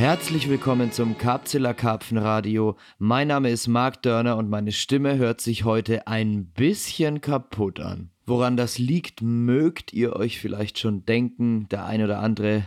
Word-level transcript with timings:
Herzlich 0.00 0.48
willkommen 0.48 0.92
zum 0.92 1.18
Karpzilla 1.18 1.74
Karpfenradio. 1.74 2.78
Mein 2.98 3.28
Name 3.28 3.50
ist 3.50 3.68
Marc 3.68 4.00
Dörner 4.00 4.38
und 4.38 4.48
meine 4.48 4.72
Stimme 4.72 5.18
hört 5.18 5.42
sich 5.42 5.64
heute 5.64 6.06
ein 6.06 6.46
bisschen 6.46 7.20
kaputt 7.20 7.80
an. 7.80 8.08
Woran 8.24 8.56
das 8.56 8.78
liegt, 8.78 9.20
mögt 9.20 9.92
ihr 9.92 10.16
euch 10.16 10.40
vielleicht 10.40 10.78
schon 10.78 11.04
denken. 11.04 11.68
Der 11.68 11.84
ein 11.84 12.02
oder 12.02 12.20
andere, 12.20 12.64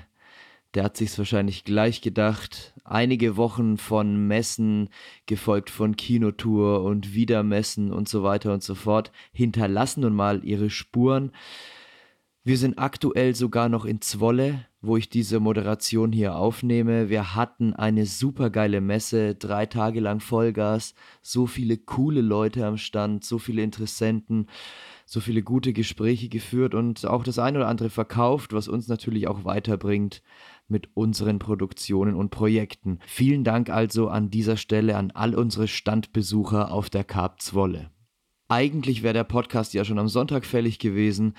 der 0.75 0.83
hat 0.83 0.95
sich's 0.95 1.17
wahrscheinlich 1.17 1.63
gleich 1.63 2.01
gedacht. 2.01 2.75
Einige 2.83 3.35
Wochen 3.35 3.77
von 3.77 4.27
Messen, 4.27 4.89
gefolgt 5.25 5.71
von 5.71 5.95
Kinotour 5.95 6.83
und 6.83 7.15
wieder 7.15 7.41
Messen 7.41 7.91
und 7.91 8.07
so 8.07 8.21
weiter 8.21 8.53
und 8.53 8.61
so 8.61 8.75
fort, 8.75 9.11
hinterlassen 9.31 10.01
nun 10.01 10.13
mal 10.13 10.45
ihre 10.45 10.69
Spuren. 10.69 11.31
Wir 12.43 12.59
sind 12.59 12.77
aktuell 12.77 13.33
sogar 13.33 13.69
noch 13.69 13.85
in 13.85 14.01
Zwolle, 14.01 14.67
wo 14.83 14.97
ich 14.97 15.09
diese 15.09 15.39
Moderation 15.39 16.11
hier 16.11 16.35
aufnehme. 16.35 17.09
Wir 17.09 17.35
hatten 17.35 17.73
eine 17.73 18.05
super 18.05 18.49
geile 18.49 18.81
Messe, 18.81 19.33
drei 19.33 19.65
Tage 19.65 20.01
lang 20.01 20.19
Vollgas, 20.19 20.93
so 21.21 21.47
viele 21.47 21.77
coole 21.77 22.19
Leute 22.19 22.65
am 22.65 22.75
Stand, 22.77 23.23
so 23.23 23.39
viele 23.39 23.63
Interessenten, 23.63 24.47
so 25.05 25.21
viele 25.21 25.41
gute 25.41 25.71
Gespräche 25.71 26.27
geführt 26.27 26.75
und 26.75 27.05
auch 27.05 27.23
das 27.23 27.39
ein 27.39 27.55
oder 27.55 27.69
andere 27.69 27.89
verkauft, 27.89 28.51
was 28.51 28.67
uns 28.67 28.89
natürlich 28.89 29.27
auch 29.29 29.45
weiterbringt 29.45 30.21
mit 30.67 30.89
unseren 30.95 31.39
Produktionen 31.39 32.15
und 32.15 32.29
Projekten. 32.29 32.99
Vielen 33.07 33.45
Dank 33.45 33.69
also 33.69 34.09
an 34.09 34.31
dieser 34.31 34.57
Stelle 34.57 34.97
an 34.97 35.11
all 35.11 35.33
unsere 35.33 35.69
Standbesucher 35.69 36.71
auf 36.71 36.89
der 36.89 37.05
Karp 37.05 37.41
Zwolle. 37.41 37.89
Eigentlich 38.49 39.01
wäre 39.01 39.13
der 39.13 39.23
Podcast 39.23 39.73
ja 39.73 39.85
schon 39.85 39.97
am 39.97 40.09
Sonntag 40.09 40.45
fällig 40.45 40.77
gewesen, 40.77 41.35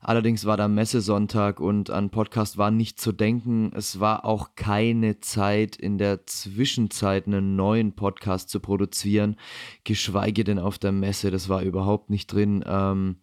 Allerdings 0.00 0.44
war 0.44 0.56
da 0.56 0.68
Messesonntag 0.68 1.58
und 1.58 1.90
an 1.90 2.10
Podcast 2.10 2.56
war 2.56 2.70
nicht 2.70 3.00
zu 3.00 3.10
denken. 3.10 3.72
Es 3.74 3.98
war 3.98 4.24
auch 4.24 4.54
keine 4.54 5.20
Zeit 5.20 5.74
in 5.74 5.98
der 5.98 6.24
Zwischenzeit 6.26 7.26
einen 7.26 7.56
neuen 7.56 7.94
Podcast 7.94 8.48
zu 8.48 8.60
produzieren, 8.60 9.36
geschweige 9.82 10.44
denn 10.44 10.60
auf 10.60 10.78
der 10.78 10.92
Messe. 10.92 11.32
Das 11.32 11.48
war 11.48 11.62
überhaupt 11.62 12.10
nicht 12.10 12.32
drin. 12.32 12.64
Ähm, 12.64 13.16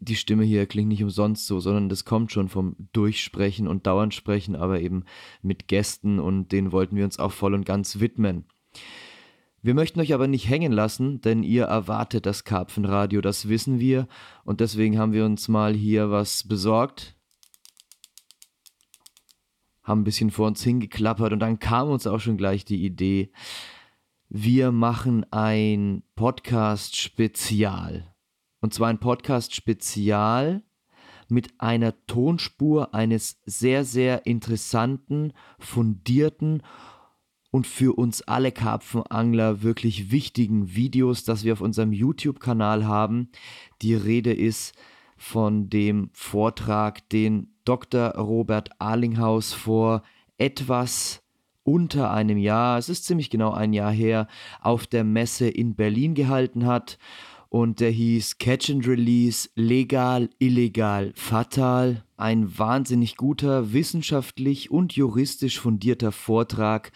die 0.00 0.16
Stimme 0.16 0.44
hier 0.44 0.66
klingt 0.66 0.88
nicht 0.88 1.02
umsonst 1.02 1.46
so, 1.46 1.60
sondern 1.60 1.88
das 1.88 2.04
kommt 2.04 2.32
schon 2.32 2.48
vom 2.48 2.76
Durchsprechen 2.92 3.68
und 3.68 3.86
Dauernsprechen, 3.86 4.56
aber 4.56 4.80
eben 4.80 5.04
mit 5.40 5.68
Gästen 5.68 6.18
und 6.18 6.52
denen 6.52 6.72
wollten 6.72 6.96
wir 6.96 7.04
uns 7.04 7.18
auch 7.18 7.32
voll 7.32 7.54
und 7.54 7.64
ganz 7.64 8.00
widmen. 8.00 8.44
Wir 9.66 9.74
möchten 9.74 9.98
euch 9.98 10.14
aber 10.14 10.28
nicht 10.28 10.48
hängen 10.48 10.70
lassen, 10.70 11.20
denn 11.22 11.42
ihr 11.42 11.64
erwartet 11.64 12.24
das 12.24 12.44
Karpfenradio, 12.44 13.20
das 13.20 13.48
wissen 13.48 13.80
wir. 13.80 14.06
Und 14.44 14.60
deswegen 14.60 14.96
haben 14.96 15.12
wir 15.12 15.24
uns 15.24 15.48
mal 15.48 15.74
hier 15.74 16.08
was 16.08 16.46
besorgt. 16.46 17.16
Haben 19.82 20.02
ein 20.02 20.04
bisschen 20.04 20.30
vor 20.30 20.46
uns 20.46 20.62
hingeklappert 20.62 21.32
und 21.32 21.40
dann 21.40 21.58
kam 21.58 21.90
uns 21.90 22.06
auch 22.06 22.20
schon 22.20 22.36
gleich 22.36 22.64
die 22.64 22.84
Idee, 22.84 23.32
wir 24.28 24.70
machen 24.70 25.26
ein 25.32 26.04
Podcast-Spezial. 26.14 28.14
Und 28.60 28.72
zwar 28.72 28.86
ein 28.86 29.00
Podcast-Spezial 29.00 30.62
mit 31.28 31.60
einer 31.60 31.92
Tonspur 32.06 32.94
eines 32.94 33.42
sehr, 33.46 33.84
sehr 33.84 34.26
interessanten, 34.26 35.32
fundierten 35.58 36.62
und 37.56 37.66
für 37.66 37.96
uns 37.96 38.20
alle 38.20 38.52
Karpfenangler 38.52 39.62
wirklich 39.62 40.10
wichtigen 40.10 40.76
Videos, 40.76 41.24
das 41.24 41.42
wir 41.42 41.54
auf 41.54 41.62
unserem 41.62 41.90
YouTube-Kanal 41.90 42.84
haben. 42.84 43.30
Die 43.80 43.94
Rede 43.94 44.34
ist 44.34 44.74
von 45.16 45.70
dem 45.70 46.10
Vortrag, 46.12 47.08
den 47.08 47.54
Dr. 47.64 48.10
Robert 48.10 48.78
Arlinghaus 48.78 49.54
vor 49.54 50.02
etwas 50.36 51.22
unter 51.62 52.10
einem 52.10 52.36
Jahr, 52.36 52.76
es 52.76 52.90
ist 52.90 53.06
ziemlich 53.06 53.30
genau 53.30 53.52
ein 53.52 53.72
Jahr 53.72 53.90
her, 53.90 54.28
auf 54.60 54.86
der 54.86 55.02
Messe 55.04 55.48
in 55.48 55.76
Berlin 55.76 56.14
gehalten 56.14 56.66
hat. 56.66 56.98
Und 57.48 57.80
der 57.80 57.90
hieß 57.90 58.36
Catch 58.36 58.68
and 58.68 58.86
Release, 58.86 59.48
legal, 59.54 60.28
illegal, 60.38 61.14
fatal. 61.16 62.04
Ein 62.18 62.58
wahnsinnig 62.58 63.16
guter, 63.16 63.72
wissenschaftlich 63.72 64.70
und 64.70 64.92
juristisch 64.92 65.58
fundierter 65.58 66.12
Vortrag 66.12 66.92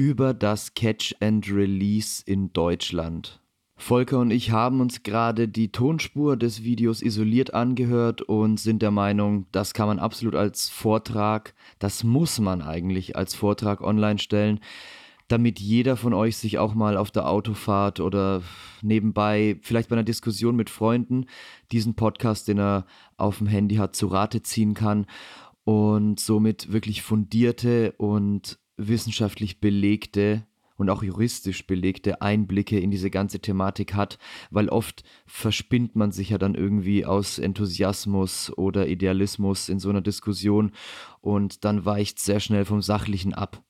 über 0.00 0.32
das 0.32 0.72
Catch 0.72 1.14
and 1.20 1.52
Release 1.52 2.22
in 2.24 2.54
Deutschland. 2.54 3.38
Volker 3.76 4.18
und 4.18 4.30
ich 4.30 4.50
haben 4.50 4.80
uns 4.80 5.02
gerade 5.02 5.46
die 5.46 5.72
Tonspur 5.72 6.38
des 6.38 6.64
Videos 6.64 7.02
isoliert 7.02 7.52
angehört 7.52 8.22
und 8.22 8.58
sind 8.58 8.80
der 8.80 8.92
Meinung, 8.92 9.44
das 9.52 9.74
kann 9.74 9.88
man 9.88 9.98
absolut 9.98 10.36
als 10.36 10.70
Vortrag, 10.70 11.52
das 11.80 12.02
muss 12.02 12.40
man 12.40 12.62
eigentlich 12.62 13.14
als 13.14 13.34
Vortrag 13.34 13.82
online 13.82 14.18
stellen, 14.18 14.60
damit 15.28 15.60
jeder 15.60 15.98
von 15.98 16.14
euch 16.14 16.38
sich 16.38 16.56
auch 16.56 16.72
mal 16.72 16.96
auf 16.96 17.10
der 17.10 17.28
Autofahrt 17.28 18.00
oder 18.00 18.40
nebenbei, 18.80 19.58
vielleicht 19.60 19.90
bei 19.90 19.96
einer 19.96 20.02
Diskussion 20.02 20.56
mit 20.56 20.70
Freunden, 20.70 21.26
diesen 21.72 21.94
Podcast, 21.94 22.48
den 22.48 22.58
er 22.58 22.86
auf 23.18 23.36
dem 23.36 23.48
Handy 23.48 23.74
hat, 23.74 23.94
zu 23.94 24.06
Rate 24.06 24.40
ziehen 24.40 24.72
kann 24.72 25.04
und 25.64 26.18
somit 26.18 26.72
wirklich 26.72 27.02
fundierte 27.02 27.92
und 27.98 28.58
wissenschaftlich 28.88 29.60
belegte 29.60 30.46
und 30.80 30.88
auch 30.88 31.02
juristisch 31.02 31.66
belegte 31.66 32.22
Einblicke 32.22 32.80
in 32.80 32.90
diese 32.90 33.10
ganze 33.10 33.38
Thematik 33.40 33.94
hat, 33.94 34.18
weil 34.50 34.70
oft 34.70 35.04
verspinnt 35.26 35.94
man 35.94 36.10
sich 36.10 36.30
ja 36.30 36.38
dann 36.38 36.54
irgendwie 36.54 37.04
aus 37.04 37.38
Enthusiasmus 37.38 38.50
oder 38.56 38.88
Idealismus 38.88 39.68
in 39.68 39.78
so 39.78 39.90
einer 39.90 40.00
Diskussion 40.00 40.72
und 41.20 41.66
dann 41.66 41.84
weicht 41.84 42.18
sehr 42.18 42.40
schnell 42.40 42.64
vom 42.64 42.80
Sachlichen 42.80 43.34
ab. 43.34 43.62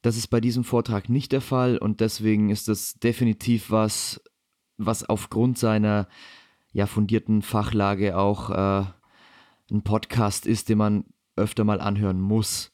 Das 0.00 0.16
ist 0.16 0.28
bei 0.28 0.40
diesem 0.40 0.64
Vortrag 0.64 1.10
nicht 1.10 1.32
der 1.32 1.42
Fall 1.42 1.76
und 1.76 2.00
deswegen 2.00 2.48
ist 2.48 2.68
das 2.68 2.94
definitiv 2.94 3.70
was, 3.70 4.22
was 4.78 5.04
aufgrund 5.04 5.58
seiner 5.58 6.08
ja 6.72 6.86
fundierten 6.86 7.42
Fachlage 7.42 8.16
auch 8.16 8.50
äh, 8.50 8.84
ein 9.70 9.82
Podcast 9.82 10.46
ist, 10.46 10.70
den 10.70 10.78
man 10.78 11.04
öfter 11.36 11.64
mal 11.64 11.80
anhören 11.80 12.20
muss 12.20 12.73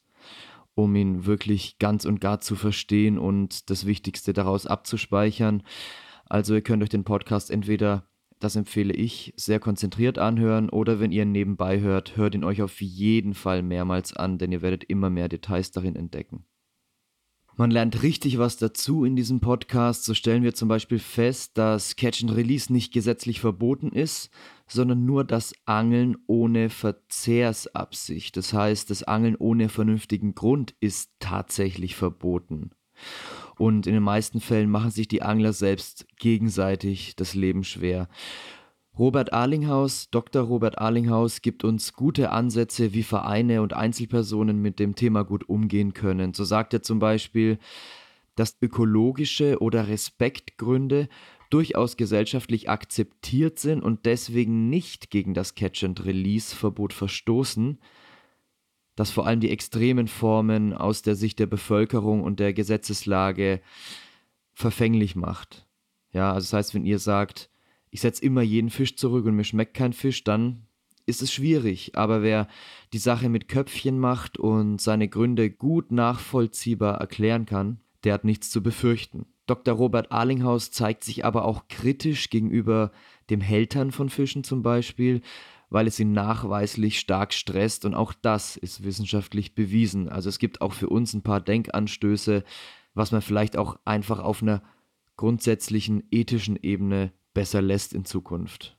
um 0.75 0.95
ihn 0.95 1.25
wirklich 1.25 1.77
ganz 1.79 2.05
und 2.05 2.21
gar 2.21 2.39
zu 2.39 2.55
verstehen 2.55 3.17
und 3.17 3.69
das 3.69 3.85
Wichtigste 3.85 4.33
daraus 4.33 4.65
abzuspeichern. 4.65 5.63
Also 6.29 6.55
ihr 6.55 6.61
könnt 6.61 6.81
euch 6.81 6.89
den 6.89 7.03
Podcast 7.03 7.51
entweder, 7.51 8.07
das 8.39 8.55
empfehle 8.55 8.93
ich, 8.93 9.33
sehr 9.35 9.59
konzentriert 9.59 10.17
anhören 10.17 10.69
oder 10.69 10.99
wenn 10.99 11.11
ihr 11.11 11.23
ihn 11.23 11.31
nebenbei 11.31 11.79
hört, 11.81 12.17
hört 12.17 12.35
ihn 12.35 12.43
euch 12.43 12.61
auf 12.61 12.81
jeden 12.81 13.33
Fall 13.33 13.61
mehrmals 13.61 14.13
an, 14.13 14.37
denn 14.37 14.51
ihr 14.51 14.61
werdet 14.61 14.83
immer 14.85 15.09
mehr 15.09 15.29
Details 15.29 15.71
darin 15.71 15.95
entdecken. 15.95 16.45
Man 17.57 17.69
lernt 17.69 18.01
richtig 18.01 18.37
was 18.37 18.57
dazu 18.57 19.03
in 19.03 19.15
diesem 19.15 19.41
Podcast. 19.41 20.05
So 20.05 20.13
stellen 20.13 20.41
wir 20.41 20.53
zum 20.53 20.69
Beispiel 20.69 20.99
fest, 20.99 21.57
dass 21.57 21.95
Catch 21.95 22.23
and 22.23 22.35
Release 22.35 22.71
nicht 22.71 22.93
gesetzlich 22.93 23.41
verboten 23.41 23.91
ist, 23.91 24.31
sondern 24.71 25.05
nur 25.05 25.23
das 25.23 25.53
Angeln 25.65 26.17
ohne 26.27 26.69
Verzehrsabsicht. 26.69 28.37
Das 28.37 28.53
heißt, 28.53 28.89
das 28.89 29.03
Angeln 29.03 29.35
ohne 29.35 29.69
vernünftigen 29.69 30.33
Grund 30.33 30.75
ist 30.79 31.11
tatsächlich 31.19 31.95
verboten. 31.95 32.71
Und 33.57 33.85
in 33.87 33.93
den 33.93 34.03
meisten 34.03 34.39
Fällen 34.39 34.69
machen 34.69 34.91
sich 34.91 35.07
die 35.07 35.21
Angler 35.21 35.53
selbst 35.53 36.07
gegenseitig 36.17 37.15
das 37.15 37.35
Leben 37.35 37.63
schwer. 37.63 38.07
Robert 38.97 39.33
Arlinghaus, 39.33 40.09
Dr. 40.09 40.43
Robert 40.43 40.77
Arlinghaus 40.77 41.41
gibt 41.41 41.63
uns 41.63 41.93
gute 41.93 42.31
Ansätze, 42.31 42.93
wie 42.93 43.03
Vereine 43.03 43.61
und 43.61 43.73
Einzelpersonen 43.73 44.61
mit 44.61 44.79
dem 44.79 44.95
Thema 44.95 45.23
gut 45.23 45.47
umgehen 45.47 45.93
können. 45.93 46.33
So 46.33 46.43
sagt 46.43 46.73
er 46.73 46.81
zum 46.81 46.99
Beispiel, 46.99 47.57
dass 48.35 48.57
ökologische 48.61 49.59
oder 49.59 49.87
Respektgründe 49.87 51.07
durchaus 51.53 51.97
gesellschaftlich 51.97 52.69
akzeptiert 52.69 53.59
sind 53.59 53.81
und 53.81 54.05
deswegen 54.05 54.69
nicht 54.69 55.11
gegen 55.11 55.33
das 55.33 55.55
Catch-and-Release-Verbot 55.55 56.93
verstoßen, 56.93 57.79
dass 58.95 59.11
vor 59.11 59.27
allem 59.27 59.39
die 59.39 59.49
extremen 59.49 60.07
Formen 60.07 60.73
aus 60.73 61.01
der 61.01 61.15
Sicht 61.15 61.39
der 61.39 61.47
Bevölkerung 61.47 62.23
und 62.23 62.39
der 62.39 62.53
Gesetzeslage 62.53 63.61
verfänglich 64.53 65.15
macht. 65.15 65.67
Ja, 66.11 66.33
also 66.33 66.45
das 66.45 66.53
heißt, 66.53 66.73
wenn 66.75 66.85
ihr 66.85 66.99
sagt, 66.99 67.49
ich 67.89 68.01
setze 68.01 68.23
immer 68.23 68.41
jeden 68.41 68.69
Fisch 68.69 68.95
zurück 68.95 69.25
und 69.25 69.35
mir 69.35 69.43
schmeckt 69.43 69.73
kein 69.73 69.93
Fisch, 69.93 70.23
dann 70.23 70.67
ist 71.05 71.21
es 71.21 71.33
schwierig. 71.33 71.95
Aber 71.95 72.21
wer 72.21 72.47
die 72.93 72.97
Sache 72.97 73.29
mit 73.29 73.47
Köpfchen 73.47 73.99
macht 73.99 74.37
und 74.37 74.79
seine 74.79 75.07
Gründe 75.07 75.49
gut 75.49 75.91
nachvollziehbar 75.91 76.99
erklären 76.99 77.45
kann, 77.45 77.81
der 78.03 78.13
hat 78.13 78.23
nichts 78.23 78.49
zu 78.49 78.63
befürchten. 78.63 79.25
Dr. 79.51 79.73
Robert 79.73 80.13
Arlinghaus 80.13 80.71
zeigt 80.71 81.03
sich 81.03 81.25
aber 81.25 81.43
auch 81.43 81.67
kritisch 81.67 82.29
gegenüber 82.29 82.93
dem 83.29 83.41
Hältern 83.41 83.91
von 83.91 84.09
Fischen 84.09 84.45
zum 84.45 84.63
Beispiel, 84.63 85.19
weil 85.69 85.87
es 85.87 85.99
ihn 85.99 86.13
nachweislich 86.13 86.97
stark 86.99 87.33
stresst 87.33 87.83
und 87.83 87.93
auch 87.93 88.13
das 88.13 88.55
ist 88.55 88.85
wissenschaftlich 88.85 89.53
bewiesen. 89.53 90.07
Also 90.07 90.29
es 90.29 90.39
gibt 90.39 90.61
auch 90.61 90.71
für 90.71 90.87
uns 90.87 91.13
ein 91.13 91.21
paar 91.21 91.41
Denkanstöße, 91.41 92.45
was 92.93 93.11
man 93.11 93.21
vielleicht 93.21 93.57
auch 93.57 93.77
einfach 93.83 94.19
auf 94.19 94.41
einer 94.41 94.63
grundsätzlichen 95.17 96.03
ethischen 96.11 96.55
Ebene 96.55 97.11
besser 97.33 97.61
lässt 97.61 97.91
in 97.91 98.05
Zukunft. 98.05 98.77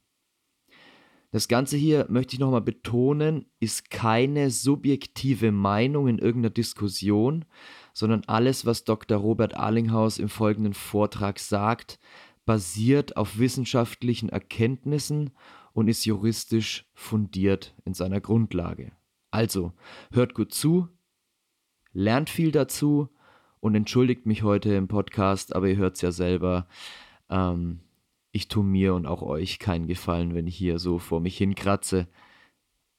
Das 1.33 1.49
Ganze 1.49 1.77
hier, 1.77 2.07
möchte 2.09 2.35
ich 2.35 2.41
nochmal 2.41 2.63
betonen, 2.63 3.45
ist 3.61 3.91
keine 3.91 4.51
subjektive 4.51 5.53
Meinung 5.53 6.09
in 6.09 6.19
irgendeiner 6.19 6.53
Diskussion, 6.53 7.45
sondern 7.93 8.23
alles, 8.27 8.67
was 8.67 8.85
Dr. 8.85 9.19
Robert 9.19 9.57
Arlinghaus 9.57 10.19
im 10.19 10.29
folgenden 10.29 10.75
Vortrag 10.75 11.39
sagt, 11.39 11.99
basiert 12.45 13.17
auf 13.17 13.39
wissenschaftlichen 13.39 14.29
Erkenntnissen 14.29 15.31
und 15.73 15.89
ist 15.89 16.05
juristisch 16.05 16.87
fundiert 16.95 17.75
in 17.85 17.95
seiner 17.95 18.21
Grundlage. 18.21 18.93
Also, 19.31 19.73
hört 20.13 20.35
gut 20.35 20.53
zu, 20.53 20.89
lernt 21.93 22.31
viel 22.31 22.51
dazu 22.51 23.09
und 23.61 23.75
entschuldigt 23.75 24.27
mich 24.27 24.43
heute 24.43 24.75
im 24.75 24.89
Podcast, 24.89 25.55
aber 25.55 25.69
ihr 25.69 25.77
hört 25.77 25.97
es 25.97 26.03
ja 26.03 26.13
selber. 26.13 26.67
Ähm, 27.31 27.81
ich 28.33 28.49
tue 28.49 28.65
mir 28.65 28.95
und 28.95 29.07
auch 29.07 29.23
euch 29.23 29.59
keinen 29.59 29.87
Gefallen, 29.87 30.35
wenn 30.35 30.47
ich 30.47 30.57
hier 30.57 30.79
so 30.79 30.99
vor 30.99 31.21
mich 31.21 31.37
hinkratze. 31.37 32.09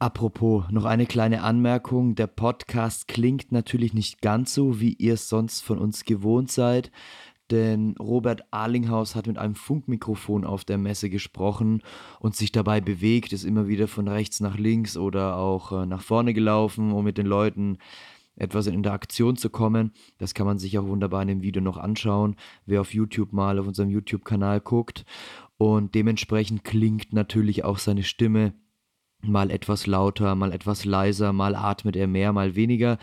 Apropos, 0.03 0.65
noch 0.69 0.83
eine 0.83 1.05
kleine 1.05 1.43
Anmerkung. 1.43 2.15
Der 2.15 2.27
Podcast 2.27 3.07
klingt 3.07 3.53
natürlich 3.53 3.93
nicht 3.93 4.21
ganz 4.21 4.53
so, 4.53 4.81
wie 4.81 4.91
ihr 4.95 5.13
es 5.13 5.29
sonst 5.29 5.61
von 5.61 5.79
uns 5.79 6.03
gewohnt 6.03 6.51
seid, 6.51 6.91
denn 7.51 7.95
Robert 7.97 8.41
Arlinghaus 8.51 9.15
hat 9.15 9.27
mit 9.27 9.37
einem 9.37 9.55
Funkmikrofon 9.55 10.43
auf 10.43 10.65
der 10.65 10.77
Messe 10.77 11.09
gesprochen 11.09 11.83
und 12.19 12.35
sich 12.35 12.51
dabei 12.51 12.81
bewegt, 12.81 13.31
ist 13.31 13.45
immer 13.45 13.69
wieder 13.69 13.87
von 13.87 14.09
rechts 14.09 14.41
nach 14.41 14.57
links 14.57 14.97
oder 14.97 15.37
auch 15.37 15.71
äh, 15.71 15.85
nach 15.85 16.01
vorne 16.01 16.33
gelaufen, 16.33 16.91
um 16.91 17.05
mit 17.05 17.17
den 17.17 17.25
Leuten 17.25 17.77
etwas 18.35 18.67
in 18.67 18.73
Interaktion 18.73 19.37
zu 19.37 19.49
kommen. 19.49 19.93
Das 20.17 20.33
kann 20.33 20.45
man 20.45 20.59
sich 20.59 20.77
auch 20.77 20.85
wunderbar 20.85 21.21
in 21.21 21.29
dem 21.29 21.43
Video 21.43 21.61
noch 21.61 21.77
anschauen, 21.77 22.35
wer 22.65 22.81
auf 22.81 22.93
YouTube 22.93 23.31
mal 23.31 23.57
auf 23.57 23.67
unserem 23.67 23.89
YouTube-Kanal 23.89 24.59
guckt. 24.59 25.05
Und 25.57 25.95
dementsprechend 25.95 26.65
klingt 26.65 27.13
natürlich 27.13 27.63
auch 27.63 27.77
seine 27.77 28.03
Stimme 28.03 28.53
mal 29.23 29.51
etwas 29.51 29.87
lauter, 29.87 30.35
mal 30.35 30.51
etwas 30.51 30.85
leiser, 30.85 31.33
mal 31.33 31.55
atmet 31.55 31.95
er 31.95 32.07
mehr, 32.07 32.33
mal 32.33 32.55
weniger. 32.55 32.97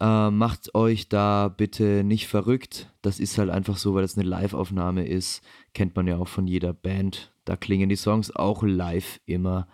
Äh, 0.00 0.30
macht 0.30 0.74
euch 0.74 1.08
da 1.08 1.48
bitte 1.48 2.02
nicht 2.04 2.26
verrückt. 2.26 2.92
Das 3.02 3.20
ist 3.20 3.38
halt 3.38 3.50
einfach 3.50 3.76
so, 3.76 3.94
weil 3.94 4.02
das 4.02 4.18
eine 4.18 4.28
Live-Aufnahme 4.28 5.06
ist. 5.06 5.42
Kennt 5.72 5.94
man 5.96 6.06
ja 6.06 6.16
auch 6.18 6.28
von 6.28 6.46
jeder 6.46 6.72
Band. 6.72 7.32
Da 7.44 7.56
klingen 7.56 7.88
die 7.88 7.96
Songs 7.96 8.34
auch 8.34 8.62
live 8.62 9.20
immer 9.26 9.68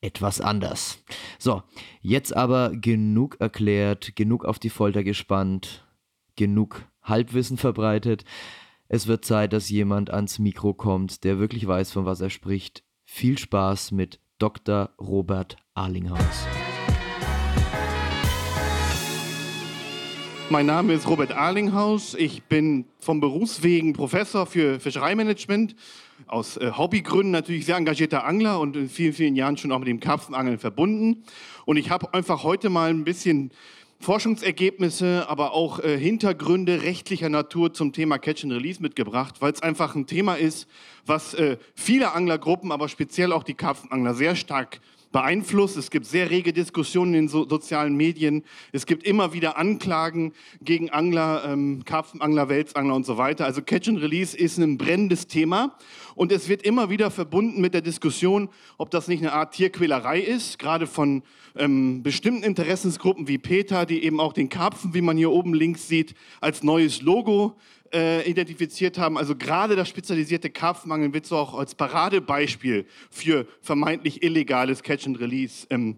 etwas 0.00 0.40
anders. 0.40 1.02
So, 1.38 1.62
jetzt 2.00 2.36
aber 2.36 2.70
genug 2.70 3.36
erklärt, 3.40 4.16
genug 4.16 4.44
auf 4.44 4.58
die 4.58 4.70
Folter 4.70 5.04
gespannt, 5.04 5.86
genug 6.36 6.84
Halbwissen 7.02 7.56
verbreitet. 7.56 8.24
Es 8.88 9.06
wird 9.06 9.24
Zeit, 9.24 9.52
dass 9.52 9.70
jemand 9.70 10.10
ans 10.10 10.38
Mikro 10.38 10.74
kommt, 10.74 11.24
der 11.24 11.38
wirklich 11.38 11.66
weiß, 11.66 11.92
von 11.92 12.04
was 12.04 12.20
er 12.20 12.30
spricht. 12.30 12.82
Viel 13.04 13.38
Spaß 13.38 13.92
mit 13.92 14.20
Dr. 14.42 14.90
Robert 15.00 15.54
Arlinghaus. 15.74 16.48
Mein 20.50 20.66
Name 20.66 20.94
ist 20.94 21.06
Robert 21.06 21.30
Arlinghaus. 21.30 22.14
Ich 22.14 22.42
bin 22.42 22.86
vom 22.98 23.20
Berufswegen 23.20 23.92
Professor 23.92 24.46
für 24.46 24.80
Fischereimanagement 24.80 25.76
aus 26.26 26.56
äh, 26.56 26.72
Hobbygründen 26.76 27.30
natürlich 27.30 27.66
sehr 27.66 27.76
engagierter 27.76 28.24
Angler 28.24 28.58
und 28.58 28.74
in 28.74 28.88
vielen, 28.88 29.12
vielen 29.12 29.36
Jahren 29.36 29.58
schon 29.58 29.70
auch 29.70 29.78
mit 29.78 29.86
dem 29.86 30.00
Karpfenangeln 30.00 30.58
verbunden. 30.58 31.22
Und 31.64 31.76
ich 31.76 31.90
habe 31.90 32.12
einfach 32.12 32.42
heute 32.42 32.68
mal 32.68 32.90
ein 32.90 33.04
bisschen 33.04 33.52
Forschungsergebnisse, 34.02 35.26
aber 35.28 35.52
auch 35.52 35.78
äh, 35.78 35.96
Hintergründe 35.96 36.82
rechtlicher 36.82 37.28
Natur 37.28 37.72
zum 37.72 37.92
Thema 37.92 38.18
Catch 38.18 38.42
and 38.44 38.52
Release 38.52 38.82
mitgebracht, 38.82 39.36
weil 39.40 39.52
es 39.52 39.62
einfach 39.62 39.94
ein 39.94 40.06
Thema 40.06 40.34
ist, 40.34 40.66
was 41.06 41.34
äh, 41.34 41.56
viele 41.74 42.12
Anglergruppen, 42.12 42.72
aber 42.72 42.88
speziell 42.88 43.32
auch 43.32 43.44
die 43.44 43.54
Karpfenangler 43.54 44.14
sehr 44.14 44.34
stark 44.34 44.80
beeinflusst. 45.12 45.76
Es 45.76 45.90
gibt 45.90 46.06
sehr 46.06 46.30
rege 46.30 46.52
Diskussionen 46.52 47.14
in 47.14 47.28
so 47.28 47.48
sozialen 47.48 47.94
Medien. 47.94 48.42
Es 48.72 48.86
gibt 48.86 49.04
immer 49.06 49.32
wieder 49.32 49.56
Anklagen 49.56 50.32
gegen 50.62 50.90
Angler, 50.90 51.44
ähm, 51.46 51.84
Karpfenangler, 51.84 52.48
Welsangler 52.48 52.94
und 52.94 53.06
so 53.06 53.18
weiter. 53.18 53.44
Also 53.44 53.62
Catch 53.62 53.88
and 53.88 54.00
Release 54.00 54.36
ist 54.36 54.58
ein 54.58 54.78
brennendes 54.78 55.26
Thema 55.26 55.76
und 56.14 56.32
es 56.32 56.48
wird 56.48 56.62
immer 56.62 56.90
wieder 56.90 57.10
verbunden 57.10 57.60
mit 57.60 57.74
der 57.74 57.82
Diskussion, 57.82 58.48
ob 58.78 58.90
das 58.90 59.08
nicht 59.08 59.22
eine 59.22 59.32
Art 59.32 59.54
Tierquälerei 59.54 60.20
ist, 60.20 60.58
gerade 60.58 60.86
von 60.86 61.22
ähm, 61.56 62.02
bestimmten 62.02 62.42
Interessensgruppen 62.42 63.28
wie 63.28 63.38
Peter, 63.38 63.86
die 63.86 64.02
eben 64.04 64.20
auch 64.20 64.32
den 64.32 64.48
Karpfen, 64.48 64.94
wie 64.94 65.02
man 65.02 65.16
hier 65.16 65.30
oben 65.30 65.54
links 65.54 65.88
sieht, 65.88 66.14
als 66.40 66.62
neues 66.62 67.02
Logo 67.02 67.56
äh, 67.92 68.28
identifiziert 68.28 68.98
haben. 68.98 69.18
Also 69.18 69.36
gerade 69.36 69.76
das 69.76 69.88
spezialisierte 69.88 70.50
Karpfenangeln 70.50 71.12
wird 71.14 71.26
so 71.26 71.36
auch 71.36 71.54
als 71.54 71.74
Paradebeispiel 71.74 72.86
für 73.10 73.46
vermeintlich 73.60 74.22
illegales 74.22 74.82
Catch 74.82 75.06
and 75.06 75.20
Release 75.20 75.66
ähm, 75.70 75.96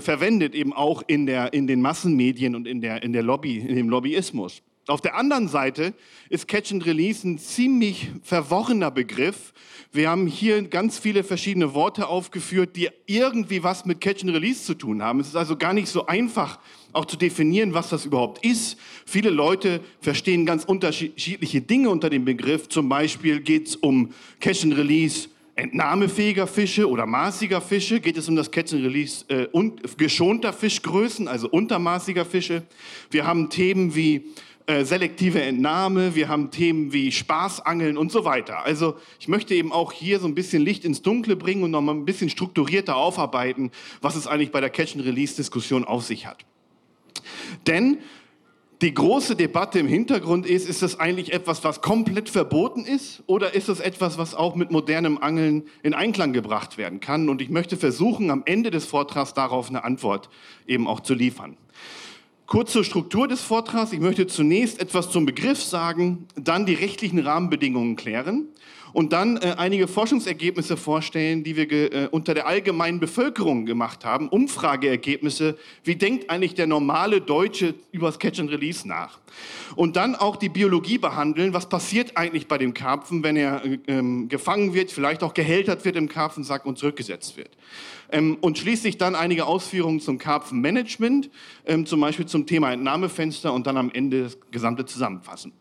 verwendet, 0.00 0.54
eben 0.54 0.72
auch 0.72 1.02
in, 1.06 1.26
der, 1.26 1.52
in 1.52 1.66
den 1.66 1.80
Massenmedien 1.80 2.54
und 2.54 2.66
in, 2.66 2.80
der, 2.80 3.02
in, 3.02 3.12
der 3.12 3.22
Lobby, 3.22 3.58
in 3.58 3.76
dem 3.76 3.88
Lobbyismus. 3.88 4.62
Auf 4.88 5.02
der 5.02 5.16
anderen 5.16 5.48
Seite 5.48 5.92
ist 6.30 6.48
Catch 6.48 6.72
and 6.72 6.86
Release 6.86 7.28
ein 7.28 7.38
ziemlich 7.38 8.10
verworrener 8.22 8.90
Begriff. 8.90 9.52
Wir 9.92 10.08
haben 10.08 10.26
hier 10.26 10.62
ganz 10.62 10.98
viele 10.98 11.24
verschiedene 11.24 11.74
Worte 11.74 12.08
aufgeführt, 12.08 12.74
die 12.74 12.88
irgendwie 13.04 13.62
was 13.62 13.84
mit 13.84 14.00
Catch 14.00 14.22
and 14.22 14.32
Release 14.32 14.64
zu 14.64 14.74
tun 14.74 15.02
haben. 15.02 15.20
Es 15.20 15.28
ist 15.28 15.36
also 15.36 15.56
gar 15.58 15.74
nicht 15.74 15.88
so 15.88 16.06
einfach, 16.06 16.58
auch 16.92 17.04
zu 17.04 17.16
definieren, 17.16 17.74
was 17.74 17.90
das 17.90 18.06
überhaupt 18.06 18.44
ist. 18.44 18.78
Viele 19.06 19.30
Leute 19.30 19.80
verstehen 20.00 20.46
ganz 20.46 20.64
unterschiedliche 20.64 21.60
Dinge 21.60 21.90
unter 21.90 22.10
dem 22.10 22.24
Begriff. 22.24 22.68
Zum 22.68 22.88
Beispiel 22.88 23.40
geht 23.40 23.68
es 23.68 23.76
um 23.76 24.12
Catch 24.40 24.64
and 24.64 24.76
Release 24.76 25.28
entnahmefähiger 25.58 26.46
Fische 26.46 26.88
oder 26.88 27.04
maßiger 27.04 27.60
Fische. 27.60 28.00
Geht 28.00 28.16
es 28.16 28.28
um 28.28 28.36
das 28.36 28.50
Catch 28.50 28.74
and 28.74 28.84
Release 28.84 29.24
äh, 29.28 29.46
und 29.46 29.98
geschonter 29.98 30.52
Fischgrößen, 30.52 31.26
also 31.28 31.48
untermaßiger 31.48 32.24
Fische. 32.24 32.62
Wir 33.10 33.26
haben 33.26 33.50
Themen 33.50 33.94
wie 33.94 34.26
äh, 34.68 34.84
selektive 34.84 35.42
Entnahme, 35.42 36.14
wir 36.14 36.28
haben 36.28 36.50
Themen 36.50 36.92
wie 36.92 37.10
Spaßangeln 37.10 37.96
und 37.96 38.12
so 38.12 38.24
weiter. 38.24 38.64
Also 38.64 38.96
ich 39.18 39.26
möchte 39.26 39.54
eben 39.54 39.72
auch 39.72 39.92
hier 39.92 40.20
so 40.20 40.28
ein 40.28 40.34
bisschen 40.34 40.62
Licht 40.62 40.84
ins 40.84 41.02
Dunkle 41.02 41.36
bringen 41.36 41.62
und 41.64 41.70
nochmal 41.70 41.94
ein 41.94 42.04
bisschen 42.04 42.30
strukturierter 42.30 42.96
aufarbeiten, 42.96 43.70
was 44.00 44.14
es 44.14 44.26
eigentlich 44.26 44.52
bei 44.52 44.60
der 44.60 44.70
Catch-and-Release-Diskussion 44.70 45.84
auf 45.84 46.04
sich 46.04 46.26
hat. 46.26 46.44
Denn 47.66 47.98
die 48.80 48.94
große 48.94 49.34
Debatte 49.34 49.80
im 49.80 49.88
Hintergrund 49.88 50.46
ist, 50.46 50.68
ist 50.68 50.82
das 50.82 51.00
eigentlich 51.00 51.32
etwas, 51.32 51.64
was 51.64 51.80
komplett 51.80 52.28
verboten 52.28 52.84
ist 52.84 53.24
oder 53.26 53.54
ist 53.54 53.68
es 53.68 53.80
etwas, 53.80 54.18
was 54.18 54.36
auch 54.36 54.54
mit 54.54 54.70
modernem 54.70 55.18
Angeln 55.18 55.64
in 55.82 55.94
Einklang 55.94 56.32
gebracht 56.32 56.78
werden 56.78 57.00
kann? 57.00 57.28
Und 57.28 57.42
ich 57.42 57.50
möchte 57.50 57.76
versuchen, 57.76 58.30
am 58.30 58.42
Ende 58.46 58.70
des 58.70 58.84
Vortrags 58.84 59.34
darauf 59.34 59.68
eine 59.68 59.82
Antwort 59.82 60.30
eben 60.68 60.86
auch 60.86 61.00
zu 61.00 61.14
liefern. 61.14 61.56
Kurz 62.46 62.72
zur 62.72 62.84
Struktur 62.84 63.26
des 63.26 63.42
Vortrags. 63.42 63.92
Ich 63.92 64.00
möchte 64.00 64.26
zunächst 64.26 64.80
etwas 64.80 65.10
zum 65.10 65.26
Begriff 65.26 65.60
sagen, 65.62 66.26
dann 66.36 66.64
die 66.64 66.74
rechtlichen 66.74 67.18
Rahmenbedingungen 67.18 67.96
klären 67.96 68.46
und 68.92 69.12
dann 69.12 69.36
äh, 69.36 69.54
einige 69.56 69.88
Forschungsergebnisse 69.88 70.76
vorstellen, 70.76 71.44
die 71.44 71.56
wir 71.56 71.70
äh, 71.70 72.08
unter 72.10 72.34
der 72.34 72.46
allgemeinen 72.46 73.00
Bevölkerung 73.00 73.66
gemacht 73.66 74.04
haben. 74.04 74.28
Umfrageergebnisse. 74.28 75.56
Wie 75.84 75.96
denkt 75.96 76.30
eigentlich 76.30 76.54
der 76.54 76.66
normale 76.66 77.20
Deutsche 77.20 77.74
über 77.92 78.06
das 78.06 78.18
Catch 78.18 78.40
and 78.40 78.50
Release 78.50 78.86
nach? 78.86 79.18
Und 79.76 79.96
dann 79.96 80.14
auch 80.14 80.36
die 80.36 80.48
Biologie 80.48 80.98
behandeln. 80.98 81.52
Was 81.52 81.68
passiert 81.68 82.16
eigentlich 82.16 82.46
bei 82.46 82.58
dem 82.58 82.74
Karpfen, 82.74 83.22
wenn 83.22 83.36
er 83.36 83.64
äh, 83.64 83.78
ähm, 83.86 84.28
gefangen 84.28 84.74
wird, 84.74 84.90
vielleicht 84.90 85.22
auch 85.22 85.34
gehältert 85.34 85.84
wird 85.84 85.96
im 85.96 86.08
Karpfensack 86.08 86.66
und 86.66 86.78
zurückgesetzt 86.78 87.36
wird? 87.36 87.50
Ähm, 88.10 88.38
und 88.40 88.58
schließlich 88.58 88.96
dann 88.96 89.14
einige 89.14 89.46
Ausführungen 89.46 90.00
zum 90.00 90.18
Karpfenmanagement, 90.18 91.30
ähm, 91.66 91.84
zum 91.86 92.00
Beispiel 92.00 92.26
zum 92.26 92.46
Thema 92.46 92.72
Entnahmefenster 92.72 93.52
und 93.52 93.66
dann 93.66 93.76
am 93.76 93.90
Ende 93.90 94.22
das 94.24 94.38
gesamte 94.50 94.86
zusammenfassen. 94.86 95.52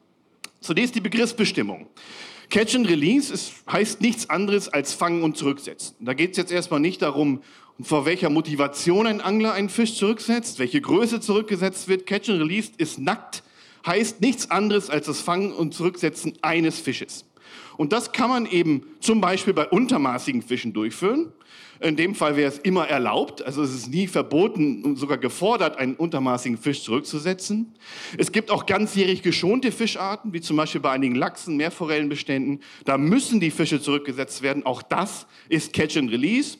Zunächst 0.61 0.95
die 0.95 1.01
Begriffsbestimmung. 1.01 1.87
Catch 2.49 2.75
and 2.75 2.89
Release 2.89 3.33
ist, 3.33 3.53
heißt 3.69 4.01
nichts 4.01 4.29
anderes 4.29 4.69
als 4.69 4.93
fangen 4.93 5.23
und 5.23 5.37
zurücksetzen. 5.37 5.95
Da 5.99 6.13
geht 6.13 6.31
es 6.31 6.37
jetzt 6.37 6.51
erstmal 6.51 6.79
nicht 6.79 7.01
darum, 7.01 7.41
vor 7.81 8.05
welcher 8.05 8.29
Motivation 8.29 9.05
ein 9.05 9.21
Angler 9.21 9.53
einen 9.53 9.69
Fisch 9.69 9.95
zurücksetzt, 9.95 10.57
welche 10.57 10.81
Größe 10.81 11.19
zurückgesetzt 11.19 11.87
wird. 11.87 12.05
Catch 12.05 12.29
and 12.29 12.41
Release 12.41 12.71
ist 12.77 12.99
nackt, 12.99 13.43
heißt 13.85 14.21
nichts 14.21 14.49
anderes 14.49 14.89
als 14.89 15.05
das 15.05 15.21
Fangen 15.21 15.51
und 15.51 15.73
Zurücksetzen 15.73 16.33
eines 16.41 16.79
Fisches. 16.79 17.25
Und 17.75 17.93
das 17.93 18.11
kann 18.11 18.29
man 18.29 18.45
eben 18.47 18.83
zum 18.99 19.21
Beispiel 19.21 19.53
bei 19.53 19.67
untermaßigen 19.67 20.41
Fischen 20.41 20.73
durchführen. 20.73 21.31
In 21.79 21.95
dem 21.95 22.15
Fall 22.15 22.35
wäre 22.35 22.49
es 22.49 22.57
immer 22.59 22.87
erlaubt, 22.87 23.43
also 23.45 23.61
es 23.61 23.73
ist 23.73 23.89
nie 23.89 24.07
verboten 24.07 24.83
und 24.83 24.97
sogar 24.97 25.17
gefordert, 25.17 25.77
einen 25.77 25.95
untermaßigen 25.95 26.57
Fisch 26.57 26.83
zurückzusetzen. 26.83 27.75
Es 28.17 28.31
gibt 28.31 28.49
auch 28.49 28.65
ganzjährig 28.65 29.21
geschonte 29.21 29.71
Fischarten, 29.71 30.33
wie 30.33 30.41
zum 30.41 30.57
Beispiel 30.57 30.81
bei 30.81 30.91
einigen 30.91 31.15
Lachsen, 31.15 31.55
Meerforellenbeständen. 31.57 32.61
Da 32.85 32.97
müssen 32.97 33.39
die 33.39 33.51
Fische 33.51 33.81
zurückgesetzt 33.81 34.41
werden. 34.41 34.65
Auch 34.65 34.81
das 34.81 35.27
ist 35.49 35.73
Catch 35.73 35.97
and 35.97 36.11
Release. 36.11 36.57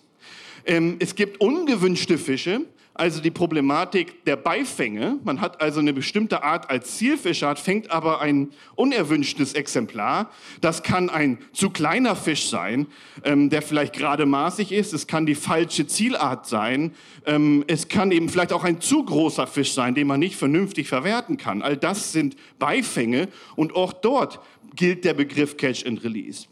Ähm, 0.66 0.98
es 1.00 1.16
gibt 1.16 1.42
ungewünschte 1.42 2.18
Fische, 2.18 2.62
also 3.00 3.22
die 3.22 3.32
Problematik 3.32 4.26
der 4.26 4.36
Beifänge. 4.36 5.20
Man 5.24 5.42
hat 5.42 5.62
also 5.62 5.80
eine 5.80 5.94
bestimmte 5.94 6.44
Art 6.44 6.70
als 6.70 6.98
Zielfischart, 6.98 7.60
fängt 7.60 7.92
aber 7.92 8.22
ein 8.22 8.50
unerwünschtes 8.76 9.54
Exemplar. 9.54 10.32
Das 10.62 10.84
kann 10.84 11.10
ein 11.10 11.40
zu 11.54 11.70
kleiner 11.70 12.16
Fisch 12.16 12.50
sein, 12.50 12.88
ähm, 13.24 13.50
der 13.50 13.62
vielleicht 13.62 13.94
gerade 13.94 14.26
maßig 14.26 14.72
ist. 14.72 14.94
Es 14.94 15.08
kann 15.08 15.26
die 15.26 15.36
falsche 15.36 15.88
Zielart 15.88 16.46
sein. 16.46 16.94
Ähm, 17.26 17.64
es 17.68 17.88
kann 17.88 18.12
eben 18.12 18.30
vielleicht 18.30 18.54
auch 18.54 18.64
ein 18.64 18.82
zu 18.82 19.04
großer 19.04 19.48
Fisch 19.48 19.74
sein, 19.74 19.96
den 19.96 20.08
man 20.08 20.20
nicht 20.20 20.36
vernünftig 20.36 20.88
verwerten 20.88 21.38
kann. 21.38 21.62
All 21.62 21.78
das 21.78 22.12
sind 22.12 22.36
Beifänge 22.60 23.28
und 23.56 23.76
auch 23.76 23.94
dort 23.94 24.40
gilt 24.76 25.06
der 25.06 25.14
Begriff 25.14 25.58
Catch 25.58 25.86
and 25.86 26.04
Release. 26.04 26.48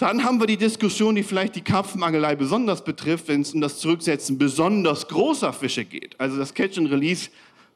Dann 0.00 0.24
haben 0.24 0.40
wir 0.40 0.46
die 0.46 0.56
Diskussion, 0.56 1.14
die 1.14 1.22
vielleicht 1.22 1.56
die 1.56 1.60
Karpfenangelei 1.60 2.34
besonders 2.34 2.82
betrifft, 2.82 3.28
wenn 3.28 3.42
es 3.42 3.52
um 3.52 3.60
das 3.60 3.80
Zurücksetzen 3.80 4.38
besonders 4.38 5.06
großer 5.08 5.52
Fische 5.52 5.84
geht. 5.84 6.18
Also 6.18 6.38
das 6.38 6.54
Catch 6.54 6.78
and 6.78 6.90
Release 6.90 7.28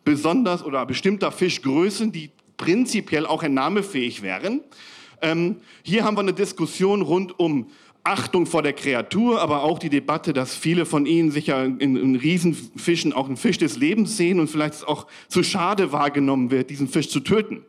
besonders 0.07 0.64
oder 0.64 0.87
bestimmter 0.87 1.31
Fischgrößen, 1.31 2.12
die 2.12 2.31
prinzipiell 2.57 3.26
auch 3.26 3.43
entnahmefähig 3.43 4.23
wären. 4.23 4.62
Ähm, 5.21 5.57
hier 5.83 6.04
haben 6.04 6.16
wir 6.16 6.23
eine 6.23 6.33
Diskussion 6.33 7.02
rund 7.02 7.38
um 7.38 7.66
Achtung 8.04 8.47
vor 8.47 8.62
der 8.62 8.73
Kreatur, 8.73 9.43
aber 9.43 9.62
auch 9.62 9.78
die 9.78 9.90
Debatte, 9.90 10.33
dass 10.33 10.54
viele 10.54 10.87
von 10.87 11.04
Ihnen 11.04 11.31
sicher 11.31 11.62
in, 11.62 11.78
in 11.78 12.16
Riesenfischen 12.16 13.12
auch 13.12 13.26
einen 13.26 13.37
Fisch 13.37 13.59
des 13.59 13.76
Lebens 13.76 14.16
sehen 14.16 14.40
und 14.40 14.49
vielleicht 14.49 14.88
auch 14.88 15.09
zu 15.28 15.43
schade 15.43 15.93
wahrgenommen 15.93 16.50
wird, 16.50 16.71
diesen 16.71 16.88
Fisch 16.88 17.11
zu 17.11 17.21
töten. 17.21 17.66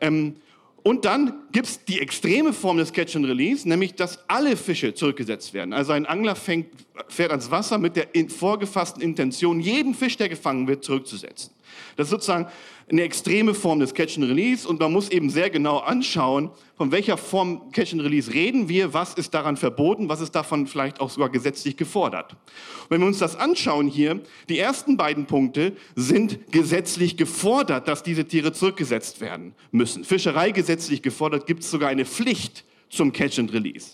Ähm, 0.00 0.36
und 0.82 1.04
dann 1.04 1.34
gibt 1.52 1.66
es 1.66 1.84
die 1.84 2.00
extreme 2.00 2.52
Form 2.52 2.78
des 2.78 2.92
Catch 2.92 3.16
and 3.16 3.26
Release, 3.26 3.68
nämlich 3.68 3.94
dass 3.94 4.18
alle 4.28 4.56
Fische 4.56 4.94
zurückgesetzt 4.94 5.52
werden. 5.52 5.72
Also 5.72 5.92
ein 5.92 6.06
Angler 6.06 6.34
fängt, 6.34 6.68
fährt 7.08 7.30
ans 7.30 7.50
Wasser 7.50 7.78
mit 7.78 7.96
der 7.96 8.08
vorgefassten 8.28 9.02
Intention, 9.02 9.60
jeden 9.60 9.94
Fisch, 9.94 10.16
der 10.16 10.28
gefangen 10.28 10.66
wird, 10.68 10.84
zurückzusetzen. 10.84 11.52
Das 11.96 12.06
ist 12.06 12.10
sozusagen 12.10 12.46
eine 12.90 13.02
extreme 13.02 13.54
Form 13.54 13.78
des 13.78 13.94
Catch 13.94 14.18
and 14.18 14.28
Release 14.28 14.66
und 14.66 14.80
man 14.80 14.92
muss 14.92 15.10
eben 15.10 15.30
sehr 15.30 15.48
genau 15.48 15.78
anschauen, 15.78 16.50
von 16.76 16.90
welcher 16.90 17.16
Form 17.16 17.70
Catch 17.70 17.92
and 17.92 18.02
Release 18.02 18.32
reden 18.32 18.68
wir, 18.68 18.92
was 18.92 19.14
ist 19.14 19.32
daran 19.32 19.56
verboten, 19.56 20.08
was 20.08 20.20
ist 20.20 20.32
davon 20.32 20.66
vielleicht 20.66 21.00
auch 21.00 21.08
sogar 21.08 21.28
gesetzlich 21.28 21.76
gefordert. 21.76 22.32
Und 22.32 22.90
wenn 22.90 23.00
wir 23.00 23.06
uns 23.06 23.18
das 23.18 23.36
anschauen 23.36 23.86
hier, 23.86 24.20
die 24.48 24.58
ersten 24.58 24.96
beiden 24.96 25.26
Punkte 25.26 25.72
sind 25.94 26.50
gesetzlich 26.50 27.16
gefordert, 27.16 27.86
dass 27.86 28.02
diese 28.02 28.24
Tiere 28.24 28.52
zurückgesetzt 28.52 29.20
werden 29.20 29.54
müssen. 29.70 30.02
Fischerei 30.02 30.50
gesetzlich 30.50 31.00
gefordert, 31.00 31.46
gibt 31.46 31.62
es 31.62 31.70
sogar 31.70 31.90
eine 31.90 32.04
Pflicht 32.04 32.64
zum 32.88 33.12
Catch 33.12 33.38
and 33.38 33.52
Release. 33.52 33.92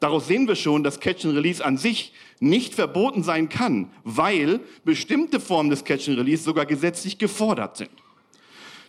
Daraus 0.00 0.26
sehen 0.26 0.46
wir 0.46 0.56
schon, 0.56 0.82
dass 0.82 1.00
Catch 1.00 1.24
and 1.24 1.34
Release 1.34 1.64
an 1.64 1.78
sich 1.78 2.12
nicht 2.40 2.74
verboten 2.74 3.22
sein 3.22 3.48
kann, 3.48 3.90
weil 4.02 4.60
bestimmte 4.84 5.40
Formen 5.40 5.70
des 5.70 5.84
Catch 5.84 6.08
and 6.10 6.18
Release 6.18 6.42
sogar 6.42 6.66
gesetzlich 6.66 7.16
gefordert 7.16 7.78
sind. 7.78 8.03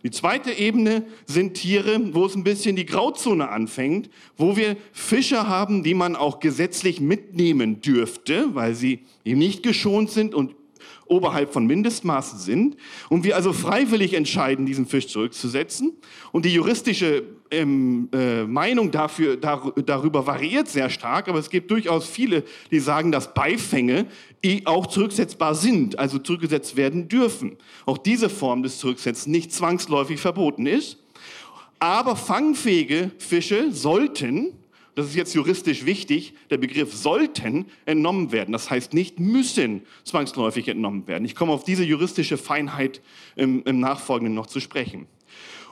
Die 0.06 0.12
zweite 0.12 0.52
Ebene 0.52 1.04
sind 1.26 1.56
Tiere, 1.56 2.00
wo 2.14 2.28
es 2.28 2.36
ein 2.36 2.44
bisschen 2.44 2.76
die 2.76 2.86
Grauzone 2.86 3.50
anfängt, 3.50 4.08
wo 4.38 4.56
wir 4.56 4.78
Fische 4.92 5.48
haben, 5.48 5.82
die 5.82 5.96
man 5.96 6.16
auch 6.16 6.40
gesetzlich 6.40 7.02
mitnehmen 7.02 7.82
dürfte, 7.82 8.54
weil 8.54 8.76
sie 8.76 9.00
eben 9.24 9.40
nicht 9.40 9.64
geschont 9.64 10.12
sind 10.12 10.36
und 10.36 10.54
oberhalb 11.06 11.54
von 11.54 11.65
Mindestmaßen 11.65 12.39
sind 12.39 12.77
und 13.10 13.24
wir 13.24 13.36
also 13.36 13.54
freiwillig 13.54 14.13
entscheiden, 14.13 14.65
diesen 14.65 14.86
Fisch 14.86 15.08
zurückzusetzen. 15.08 15.94
Und 16.32 16.46
die 16.46 16.54
juristische 16.54 17.24
ähm, 17.51 18.10
äh, 18.12 18.44
Meinung 18.44 18.92
dafür, 18.92 19.38
dar, 19.38 19.74
darüber 19.86 20.25
variiert 20.25 20.68
sehr 20.68 20.89
stark, 20.89 21.27
aber 21.27 21.39
es 21.39 21.50
gibt 21.50 21.72
durchaus 21.72 22.08
viele, 22.08 22.44
die 22.72 22.80
sagen, 22.80 23.12
dass 23.12 23.34
Beifänge 23.34 24.08
auch 24.65 24.88
zurücksetzbar 24.88 25.56
sind, 25.56 25.98
also 25.98 26.20
zurückgesetzt 26.20 26.75
werden 26.75 27.08
dürfen. 27.08 27.58
Auch 27.86 27.98
diese 27.98 28.30
Form 28.30 28.63
des 28.63 28.80
Zurücksetzens 28.80 29.27
nicht 29.27 29.51
zwangsläufig 29.51 30.20
verboten 30.20 30.68
ist. 30.68 31.00
Aber 31.80 32.15
fangfähige 32.15 33.12
Fische 33.18 33.72
sollten 33.72 34.54
das 34.96 35.08
ist 35.08 35.16
jetzt 35.16 35.36
juristisch 35.36 35.86
wichtig, 35.86 36.34
der 36.50 36.58
Begriff 36.58 36.94
sollten 36.94 37.66
entnommen 37.86 38.32
werden. 38.32 38.54
Das 38.54 38.70
heißt 38.70 38.94
nicht 38.94 39.20
müssen 39.20 39.82
zwangsläufig 40.04 40.68
entnommen 40.70 41.08
werden. 41.08 41.25
Ich 41.25 41.36
komme 41.36 41.52
auf 41.52 41.66
diese 41.66 41.84
juristische 41.84 42.38
Feinheit 42.38 43.02
im, 43.36 43.64
im 43.64 43.80
Nachfolgenden 43.80 44.34
noch 44.34 44.48
zu 44.48 44.62
sprechen. 44.62 45.08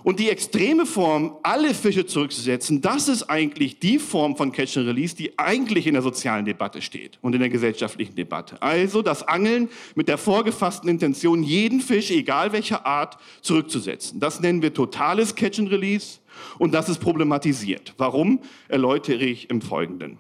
Und 0.04 0.20
die 0.20 0.30
extreme 0.30 0.86
Form, 0.86 1.38
alle 1.44 1.74
Fische 1.74 2.06
zurückzusetzen, 2.06 2.82
das 2.82 3.08
ist 3.08 3.24
eigentlich 3.24 3.80
die 3.80 4.00
Form 4.00 4.36
von 4.36 4.52
Catch 4.52 4.76
and 4.78 4.88
Release, 4.88 5.16
die 5.16 5.40
eigentlich 5.40 5.88
in 5.88 5.94
der 5.94 6.04
sozialen 6.04 6.44
Debatte 6.44 6.82
steht 6.82 7.18
und 7.22 7.34
in 7.34 7.40
der 7.40 7.50
gesellschaftlichen 7.50 8.14
Debatte. 8.14 8.62
Also 8.62 9.02
das 9.02 9.26
Angeln 9.26 9.70
mit 9.96 10.10
der 10.10 10.18
vorgefassten 10.18 10.90
Intention, 10.90 11.42
jeden 11.42 11.80
Fisch, 11.80 12.12
egal 12.12 12.52
welcher 12.52 12.86
Art, 12.86 13.18
zurückzusetzen. 13.42 14.20
Das 14.20 14.42
nennen 14.42 14.62
wir 14.62 14.74
totales 14.74 15.36
Catch 15.36 15.60
and 15.60 15.72
Release 15.72 16.20
und 16.60 16.74
das 16.74 16.90
ist 16.90 17.00
problematisiert. 17.00 17.94
Warum, 17.98 18.40
erläutere 18.68 19.24
ich 19.24 19.50
im 19.50 19.62
Folgenden. 19.62 20.18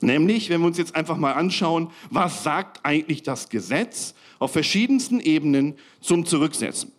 Nämlich, 0.00 0.48
wenn 0.48 0.60
wir 0.60 0.66
uns 0.66 0.78
jetzt 0.78 0.96
einfach 0.96 1.16
mal 1.16 1.32
anschauen, 1.32 1.90
was 2.10 2.42
sagt 2.42 2.80
eigentlich 2.84 3.22
das 3.22 3.48
Gesetz 3.48 4.14
auf 4.38 4.52
verschiedensten 4.52 5.20
Ebenen 5.20 5.74
zum 6.00 6.24
Zurücksetzen. 6.24 6.92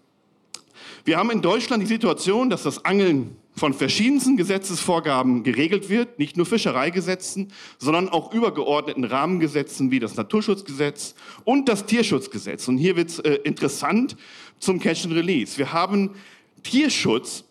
Wir 1.03 1.17
haben 1.17 1.31
in 1.31 1.41
Deutschland 1.41 1.81
die 1.81 1.87
Situation, 1.87 2.51
dass 2.51 2.61
das 2.61 2.85
Angeln 2.85 3.35
von 3.55 3.73
verschiedensten 3.73 4.37
Gesetzesvorgaben 4.37 5.43
geregelt 5.43 5.89
wird, 5.89 6.19
nicht 6.19 6.37
nur 6.37 6.45
Fischereigesetzen, 6.45 7.51
sondern 7.79 8.07
auch 8.07 8.33
übergeordneten 8.33 9.03
Rahmengesetzen 9.03 9.91
wie 9.91 9.99
das 9.99 10.15
Naturschutzgesetz 10.15 11.15
und 11.43 11.67
das 11.67 11.85
Tierschutzgesetz. 11.85 12.67
Und 12.67 12.77
hier 12.77 12.95
wird 12.95 13.09
es 13.09 13.19
äh, 13.19 13.33
interessant 13.43 14.15
zum 14.59 14.79
Catch 14.79 15.05
and 15.05 15.15
Release. 15.15 15.57
Wir 15.57 15.73
haben 15.73 16.11
Tierschutz, 16.63 17.43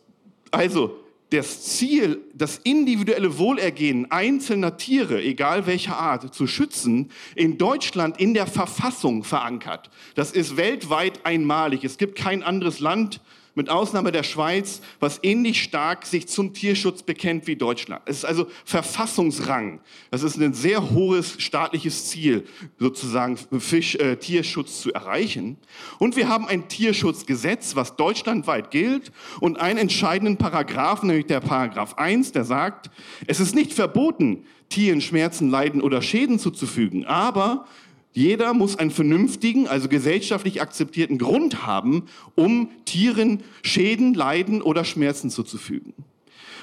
also 0.50 0.97
das 1.30 1.62
Ziel, 1.62 2.21
das 2.35 2.59
individuelle 2.59 3.38
Wohlergehen 3.38 4.11
einzelner 4.11 4.76
Tiere, 4.76 5.23
egal 5.23 5.66
welcher 5.66 5.97
Art, 5.97 6.35
zu 6.35 6.47
schützen, 6.47 7.11
in 7.37 7.57
Deutschland 7.57 8.19
in 8.21 8.35
der 8.35 8.49
Verfassung 8.49 9.23
verankert. 9.23 9.90
Das 10.16 10.33
ist 10.33 10.57
weltweit 10.57 11.25
einmalig. 11.25 11.85
Es 11.85 11.99
gibt 11.99 12.16
kein 12.16 12.42
anderes 12.42 12.80
Land, 12.80 13.21
mit 13.54 13.69
Ausnahme 13.69 14.12
der 14.12 14.23
Schweiz, 14.23 14.80
was 15.00 15.21
ähnlich 15.23 15.62
stark 15.62 16.07
sich 16.07 16.28
zum 16.28 16.54
Tierschutz 16.54 17.02
bekennt 17.02 17.47
wie 17.47 17.57
Deutschland. 17.57 18.02
Es 18.07 18.19
ist 18.19 18.25
also 18.25 18.47
Verfassungsrang. 18.64 19.80
Das 20.11 20.23
ist 20.23 20.37
ein 20.37 20.54
sehr 20.54 20.90
hohes 20.90 21.37
staatliches 21.38 22.09
Ziel, 22.09 22.47
sozusagen 22.78 23.37
Fisch, 23.59 23.97
äh, 23.97 24.16
Tierschutz 24.16 24.80
zu 24.80 24.92
erreichen. 24.92 25.57
Und 25.99 26.16
wir 26.16 26.28
haben 26.28 26.47
ein 26.47 26.69
Tierschutzgesetz, 26.69 27.76
was 27.76 27.97
deutschlandweit 27.97 28.71
gilt 28.71 29.12
und 29.40 29.61
einen 29.61 29.78
entscheidenden 29.78 30.37
Paragraphen, 30.37 31.09
nämlich 31.09 31.26
der 31.26 31.40
Paragraph 31.40 31.95
1, 31.95 32.33
der 32.33 32.45
sagt, 32.45 32.90
es 33.26 33.40
ist 33.40 33.54
nicht 33.54 33.73
verboten, 33.73 34.45
Tieren 34.69 35.00
Schmerzen, 35.00 35.50
Leiden 35.50 35.83
oder 35.83 36.00
Schäden 36.00 36.38
zuzufügen, 36.38 37.04
aber 37.04 37.66
jeder 38.12 38.55
muss 38.55 38.76
einen 38.76 38.90
vernünftigen, 38.90 39.69
also 39.69 39.88
gesellschaftlich 39.88 40.61
akzeptierten 40.61 41.19
Grund 41.19 41.67
haben, 41.67 42.07
um 42.35 42.71
Tieren 42.85 43.43
Schäden, 43.62 44.14
Leiden 44.14 44.62
oder 44.62 44.85
Schmerzen 44.85 45.31
zuzufügen. 45.31 45.95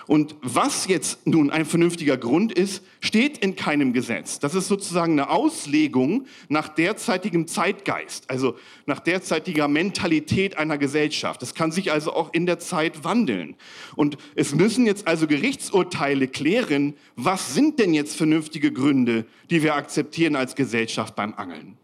Und 0.07 0.35
was 0.41 0.87
jetzt 0.87 1.27
nun 1.27 1.51
ein 1.51 1.65
vernünftiger 1.65 2.17
Grund 2.17 2.53
ist, 2.53 2.83
steht 3.01 3.37
in 3.39 3.55
keinem 3.55 3.91
Gesetz. 3.91 4.39
Das 4.39 4.55
ist 4.55 4.69
sozusagen 4.69 5.13
eine 5.13 5.29
Auslegung 5.29 6.25
nach 6.47 6.69
derzeitigem 6.69 7.45
Zeitgeist, 7.45 8.29
also 8.29 8.55
nach 8.85 9.01
derzeitiger 9.01 9.67
Mentalität 9.67 10.57
einer 10.57 10.77
Gesellschaft. 10.77 11.41
Das 11.41 11.53
kann 11.53 11.71
sich 11.71 11.91
also 11.91 12.13
auch 12.13 12.33
in 12.33 12.45
der 12.45 12.59
Zeit 12.59 13.03
wandeln. 13.03 13.55
Und 13.95 14.17
es 14.35 14.55
müssen 14.55 14.85
jetzt 14.85 15.07
also 15.07 15.27
Gerichtsurteile 15.27 16.29
klären, 16.29 16.93
was 17.17 17.53
sind 17.53 17.77
denn 17.79 17.93
jetzt 17.93 18.15
vernünftige 18.15 18.71
Gründe, 18.71 19.25
die 19.49 19.61
wir 19.61 19.75
akzeptieren 19.75 20.37
als 20.37 20.55
Gesellschaft 20.55 21.15
beim 21.15 21.33
Angeln. 21.33 21.77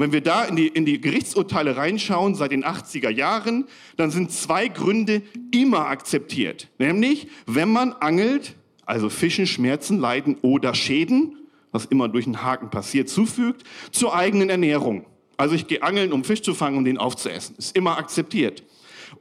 Wenn 0.00 0.12
wir 0.12 0.22
da 0.22 0.44
in 0.44 0.56
die, 0.56 0.68
in 0.68 0.86
die 0.86 0.98
Gerichtsurteile 0.98 1.76
reinschauen, 1.76 2.34
seit 2.34 2.52
den 2.52 2.64
80er 2.64 3.10
Jahren, 3.10 3.66
dann 3.98 4.10
sind 4.10 4.32
zwei 4.32 4.68
Gründe 4.68 5.20
immer 5.50 5.88
akzeptiert. 5.88 6.68
Nämlich, 6.78 7.28
wenn 7.44 7.70
man 7.70 7.92
angelt, 7.92 8.54
also 8.86 9.10
Fischen 9.10 9.46
Schmerzen, 9.46 9.98
Leiden 9.98 10.38
oder 10.40 10.74
Schäden, 10.74 11.36
was 11.70 11.84
immer 11.84 12.08
durch 12.08 12.24
einen 12.24 12.42
Haken 12.42 12.70
passiert, 12.70 13.10
zufügt, 13.10 13.64
zur 13.90 14.14
eigenen 14.16 14.48
Ernährung. 14.48 15.04
Also 15.36 15.54
ich 15.54 15.66
gehe 15.66 15.82
angeln, 15.82 16.14
um 16.14 16.24
Fisch 16.24 16.40
zu 16.40 16.54
fangen, 16.54 16.78
um 16.78 16.84
den 16.86 16.96
aufzuessen. 16.96 17.56
Ist 17.58 17.76
immer 17.76 17.98
akzeptiert. 17.98 18.62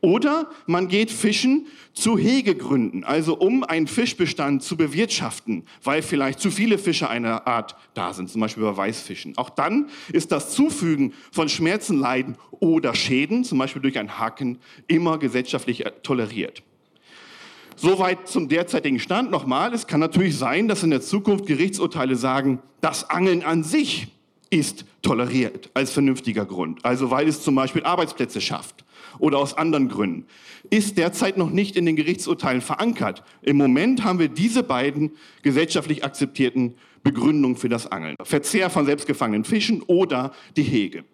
Oder 0.02 0.50
man 0.66 0.88
geht 0.88 1.12
fischen 1.12 1.68
zu 1.94 2.18
Hegegründen, 2.18 3.04
also 3.04 3.38
um 3.38 3.64
einen 3.64 3.88
Fischbestand 3.88 4.64
zu 4.64 4.78
bewirtschaften, 4.78 5.66
weil 5.84 6.02
vielleicht 6.02 6.40
zu 6.40 6.52
viele 6.52 6.78
Fische 6.78 7.10
einer 7.10 7.48
Art 7.48 7.76
da 7.94 8.14
sind, 8.14 8.30
zum 8.30 8.40
Beispiel 8.40 8.64
bei 8.64 8.78
Weißfischen. 8.78 9.38
Auch 9.38 9.50
dann 9.50 9.90
ist 10.14 10.32
das 10.32 10.52
Zufügen 10.52 11.14
von 11.32 11.50
Schmerzen, 11.50 12.00
Leiden 12.00 12.38
oder 12.52 12.96
Schäden, 12.96 13.44
zum 13.44 13.58
Beispiel 13.58 13.82
durch 13.82 14.00
ein 14.00 14.20
Haken, 14.20 14.60
immer 14.88 15.18
gesellschaftlich 15.18 15.84
toleriert. 16.04 16.64
Soweit 17.76 18.28
zum 18.28 18.50
derzeitigen 18.50 19.00
Stand. 19.00 19.32
Nochmal, 19.32 19.74
es 19.74 19.88
kann 19.88 20.02
natürlich 20.02 20.38
sein, 20.38 20.68
dass 20.68 20.84
in 20.84 20.90
der 20.90 21.02
Zukunft 21.02 21.46
Gerichtsurteile 21.46 22.16
sagen, 22.16 22.60
das 22.82 23.10
Angeln 23.10 23.44
an 23.44 23.64
sich 23.64 24.08
ist 24.50 24.86
toleriert 25.02 25.70
als 25.74 25.92
vernünftiger 25.92 26.46
Grund. 26.46 26.84
Also 26.84 27.12
weil 27.12 27.28
es 27.28 27.44
zum 27.44 27.56
Beispiel 27.56 27.84
Arbeitsplätze 27.84 28.42
schafft 28.42 28.84
oder 29.20 29.38
aus 29.38 29.54
anderen 29.54 29.90
Gründen. 29.90 30.26
Ist 30.70 30.98
derzeit 30.98 31.38
noch 31.38 31.50
nicht 31.50 31.76
in 31.76 31.86
den 31.86 31.96
Gerichtsurteilen 31.96 32.62
verankert. 32.62 33.24
Im 33.42 33.58
Moment 33.58 34.04
haben 34.04 34.20
wir 34.20 34.28
diese 34.28 34.64
beiden 34.64 35.12
gesellschaftlich 35.42 36.04
akzeptierten 36.04 36.76
Begründungen 37.04 37.58
für 37.58 37.70
das 37.70 37.88
Angeln. 37.88 38.16
Verzehr 38.24 38.70
von 38.70 38.86
selbstgefangenen 38.86 39.46
Fischen 39.46 39.82
oder 39.84 40.34
die 40.58 40.64
Hege. 40.64 41.06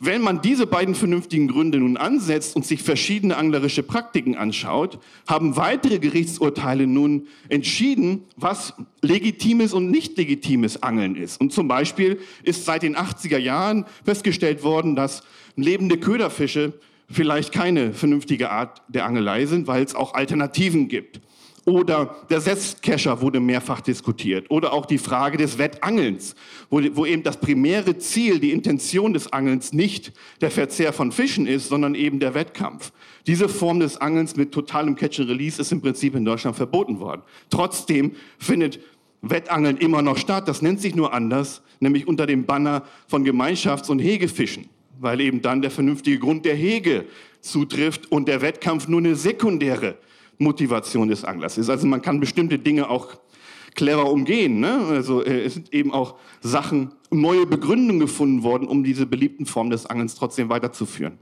Wenn 0.00 0.22
man 0.22 0.40
diese 0.40 0.68
beiden 0.68 0.94
vernünftigen 0.94 1.48
Gründe 1.48 1.78
nun 1.78 1.96
ansetzt 1.96 2.54
und 2.54 2.64
sich 2.64 2.84
verschiedene 2.84 3.36
anglerische 3.36 3.82
Praktiken 3.82 4.36
anschaut, 4.36 5.00
haben 5.26 5.56
weitere 5.56 5.98
Gerichtsurteile 5.98 6.86
nun 6.86 7.26
entschieden, 7.48 8.22
was 8.36 8.74
legitimes 9.02 9.72
und 9.72 9.90
nicht 9.90 10.16
legitimes 10.16 10.84
Angeln 10.84 11.16
ist. 11.16 11.40
Und 11.40 11.52
zum 11.52 11.66
Beispiel 11.66 12.20
ist 12.44 12.64
seit 12.64 12.84
den 12.84 12.96
80er 12.96 13.38
Jahren 13.38 13.86
festgestellt 14.04 14.62
worden, 14.62 14.94
dass 14.94 15.24
lebende 15.56 15.98
Köderfische 15.98 16.74
vielleicht 17.10 17.52
keine 17.52 17.92
vernünftige 17.92 18.50
Art 18.50 18.82
der 18.86 19.04
Angelei 19.04 19.46
sind, 19.46 19.66
weil 19.66 19.82
es 19.82 19.96
auch 19.96 20.14
Alternativen 20.14 20.86
gibt. 20.86 21.20
Oder 21.68 22.16
der 22.30 22.40
Setzkescher 22.40 23.20
wurde 23.20 23.40
mehrfach 23.40 23.82
diskutiert. 23.82 24.46
Oder 24.48 24.72
auch 24.72 24.86
die 24.86 24.96
Frage 24.96 25.36
des 25.36 25.58
Wettangelns, 25.58 26.34
wo, 26.70 26.80
wo, 26.94 27.04
eben 27.04 27.22
das 27.22 27.36
primäre 27.36 27.98
Ziel, 27.98 28.40
die 28.40 28.52
Intention 28.52 29.12
des 29.12 29.34
Angelns 29.34 29.74
nicht 29.74 30.14
der 30.40 30.50
Verzehr 30.50 30.94
von 30.94 31.12
Fischen 31.12 31.46
ist, 31.46 31.68
sondern 31.68 31.94
eben 31.94 32.20
der 32.20 32.32
Wettkampf. 32.32 32.90
Diese 33.26 33.50
Form 33.50 33.80
des 33.80 33.98
Angelns 33.98 34.34
mit 34.34 34.50
totalem 34.50 34.96
Catch 34.96 35.20
and 35.20 35.28
Release 35.28 35.60
ist 35.60 35.70
im 35.70 35.82
Prinzip 35.82 36.14
in 36.14 36.24
Deutschland 36.24 36.56
verboten 36.56 37.00
worden. 37.00 37.20
Trotzdem 37.50 38.12
findet 38.38 38.80
Wettangeln 39.20 39.76
immer 39.76 40.00
noch 40.00 40.16
statt. 40.16 40.48
Das 40.48 40.62
nennt 40.62 40.80
sich 40.80 40.94
nur 40.94 41.12
anders, 41.12 41.60
nämlich 41.80 42.08
unter 42.08 42.24
dem 42.24 42.46
Banner 42.46 42.84
von 43.08 43.26
Gemeinschafts- 43.26 43.90
und 43.90 43.98
Hegefischen, 43.98 44.70
weil 45.00 45.20
eben 45.20 45.42
dann 45.42 45.60
der 45.60 45.70
vernünftige 45.70 46.18
Grund 46.18 46.46
der 46.46 46.54
Hege 46.54 47.04
zutrifft 47.42 48.10
und 48.10 48.26
der 48.26 48.40
Wettkampf 48.40 48.88
nur 48.88 49.00
eine 49.00 49.16
sekundäre 49.16 49.98
Motivation 50.38 51.08
des 51.08 51.24
Anglers 51.24 51.58
ist. 51.58 51.68
Also 51.68 51.86
man 51.86 52.02
kann 52.02 52.20
bestimmte 52.20 52.58
Dinge 52.58 52.88
auch 52.88 53.08
clever 53.74 54.10
umgehen. 54.10 54.60
Ne? 54.60 54.86
Also 54.88 55.24
äh, 55.24 55.44
es 55.44 55.54
sind 55.54 55.72
eben 55.72 55.92
auch 55.92 56.16
Sachen, 56.40 56.92
neue 57.10 57.46
Begründungen 57.46 58.00
gefunden 58.00 58.42
worden, 58.42 58.68
um 58.68 58.84
diese 58.84 59.06
beliebten 59.06 59.46
Formen 59.46 59.70
des 59.70 59.86
Angelns 59.86 60.14
trotzdem 60.14 60.48
weiterzuführen. 60.48 61.18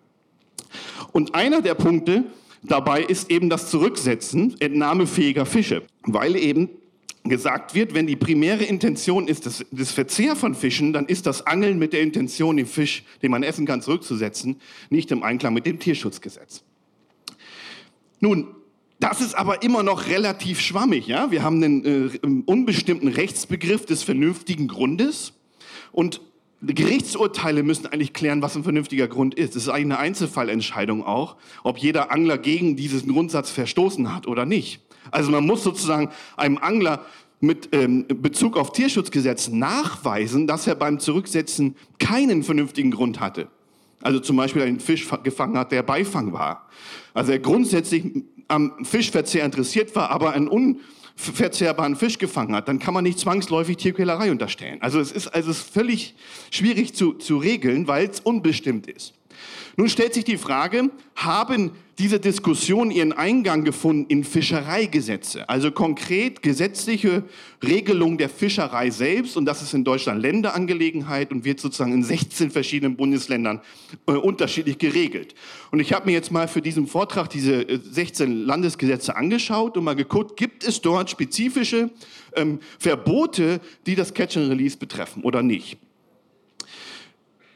Und 1.12 1.34
einer 1.34 1.62
der 1.62 1.74
Punkte 1.74 2.24
dabei 2.62 3.02
ist 3.02 3.30
eben 3.30 3.48
das 3.50 3.70
Zurücksetzen 3.70 4.56
entnahmefähiger 4.60 5.46
Fische, 5.46 5.82
weil 6.02 6.36
eben 6.36 6.70
gesagt 7.24 7.74
wird, 7.74 7.94
wenn 7.94 8.06
die 8.06 8.16
primäre 8.16 8.64
Intention 8.64 9.28
ist 9.28 9.46
das, 9.46 9.64
das, 9.70 9.90
Verzehr 9.90 10.36
von 10.36 10.54
Fischen, 10.54 10.92
dann 10.92 11.06
ist 11.06 11.26
das 11.26 11.46
Angeln 11.46 11.78
mit 11.78 11.92
der 11.92 12.02
Intention, 12.02 12.56
den 12.56 12.66
Fisch, 12.66 13.04
den 13.22 13.30
man 13.30 13.42
essen 13.42 13.66
kann, 13.66 13.82
zurückzusetzen, 13.82 14.60
nicht 14.90 15.10
im 15.10 15.22
Einklang 15.22 15.54
mit 15.54 15.66
dem 15.66 15.78
Tierschutzgesetz. 15.78 16.62
Nun, 18.20 18.48
das 19.08 19.20
ist 19.20 19.34
aber 19.34 19.62
immer 19.62 19.84
noch 19.84 20.08
relativ 20.08 20.60
schwammig. 20.60 21.06
Ja? 21.06 21.30
Wir 21.30 21.44
haben 21.44 21.62
einen 21.62 21.84
äh, 21.84 22.42
unbestimmten 22.44 23.06
Rechtsbegriff 23.06 23.86
des 23.86 24.02
vernünftigen 24.02 24.66
Grundes 24.66 25.32
und 25.92 26.20
Gerichtsurteile 26.60 27.62
müssen 27.62 27.86
eigentlich 27.86 28.14
klären, 28.14 28.42
was 28.42 28.56
ein 28.56 28.64
vernünftiger 28.64 29.06
Grund 29.06 29.34
ist. 29.34 29.54
Es 29.54 29.64
ist 29.64 29.68
eigentlich 29.68 29.84
eine 29.84 29.98
Einzelfallentscheidung 29.98 31.04
auch, 31.04 31.36
ob 31.62 31.78
jeder 31.78 32.10
Angler 32.10 32.36
gegen 32.36 32.74
diesen 32.74 33.12
Grundsatz 33.12 33.50
verstoßen 33.50 34.12
hat 34.12 34.26
oder 34.26 34.44
nicht. 34.44 34.80
Also 35.12 35.30
man 35.30 35.46
muss 35.46 35.62
sozusagen 35.62 36.10
einem 36.36 36.58
Angler 36.58 37.04
mit 37.38 37.68
ähm, 37.72 38.06
Bezug 38.08 38.56
auf 38.56 38.72
Tierschutzgesetz 38.72 39.50
nachweisen, 39.50 40.48
dass 40.48 40.66
er 40.66 40.74
beim 40.74 40.98
Zurücksetzen 40.98 41.76
keinen 42.00 42.42
vernünftigen 42.42 42.90
Grund 42.90 43.20
hatte. 43.20 43.46
Also 44.02 44.18
zum 44.18 44.36
Beispiel 44.36 44.62
einen 44.62 44.80
Fisch 44.80 45.06
gefangen 45.22 45.56
hat, 45.56 45.70
der 45.70 45.84
Beifang 45.84 46.32
war. 46.32 46.68
Also 47.14 47.30
er 47.30 47.38
grundsätzlich 47.38 48.24
am 48.48 48.84
Fischverzehr 48.84 49.44
interessiert 49.44 49.94
war, 49.96 50.10
aber 50.10 50.32
einen 50.32 50.48
unverzehrbaren 50.48 51.96
Fisch 51.96 52.18
gefangen 52.18 52.54
hat, 52.54 52.68
dann 52.68 52.78
kann 52.78 52.94
man 52.94 53.04
nicht 53.04 53.18
zwangsläufig 53.18 53.76
Tierquälerei 53.76 54.30
unterstellen. 54.30 54.80
Also 54.80 55.00
es 55.00 55.12
ist 55.12 55.28
also 55.28 55.52
völlig 55.52 56.14
schwierig 56.50 56.94
zu, 56.94 57.14
zu 57.14 57.38
regeln, 57.38 57.88
weil 57.88 58.08
es 58.08 58.20
unbestimmt 58.20 58.86
ist. 58.86 59.14
Nun 59.78 59.90
stellt 59.90 60.14
sich 60.14 60.24
die 60.24 60.38
Frage, 60.38 60.90
haben 61.14 61.72
diese 61.98 62.18
Diskussion 62.18 62.90
ihren 62.90 63.12
Eingang 63.12 63.64
gefunden 63.64 64.06
in 64.08 64.24
Fischereigesetze, 64.24 65.48
also 65.48 65.70
konkret 65.70 66.42
gesetzliche 66.42 67.24
Regelung 67.62 68.16
der 68.16 68.30
Fischerei 68.30 68.90
selbst. 68.90 69.36
Und 69.36 69.44
das 69.44 69.60
ist 69.60 69.74
in 69.74 69.84
Deutschland 69.84 70.20
Länderangelegenheit 70.20 71.30
und 71.30 71.44
wird 71.44 71.60
sozusagen 71.60 71.92
in 71.92 72.02
16 72.02 72.50
verschiedenen 72.50 72.96
Bundesländern 72.96 73.60
äh, 74.06 74.12
unterschiedlich 74.12 74.78
geregelt. 74.78 75.34
Und 75.70 75.80
ich 75.80 75.92
habe 75.92 76.06
mir 76.06 76.12
jetzt 76.12 76.32
mal 76.32 76.48
für 76.48 76.62
diesen 76.62 76.86
Vortrag 76.86 77.28
diese 77.28 77.66
16 77.82 78.30
äh, 78.30 78.34
Landesgesetze 78.44 79.14
angeschaut 79.14 79.76
und 79.76 79.84
mal 79.84 79.96
geguckt, 79.96 80.38
gibt 80.38 80.64
es 80.64 80.80
dort 80.80 81.10
spezifische 81.10 81.90
ähm, 82.34 82.60
Verbote, 82.78 83.60
die 83.86 83.94
das 83.94 84.14
Catch 84.14 84.38
and 84.38 84.50
Release 84.50 84.76
betreffen 84.76 85.22
oder 85.22 85.42
nicht. 85.42 85.78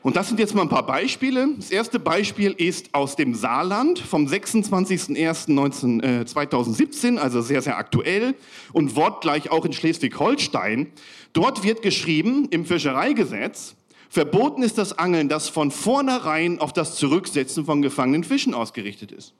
Und 0.02 0.16
das 0.16 0.28
sind 0.28 0.40
jetzt 0.40 0.54
mal 0.54 0.62
ein 0.62 0.70
paar 0.70 0.86
Beispiele. 0.86 1.50
Das 1.56 1.70
erste 1.70 1.98
Beispiel 1.98 2.52
ist 2.52 2.94
aus 2.94 3.16
dem 3.16 3.34
Saarland 3.34 3.98
vom 3.98 4.26
26.01.2017, 4.26 7.16
äh, 7.16 7.18
also 7.18 7.42
sehr, 7.42 7.60
sehr 7.60 7.76
aktuell 7.76 8.34
und 8.72 8.96
wortgleich 8.96 9.50
auch 9.50 9.66
in 9.66 9.74
Schleswig-Holstein. 9.74 10.86
Dort 11.34 11.64
wird 11.64 11.82
geschrieben 11.82 12.48
im 12.50 12.64
Fischereigesetz, 12.64 13.74
verboten 14.08 14.62
ist 14.62 14.78
das 14.78 14.98
Angeln, 14.98 15.28
das 15.28 15.50
von 15.50 15.70
vornherein 15.70 16.60
auf 16.60 16.72
das 16.72 16.96
Zurücksetzen 16.96 17.66
von 17.66 17.82
gefangenen 17.82 18.24
Fischen 18.24 18.54
ausgerichtet 18.54 19.12
ist. 19.12 19.34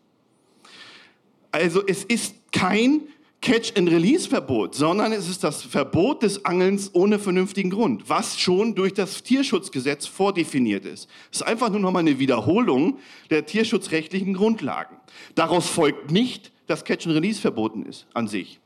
Also 1.53 1.83
es 1.87 2.05
ist 2.05 2.35
kein 2.53 3.01
Catch-and-Release-Verbot, 3.43 4.75
sondern 4.75 5.13
es 5.13 5.29
ist 5.29 5.43
das 5.43 5.63
Verbot 5.63 6.23
des 6.23 6.45
Angelns 6.45 6.91
ohne 6.93 7.19
vernünftigen 7.19 7.71
Grund, 7.71 8.09
was 8.09 8.39
schon 8.39 8.75
durch 8.75 8.93
das 8.93 9.23
Tierschutzgesetz 9.23 10.07
vordefiniert 10.07 10.85
ist. 10.85 11.09
Es 11.33 11.41
ist 11.41 11.47
einfach 11.47 11.71
nur 11.71 11.81
nochmal 11.81 12.01
eine 12.01 12.19
Wiederholung 12.19 12.99
der 13.31 13.47
tierschutzrechtlichen 13.47 14.35
Grundlagen. 14.35 14.97
Daraus 15.35 15.69
folgt 15.69 16.11
nicht, 16.11 16.53
dass 16.67 16.85
Catch-and-Release 16.85 17.41
verboten 17.41 17.87
ist 17.87 18.07
an 18.13 18.29
sich. 18.29 18.61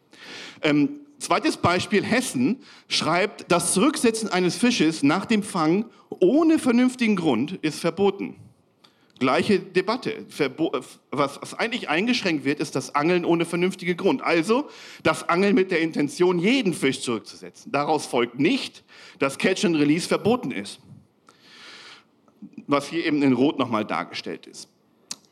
Ähm, 0.60 1.00
zweites 1.20 1.56
Beispiel, 1.56 2.02
Hessen 2.02 2.60
schreibt, 2.88 3.52
das 3.52 3.74
Zurücksetzen 3.74 4.28
eines 4.28 4.56
Fisches 4.56 5.04
nach 5.04 5.24
dem 5.24 5.44
Fang 5.44 5.86
ohne 6.18 6.58
vernünftigen 6.58 7.14
Grund 7.14 7.52
ist 7.62 7.78
verboten. 7.78 8.36
Gleiche 9.24 9.58
Debatte. 9.58 10.26
Was 11.10 11.54
eigentlich 11.54 11.88
eingeschränkt 11.88 12.44
wird, 12.44 12.60
ist 12.60 12.76
das 12.76 12.94
Angeln 12.94 13.24
ohne 13.24 13.46
vernünftige 13.46 13.96
Grund. 13.96 14.20
Also 14.20 14.68
das 15.02 15.26
Angeln 15.30 15.54
mit 15.54 15.70
der 15.70 15.80
Intention, 15.80 16.38
jeden 16.38 16.74
Fisch 16.74 17.00
zurückzusetzen. 17.00 17.72
Daraus 17.72 18.04
folgt 18.04 18.38
nicht, 18.38 18.84
dass 19.18 19.38
Catch 19.38 19.64
and 19.64 19.76
Release 19.76 20.06
verboten 20.06 20.50
ist. 20.50 20.78
Was 22.66 22.88
hier 22.88 23.06
eben 23.06 23.22
in 23.22 23.32
Rot 23.32 23.58
nochmal 23.58 23.86
dargestellt 23.86 24.46
ist. 24.46 24.68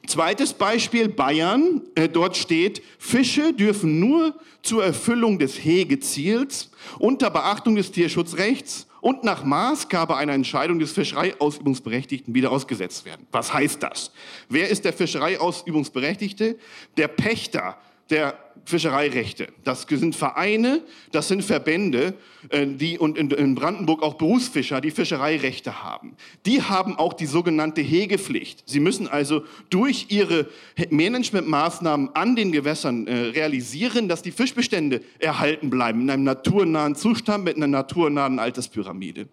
Zweites 0.07 0.55
Beispiel, 0.55 1.11
Bayern. 1.11 1.83
Äh, 1.95 2.09
dort 2.09 2.39
steht, 2.39 2.83
Fische 2.99 3.53
dürfen 3.53 4.01
nur 4.01 4.35
zur 4.63 4.83
Erfüllung 4.83 5.39
des 5.39 5.63
Hegeziels 5.63 6.71
unter 6.99 7.29
Beachtung 7.29 7.77
des 7.77 7.93
Tierschutzrechts 7.93 8.87
und 9.03 9.25
nach 9.25 9.45
Maßgabe 9.45 10.17
einer 10.17 10.33
Entscheidung 10.33 10.79
des 10.79 10.93
Fischereiausübungsberechtigten 10.93 12.35
wieder 12.35 12.51
ausgesetzt 12.51 13.05
werden. 13.05 13.27
Was 13.33 13.53
heißt 13.53 13.83
das? 13.83 14.13
Wer 14.49 14.71
ist 14.71 14.87
der 14.87 14.95
Fischereiausübungsberechtigte? 14.95 16.57
Der 16.97 17.09
Pächter 17.09 17.77
der 18.11 18.39
Fischereirechte. 18.65 19.49
Das 19.65 19.87
sind 19.89 20.15
Vereine, 20.15 20.83
das 21.11 21.29
sind 21.29 21.45
Verbände, 21.45 22.15
äh, 22.51 22.67
die 22.67 22.99
und 22.99 23.19
in 23.19 23.55
Brandenburg 23.55 24.03
auch 24.03 24.15
Berufsfischer, 24.15 24.81
die 24.81 24.91
Fischereirechte 24.91 25.83
haben. 25.83 26.17
Die 26.47 26.63
haben 26.63 26.97
auch 26.97 27.13
die 27.13 27.27
sogenannte 27.27 27.81
Hegepflicht. 27.81 28.63
Sie 28.67 28.81
müssen 28.81 29.09
also 29.09 29.43
durch 29.71 30.07
ihre 30.11 30.47
Managementmaßnahmen 30.91 32.15
an 32.15 32.37
den 32.37 32.53
Gewässern 32.53 33.07
äh, 33.07 33.15
realisieren, 33.15 34.09
dass 34.09 34.23
die 34.23 34.31
Fischbestände 34.31 35.03
erhalten 35.19 35.69
bleiben 35.69 36.03
in 36.03 36.11
einem 36.11 36.25
naturnahen 36.25 36.95
Zustand 36.95 37.45
mit 37.45 37.57
einer 37.57 37.67
naturnahen 37.67 38.39
Alterspyramide. 38.39 39.29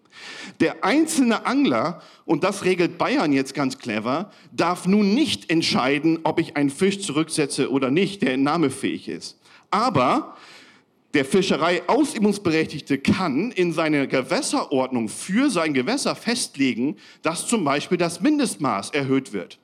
Der 0.58 0.84
einzelne 0.84 1.46
Angler, 1.46 2.02
und 2.24 2.42
das 2.42 2.64
regelt 2.64 2.98
Bayern 2.98 3.32
jetzt 3.32 3.54
ganz 3.54 3.78
clever, 3.78 4.32
darf 4.52 4.86
nun 4.86 5.14
nicht 5.14 5.50
entscheiden, 5.50 6.20
ob 6.24 6.40
ich 6.40 6.56
einen 6.56 6.70
Fisch 6.70 7.00
zurücksetze 7.00 7.70
oder 7.70 7.90
nicht, 7.90 8.22
der 8.22 8.34
entnahmefähig 8.34 9.08
ist 9.08 9.19
ist. 9.19 9.19
Aber 9.70 10.36
der 11.14 11.24
Fischereiausübungsberechtigte 11.24 12.98
kann 12.98 13.50
in 13.50 13.72
seiner 13.72 14.06
Gewässerordnung 14.06 15.08
für 15.08 15.50
sein 15.50 15.74
Gewässer 15.74 16.14
festlegen, 16.14 16.96
dass 17.22 17.46
zum 17.46 17.64
Beispiel 17.64 17.98
das 17.98 18.20
Mindestmaß 18.20 18.90
erhöht 18.90 19.32
wird. 19.32 19.58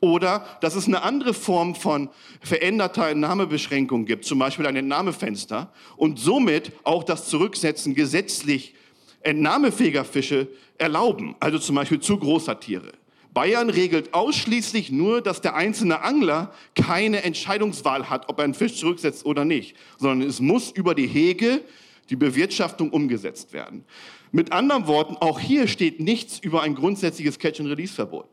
Oder 0.00 0.44
dass 0.60 0.74
es 0.74 0.86
eine 0.86 1.02
andere 1.02 1.34
Form 1.34 1.74
von 1.74 2.10
veränderter 2.40 3.08
Entnahmebeschränkung 3.08 4.04
gibt, 4.04 4.24
zum 4.24 4.38
Beispiel 4.38 4.66
ein 4.66 4.76
Entnahmefenster, 4.76 5.72
und 5.96 6.18
somit 6.18 6.72
auch 6.84 7.04
das 7.04 7.28
Zurücksetzen 7.28 7.94
gesetzlich 7.94 8.74
entnahmefähiger 9.20 10.04
Fische 10.04 10.48
erlauben, 10.78 11.34
also 11.40 11.58
zum 11.58 11.76
Beispiel 11.76 12.00
zu 12.00 12.18
großer 12.18 12.60
Tiere. 12.60 12.92
Bayern 13.36 13.68
regelt 13.68 14.14
ausschließlich 14.14 14.90
nur, 14.90 15.20
dass 15.20 15.42
der 15.42 15.54
einzelne 15.54 16.00
Angler 16.00 16.54
keine 16.74 17.22
Entscheidungswahl 17.22 18.08
hat, 18.08 18.30
ob 18.30 18.38
er 18.38 18.44
einen 18.44 18.54
Fisch 18.54 18.76
zurücksetzt 18.76 19.26
oder 19.26 19.44
nicht, 19.44 19.76
sondern 19.98 20.26
es 20.26 20.40
muss 20.40 20.70
über 20.70 20.94
die 20.94 21.06
Hege 21.06 21.60
die 22.08 22.16
Bewirtschaftung 22.16 22.88
umgesetzt 22.88 23.52
werden. 23.52 23.84
Mit 24.32 24.52
anderen 24.52 24.86
Worten, 24.86 25.18
auch 25.18 25.38
hier 25.38 25.68
steht 25.68 26.00
nichts 26.00 26.38
über 26.38 26.62
ein 26.62 26.74
grundsätzliches 26.74 27.38
Catch-and-Release-Verbot. 27.38 28.30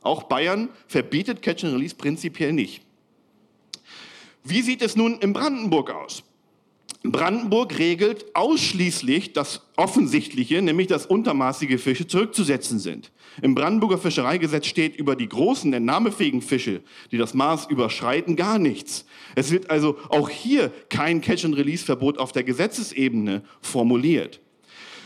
Auch 0.00 0.22
Bayern 0.22 0.70
verbietet 0.88 1.42
Catch-and-Release 1.42 1.94
prinzipiell 1.94 2.54
nicht. 2.54 2.80
Wie 4.42 4.62
sieht 4.62 4.80
es 4.80 4.96
nun 4.96 5.18
in 5.18 5.34
Brandenburg 5.34 5.90
aus? 5.90 6.22
Brandenburg 7.02 7.78
regelt 7.78 8.34
ausschließlich 8.34 9.32
das 9.32 9.62
Offensichtliche, 9.76 10.62
nämlich 10.62 10.86
dass 10.88 11.06
untermaßige 11.06 11.80
Fische 11.80 12.06
zurückzusetzen 12.06 12.78
sind. 12.78 13.12
Im 13.42 13.54
Brandenburger 13.54 13.98
Fischereigesetz 13.98 14.66
steht 14.66 14.96
über 14.96 15.14
die 15.14 15.28
großen, 15.28 15.72
entnahmefähigen 15.72 16.42
Fische, 16.42 16.82
die 17.12 17.18
das 17.18 17.34
Maß 17.34 17.66
überschreiten, 17.66 18.34
gar 18.34 18.58
nichts. 18.58 19.04
Es 19.34 19.50
wird 19.50 19.70
also 19.70 19.98
auch 20.08 20.30
hier 20.30 20.72
kein 20.88 21.20
Catch-and-Release-Verbot 21.20 22.18
auf 22.18 22.32
der 22.32 22.44
Gesetzesebene 22.44 23.42
formuliert. 23.60 24.40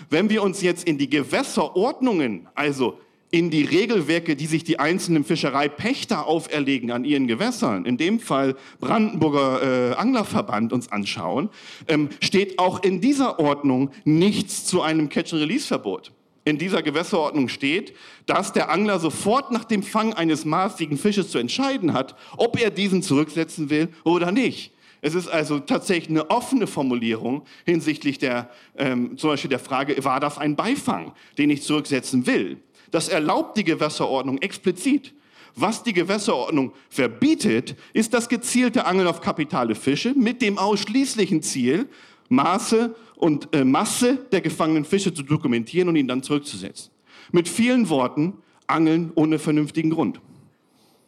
Wenn 0.08 0.30
wir 0.30 0.42
uns 0.42 0.62
jetzt 0.62 0.84
in 0.84 0.96
die 0.96 1.10
Gewässerordnungen, 1.10 2.48
also 2.54 2.98
in 3.30 3.50
die 3.50 3.62
Regelwerke, 3.62 4.34
die 4.34 4.46
sich 4.46 4.64
die 4.64 4.78
einzelnen 4.78 5.24
Fischereipächter 5.24 6.26
auferlegen 6.26 6.90
an 6.90 7.04
ihren 7.04 7.26
Gewässern, 7.26 7.84
in 7.84 7.96
dem 7.96 8.18
Fall 8.18 8.56
Brandenburger 8.80 9.92
äh, 9.92 9.94
Anglerverband, 9.94 10.72
uns 10.72 10.90
anschauen, 10.90 11.48
ähm, 11.86 12.08
steht 12.20 12.58
auch 12.58 12.82
in 12.82 13.00
dieser 13.00 13.38
Ordnung 13.38 13.90
nichts 14.04 14.64
zu 14.64 14.82
einem 14.82 15.08
Catch-and-Release-Verbot. 15.08 16.12
In 16.44 16.58
dieser 16.58 16.82
Gewässerordnung 16.82 17.48
steht, 17.48 17.94
dass 18.26 18.52
der 18.52 18.70
Angler 18.70 18.98
sofort 18.98 19.52
nach 19.52 19.64
dem 19.64 19.82
Fang 19.82 20.14
eines 20.14 20.44
maßigen 20.44 20.96
Fisches 20.96 21.30
zu 21.30 21.38
entscheiden 21.38 21.92
hat, 21.92 22.16
ob 22.36 22.60
er 22.60 22.70
diesen 22.70 23.02
zurücksetzen 23.02 23.70
will 23.70 23.88
oder 24.04 24.32
nicht. 24.32 24.72
Es 25.02 25.14
ist 25.14 25.28
also 25.28 25.60
tatsächlich 25.60 26.10
eine 26.10 26.30
offene 26.30 26.66
Formulierung 26.66 27.42
hinsichtlich 27.64 28.18
der, 28.18 28.50
ähm, 28.76 29.16
zum 29.16 29.30
Beispiel 29.30 29.48
der 29.48 29.58
Frage, 29.58 30.02
war 30.04 30.20
das 30.20 30.38
ein 30.38 30.56
Beifang, 30.56 31.12
den 31.38 31.50
ich 31.50 31.62
zurücksetzen 31.62 32.26
will? 32.26 32.58
Das 32.90 33.08
erlaubt 33.08 33.56
die 33.56 33.64
Gewässerordnung 33.64 34.38
explizit. 34.38 35.14
Was 35.56 35.82
die 35.82 35.92
Gewässerordnung 35.92 36.72
verbietet, 36.88 37.76
ist 37.92 38.14
das 38.14 38.28
gezielte 38.28 38.86
Angeln 38.86 39.08
auf 39.08 39.20
kapitale 39.20 39.74
Fische 39.74 40.14
mit 40.14 40.42
dem 40.42 40.58
ausschließlichen 40.58 41.42
Ziel, 41.42 41.88
Maße 42.28 42.94
und 43.16 43.48
äh, 43.54 43.64
Masse 43.64 44.16
der 44.30 44.40
gefangenen 44.40 44.84
Fische 44.84 45.12
zu 45.12 45.22
dokumentieren 45.22 45.88
und 45.88 45.96
ihn 45.96 46.06
dann 46.06 46.22
zurückzusetzen. 46.22 46.92
Mit 47.32 47.48
vielen 47.48 47.88
Worten, 47.88 48.34
Angeln 48.66 49.10
ohne 49.16 49.38
vernünftigen 49.38 49.90
Grund. 49.90 50.20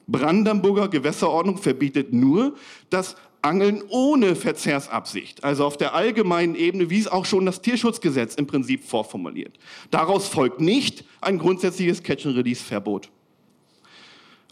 Brandenburger 0.08 0.88
Gewässerordnung 0.88 1.58
verbietet 1.58 2.12
nur 2.12 2.56
das 2.90 3.16
Angeln 3.42 3.82
ohne 3.88 4.36
Verzehrsabsicht, 4.36 5.42
also 5.42 5.64
auf 5.64 5.76
der 5.76 5.94
allgemeinen 5.94 6.54
Ebene, 6.54 6.90
wie 6.90 7.00
es 7.00 7.08
auch 7.08 7.24
schon 7.24 7.44
das 7.44 7.60
Tierschutzgesetz 7.60 8.36
im 8.36 8.46
Prinzip 8.46 8.84
vorformuliert. 8.84 9.58
Daraus 9.90 10.28
folgt 10.28 10.60
nicht 10.60 11.04
ein 11.20 11.38
grundsätzliches 11.38 12.02
Catch-and-Release-Verbot. 12.04 13.10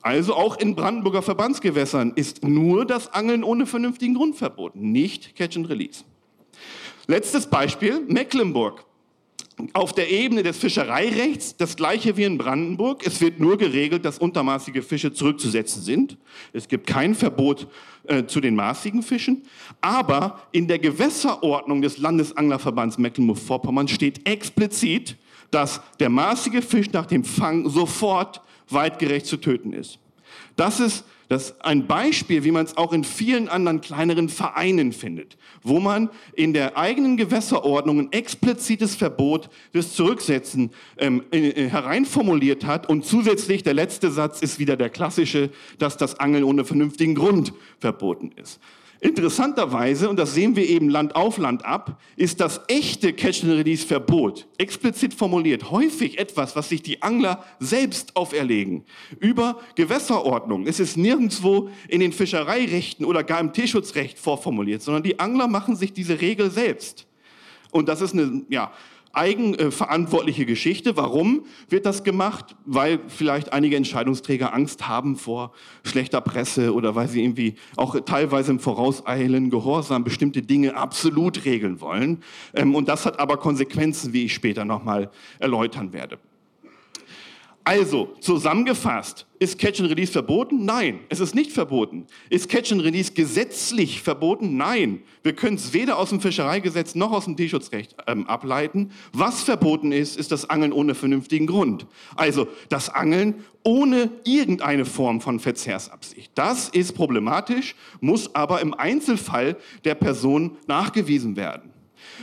Also 0.03 0.35
auch 0.35 0.59
in 0.59 0.74
Brandenburger 0.74 1.22
Verbandsgewässern 1.22 2.12
ist 2.16 2.42
nur 2.42 2.85
das 2.85 3.12
Angeln 3.12 3.44
ohne 3.44 3.66
vernünftigen 3.66 4.14
Grund 4.14 4.37
verboten, 4.37 4.92
nicht 4.92 5.37
Catch-and-Release. 5.37 6.05
Letztes 7.07 7.46
Beispiel, 7.46 8.00
Mecklenburg 8.09 8.85
auf 9.72 9.92
der 9.92 10.11
Ebene 10.11 10.42
des 10.42 10.57
Fischereirechts 10.59 11.57
das 11.57 11.76
gleiche 11.76 12.16
wie 12.16 12.24
in 12.24 12.38
Brandenburg. 12.38 13.07
Es 13.07 13.20
wird 13.20 13.40
nur 13.40 13.59
geregelt, 13.59 14.05
dass 14.05 14.18
untermaßige 14.18 14.83
Fische 14.83 15.12
zurückzusetzen 15.12 15.83
sind. 15.83 16.16
Es 16.53 16.68
gibt 16.68 16.87
kein 16.87 17.14
Verbot 17.14 17.68
äh, 18.04 18.24
zu 18.24 18.40
den 18.40 18.54
maßigen 18.54 19.02
Fischen. 19.02 19.42
Aber 19.80 20.42
in 20.52 20.68
der 20.68 20.78
Gewässerordnung 20.78 21.82
des 21.82 21.98
Landesanglerverbands 21.98 22.98
Mecklenburg-Vorpommern 22.98 23.88
steht 23.88 24.28
explizit, 24.28 25.16
dass 25.50 25.80
der 25.98 26.08
maßige 26.08 26.64
Fisch 26.64 26.90
nach 26.92 27.06
dem 27.06 27.24
Fang 27.24 27.68
sofort 27.68 28.40
weitgerecht 28.68 29.26
zu 29.26 29.36
töten 29.36 29.72
ist. 29.72 29.98
Das 30.56 30.80
ist 30.80 31.04
das 31.31 31.51
ist 31.51 31.64
ein 31.64 31.87
Beispiel, 31.87 32.43
wie 32.43 32.51
man 32.51 32.66
es 32.66 32.77
auch 32.77 32.93
in 32.93 33.05
vielen 33.05 33.49
anderen 33.49 33.81
kleineren 33.81 34.29
Vereinen 34.29 34.93
findet, 34.93 35.37
wo 35.62 35.79
man 35.79 36.11
in 36.35 36.53
der 36.53 36.77
eigenen 36.77 37.16
Gewässerordnung 37.16 38.01
ein 38.01 38.12
explizites 38.12 38.97
Verbot 38.97 39.49
des 39.73 39.95
Zurücksetzen 39.95 40.71
ähm, 40.99 41.23
äh, 41.31 41.69
hereinformuliert 41.69 42.66
hat. 42.66 42.88
Und 42.88 43.05
zusätzlich 43.05 43.62
der 43.62 43.75
letzte 43.75 44.11
Satz 44.11 44.43
ist 44.43 44.59
wieder 44.59 44.77
der 44.77 44.90
klassische, 44.90 45.51
dass 45.79 45.97
das 45.97 46.19
Angeln 46.19 46.43
ohne 46.43 46.64
vernünftigen 46.64 47.14
Grund 47.14 47.53
verboten 47.79 48.33
ist. 48.35 48.59
Interessanterweise, 49.00 50.10
und 50.10 50.18
das 50.18 50.34
sehen 50.34 50.56
wir 50.56 50.68
eben 50.68 50.90
Land 50.90 51.16
auf 51.16 51.38
Land 51.38 51.64
ab, 51.64 51.98
ist 52.16 52.38
das 52.40 52.60
echte 52.68 53.14
Catch-and-Release-Verbot 53.14 54.46
explizit 54.58 55.14
formuliert 55.14 55.70
häufig 55.70 56.18
etwas, 56.18 56.54
was 56.54 56.68
sich 56.68 56.82
die 56.82 57.00
Angler 57.00 57.42
selbst 57.58 58.14
auferlegen. 58.14 58.84
Über 59.18 59.58
Gewässerordnung. 59.74 60.66
Es 60.66 60.80
ist 60.80 60.98
nirgendwo 60.98 61.70
in 61.88 62.00
den 62.00 62.12
Fischereirechten 62.12 63.06
oder 63.06 63.24
gar 63.24 63.40
im 63.40 63.54
Tierschutzrecht 63.54 64.18
vorformuliert, 64.18 64.82
sondern 64.82 65.02
die 65.02 65.18
Angler 65.18 65.48
machen 65.48 65.76
sich 65.76 65.94
diese 65.94 66.20
Regel 66.20 66.50
selbst. 66.50 67.06
Und 67.70 67.88
das 67.88 68.02
ist 68.02 68.12
eine, 68.12 68.42
ja, 68.50 68.72
eigenverantwortliche 69.12 70.46
Geschichte. 70.46 70.96
Warum 70.96 71.44
wird 71.68 71.87
das 71.87 72.05
gemacht? 72.05 72.57
Weil 72.64 73.01
vielleicht 73.09 73.53
einige 73.53 73.77
Entscheidungsträger 73.77 74.55
Angst 74.55 74.88
haben 74.88 75.16
vor 75.16 75.53
schlechter 75.85 76.20
Presse 76.20 76.75
oder 76.75 76.94
weil 76.94 77.09
sie 77.09 77.23
irgendwie 77.23 77.55
auch 77.77 77.99
teilweise 78.01 78.53
im 78.53 78.61
Vorauseilen, 78.61 79.51
Gehorsam 79.51 80.05
bestimmte 80.05 80.42
Dinge 80.42 80.77
absolut 80.77 81.44
regeln 81.44 81.81
wollen. 81.81 82.23
Ähm, 82.55 82.75
und 82.75 82.88
das 82.88 83.07
hat 83.07 83.18
aber 83.18 83.37
Konsequenzen, 83.37 84.12
wie 84.12 84.27
ich 84.27 84.35
später 84.35 84.64
nochmal 84.64 85.11
erläutern 85.38 85.92
werde. 85.92 86.18
Also, 87.62 88.14
zusammengefasst, 88.20 89.27
ist 89.38 89.59
Catch 89.59 89.81
and 89.81 89.90
Release 89.90 90.11
verboten? 90.11 90.64
Nein, 90.64 91.01
es 91.11 91.20
ist 91.20 91.35
nicht 91.35 91.53
verboten. 91.53 92.07
Ist 92.31 92.49
Catch 92.49 92.73
and 92.73 92.83
Release 92.83 93.12
gesetzlich 93.12 94.01
verboten? 94.01 94.57
Nein. 94.57 95.03
Wir 95.23 95.35
können 95.35 95.57
es 95.57 95.73
weder 95.73 95.99
aus 95.99 96.09
dem 96.09 96.20
Fischereigesetz 96.20 96.94
noch 96.94 97.12
aus 97.12 97.27
dem 97.27 97.37
Tierschutzrecht 97.37 97.96
ähm, 98.07 98.27
ableiten. 98.27 98.90
Was 99.12 99.42
verboten 99.42 99.92
ist, 99.92 100.16
ist 100.16 100.33
das 100.33 100.49
Angeln 100.49 100.73
ohne 100.73 100.94
vernünftigen 100.94 101.46
Grund. 101.46 101.87
Also 102.16 102.49
das 102.70 102.88
Angeln 102.88 103.44
ohne 103.62 104.11
irgendeine 104.25 104.87
Form 104.87 105.20
von 105.20 105.38
Verzehrsabsicht. 105.38 106.33
Das 106.35 106.70
ist 106.70 106.94
problematisch, 106.94 107.75
muss 108.01 108.35
aber 108.35 108.62
im 108.62 108.73
Einzelfall 108.75 109.57
der 109.85 109.94
Person 109.94 110.57
nachgewiesen 110.66 111.37
werden. 111.37 111.69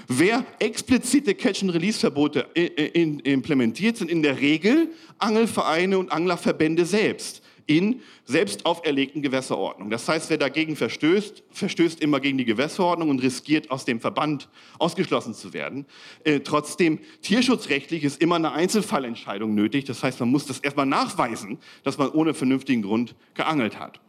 Wer 0.08 0.46
explizite 0.60 1.36
Catch-and-Release-Verbote 1.36 2.42
implementiert, 2.54 3.98
sind 3.98 4.10
in 4.12 4.22
der 4.22 4.40
Regel 4.40 4.90
Angelvereine 5.18 5.98
und 5.98 6.12
Anglerverbände 6.12 6.86
selbst 6.86 7.42
in 7.68 8.02
selbst 8.24 8.66
auferlegten 8.66 9.22
Gewässerordnungen. 9.22 9.92
Das 9.92 10.08
heißt, 10.08 10.30
wer 10.30 10.38
dagegen 10.38 10.76
verstößt, 10.76 11.44
verstößt 11.52 12.00
immer 12.00 12.20
gegen 12.20 12.38
die 12.38 12.46
Gewässerordnung 12.46 13.10
und 13.10 13.22
riskiert, 13.22 13.70
aus 13.70 13.86
dem 13.86 14.00
Verband 14.00 14.50
ausgeschlossen 14.80 15.34
zu 15.34 15.54
werden. 15.54 15.86
Äh, 16.24 16.40
trotzdem, 16.40 17.00
tierschutzrechtlich 17.22 18.04
ist 18.04 18.22
immer 18.22 18.36
eine 18.36 18.54
Einzelfallentscheidung 18.54 19.54
nötig. 19.54 19.86
Das 19.86 20.02
heißt, 20.02 20.20
man 20.22 20.30
muss 20.30 20.46
das 20.46 20.60
erstmal 20.60 20.86
nachweisen, 20.86 21.60
dass 21.84 21.98
man 21.98 22.10
ohne 22.10 22.34
vernünftigen 22.34 22.82
Grund 22.82 23.16
geangelt 23.34 23.78
hat. 23.78 24.00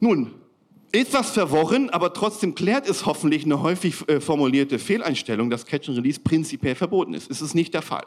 Nun, 0.00 0.34
etwas 0.92 1.30
verworren, 1.30 1.90
aber 1.90 2.12
trotzdem 2.12 2.54
klärt 2.54 2.88
es 2.88 3.06
hoffentlich 3.06 3.44
eine 3.44 3.62
häufig 3.62 4.08
äh, 4.08 4.20
formulierte 4.20 4.78
Fehleinstellung, 4.78 5.50
dass 5.50 5.66
Catch 5.66 5.88
and 5.88 5.98
Release 5.98 6.20
prinzipiell 6.20 6.74
verboten 6.74 7.14
ist. 7.14 7.30
Es 7.30 7.42
ist 7.42 7.54
nicht 7.54 7.74
der 7.74 7.82
Fall. 7.82 8.04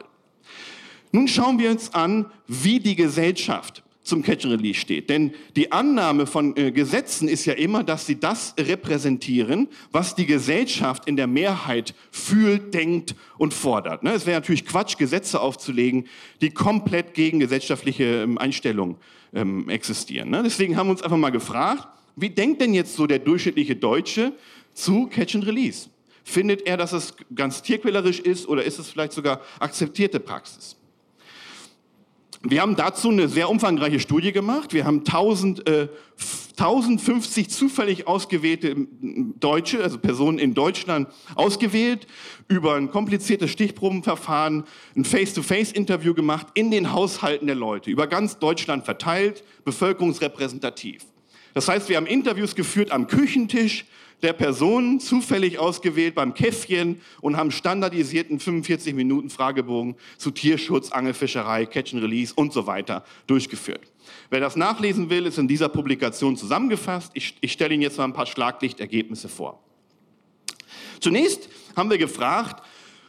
Nun 1.12 1.28
schauen 1.28 1.58
wir 1.58 1.70
uns 1.70 1.94
an, 1.94 2.26
wie 2.46 2.80
die 2.80 2.96
Gesellschaft 2.96 3.84
zum 4.04 4.22
Catch 4.22 4.44
and 4.44 4.54
Release 4.54 4.78
steht. 4.78 5.08
Denn 5.08 5.32
die 5.56 5.72
Annahme 5.72 6.26
von 6.26 6.56
äh, 6.56 6.70
Gesetzen 6.70 7.26
ist 7.26 7.46
ja 7.46 7.54
immer, 7.54 7.82
dass 7.82 8.06
sie 8.06 8.20
das 8.20 8.54
repräsentieren, 8.58 9.68
was 9.90 10.14
die 10.14 10.26
Gesellschaft 10.26 11.08
in 11.08 11.16
der 11.16 11.26
Mehrheit 11.26 11.94
fühlt, 12.10 12.74
denkt 12.74 13.16
und 13.38 13.54
fordert. 13.54 14.02
Ne? 14.02 14.12
Es 14.12 14.26
wäre 14.26 14.40
natürlich 14.40 14.66
Quatsch, 14.66 14.98
Gesetze 14.98 15.40
aufzulegen, 15.40 16.06
die 16.42 16.50
komplett 16.50 17.14
gegen 17.14 17.40
gesellschaftliche 17.40 18.22
ähm, 18.22 18.36
Einstellungen 18.36 18.96
ähm, 19.32 19.68
existieren. 19.70 20.28
Ne? 20.30 20.42
Deswegen 20.44 20.76
haben 20.76 20.88
wir 20.88 20.92
uns 20.92 21.02
einfach 21.02 21.16
mal 21.16 21.30
gefragt, 21.30 21.88
wie 22.16 22.30
denkt 22.30 22.60
denn 22.60 22.74
jetzt 22.74 22.94
so 22.94 23.06
der 23.06 23.18
durchschnittliche 23.18 23.76
Deutsche 23.76 24.32
zu 24.72 25.06
Catch 25.06 25.34
and 25.34 25.46
Release? 25.46 25.88
Findet 26.22 26.66
er, 26.66 26.76
dass 26.76 26.92
es 26.92 27.14
ganz 27.34 27.62
tierquälerisch 27.62 28.20
ist 28.20 28.48
oder 28.48 28.64
ist 28.64 28.78
es 28.78 28.88
vielleicht 28.88 29.12
sogar 29.12 29.40
akzeptierte 29.60 30.20
Praxis? 30.20 30.76
Wir 32.46 32.60
haben 32.60 32.76
dazu 32.76 33.08
eine 33.08 33.26
sehr 33.26 33.48
umfangreiche 33.48 33.98
Studie 34.00 34.30
gemacht. 34.30 34.74
Wir 34.74 34.84
haben 34.84 35.02
1000, 35.02 35.66
äh, 35.66 35.88
1050 36.58 37.48
zufällig 37.48 38.06
ausgewählte 38.06 38.76
Deutsche, 39.40 39.82
also 39.82 39.98
Personen 39.98 40.38
in 40.38 40.52
Deutschland, 40.52 41.08
ausgewählt, 41.36 42.06
über 42.48 42.74
ein 42.74 42.90
kompliziertes 42.90 43.50
Stichprobenverfahren, 43.50 44.64
ein 44.94 45.04
Face-to-Face-Interview 45.06 46.12
gemacht 46.12 46.48
in 46.52 46.70
den 46.70 46.92
Haushalten 46.92 47.46
der 47.46 47.56
Leute, 47.56 47.90
über 47.90 48.06
ganz 48.06 48.38
Deutschland 48.38 48.84
verteilt, 48.84 49.42
bevölkerungsrepräsentativ. 49.64 51.02
Das 51.54 51.68
heißt, 51.68 51.88
wir 51.88 51.96
haben 51.96 52.06
Interviews 52.06 52.54
geführt 52.54 52.90
am 52.90 53.06
Küchentisch, 53.06 53.86
der 54.22 54.32
Person 54.32 55.00
zufällig 55.00 55.58
ausgewählt 55.58 56.14
beim 56.14 56.34
Käffchen 56.34 57.00
und 57.20 57.36
haben 57.36 57.50
standardisierten 57.50 58.40
45 58.40 58.94
Minuten 58.94 59.30
Fragebogen 59.30 59.96
zu 60.16 60.30
Tierschutz, 60.30 60.90
Angelfischerei, 60.90 61.66
Catch 61.66 61.94
and 61.94 62.02
Release 62.02 62.32
und 62.34 62.52
so 62.52 62.66
weiter 62.66 63.04
durchgeführt. 63.26 63.92
Wer 64.30 64.40
das 64.40 64.56
nachlesen 64.56 65.10
will, 65.10 65.26
ist 65.26 65.38
in 65.38 65.46
dieser 65.46 65.68
Publikation 65.68 66.36
zusammengefasst. 66.36 67.12
Ich, 67.14 67.36
ich 67.40 67.52
stelle 67.52 67.74
Ihnen 67.74 67.82
jetzt 67.82 67.98
mal 67.98 68.04
ein 68.04 68.12
paar 68.12 68.26
Schlaglichtergebnisse 68.26 69.28
vor. 69.28 69.62
Zunächst 71.00 71.48
haben 71.76 71.90
wir 71.90 71.98
gefragt, 71.98 72.62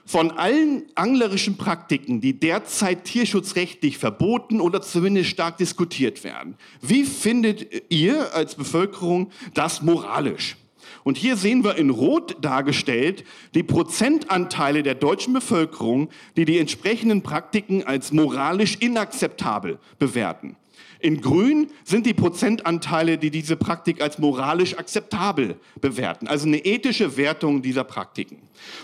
von 0.05 0.31
allen 0.31 0.83
anglerischen 0.93 1.57
Praktiken, 1.57 2.21
die 2.21 2.39
derzeit 2.39 3.05
tierschutzrechtlich 3.05 3.97
verboten 3.97 4.61
oder 4.61 4.81
zumindest 4.81 5.31
stark 5.31 5.57
diskutiert 5.57 6.23
werden, 6.23 6.55
wie 6.81 7.03
findet 7.03 7.83
ihr 7.89 8.33
als 8.35 8.55
Bevölkerung 8.55 9.31
das 9.53 9.81
moralisch? 9.81 10.57
Und 11.03 11.17
hier 11.17 11.37
sehen 11.37 11.63
wir 11.63 11.75
in 11.75 11.89
Rot 11.89 12.37
dargestellt 12.41 13.23
die 13.53 13.63
Prozentanteile 13.63 14.83
der 14.83 14.95
deutschen 14.95 15.33
Bevölkerung, 15.33 16.09
die 16.37 16.45
die 16.45 16.59
entsprechenden 16.59 17.21
Praktiken 17.21 17.83
als 17.83 18.11
moralisch 18.11 18.77
inakzeptabel 18.79 19.79
bewerten. 19.99 20.55
In 20.99 21.21
Grün 21.21 21.67
sind 21.83 22.05
die 22.07 22.13
Prozentanteile, 22.13 23.19
die 23.19 23.29
diese 23.29 23.55
Praktik 23.55 24.01
als 24.01 24.17
moralisch 24.17 24.77
akzeptabel 24.77 25.55
bewerten, 25.79 26.27
also 26.27 26.47
eine 26.47 26.65
ethische 26.65 27.17
Wertung 27.17 27.61
dieser 27.61 27.83
Praktiken. 27.83 28.37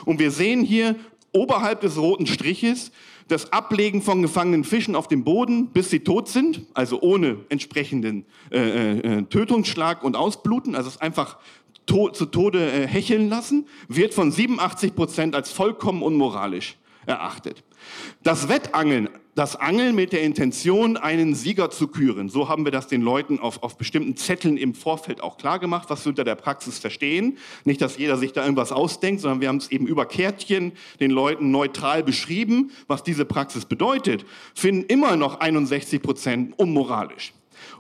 Und 0.06 0.20
wir 0.20 0.30
sehen 0.30 0.64
hier 0.64 0.96
oberhalb 1.34 1.82
des 1.82 1.98
roten 1.98 2.28
Striches 2.28 2.92
das 3.28 3.54
Ablegen 3.54 4.02
von 4.02 4.22
gefangenen 4.22 4.64
Fischen 4.64 4.96
auf 4.96 5.08
dem 5.08 5.24
Boden, 5.24 5.68
bis 5.68 5.90
sie 5.90 6.02
tot 6.02 6.28
sind, 6.28 6.62
also 6.74 7.02
ohne 7.02 7.38
entsprechenden 7.50 8.26
äh, 8.52 8.58
äh, 8.60 9.20
äh 9.20 9.22
Tötungsschlag 9.24 10.04
und 10.04 10.16
Ausbluten, 10.16 10.76
also 10.76 10.90
es 10.90 11.00
einfach 11.00 11.38
to 11.86 12.10
zu 12.10 12.26
Tode 12.26 12.72
äh, 12.72 12.88
hecheln 12.88 13.30
lassen, 13.30 13.68
wird 13.88 14.14
von 14.14 14.32
87 14.32 14.96
Prozent 14.96 15.36
als 15.36 15.52
vollkommen 15.52 16.04
unmoralisch 16.04 16.78
erachtet. 17.06 17.64
Das 18.22 18.50
Wettangeln, 18.50 19.10
das 19.36 19.56
Angeln 19.56 19.96
mit 19.96 20.12
der 20.12 20.24
Intention, 20.24 20.98
einen 20.98 21.36
Sieger 21.36 21.70
zu 21.70 21.88
küren, 21.88 22.28
so 22.28 22.50
haben 22.50 22.66
wir 22.66 22.72
das 22.72 22.88
den 22.88 23.02
Leuten 23.02 23.40
auf, 23.40 23.64
auf 23.64 23.78
bestimmten 23.78 24.18
Zetteln 24.18 24.58
im 24.58 24.74
Vorfeld 24.74 25.22
auch 25.22 25.38
klar 25.38 25.60
gemacht, 25.60 25.90
was 25.90 26.04
wir 26.06 26.10
unter 26.10 26.26
der 26.26 26.36
Praxis 26.36 26.80
verstehen. 26.80 27.38
Nicht, 27.64 27.82
dass 27.82 27.98
jeder 27.98 28.18
sich 28.18 28.34
da 28.34 28.44
irgendwas 28.44 28.72
ausdenkt, 28.72 29.22
sondern 29.22 29.40
wir 29.40 29.48
haben 29.48 29.58
es 29.58 29.72
eben 29.72 29.88
über 29.88 30.06
Kärtchen 30.06 30.74
den 31.00 31.12
Leuten 31.12 31.52
neutral 31.52 32.04
beschrieben, 32.04 32.72
was 32.88 33.04
diese 33.04 33.24
Praxis 33.24 33.66
bedeutet, 33.66 34.26
finden 34.54 34.84
immer 34.88 35.16
noch 35.16 35.40
61 35.40 36.02
Prozent 36.02 36.60
unmoralisch. 36.60 37.34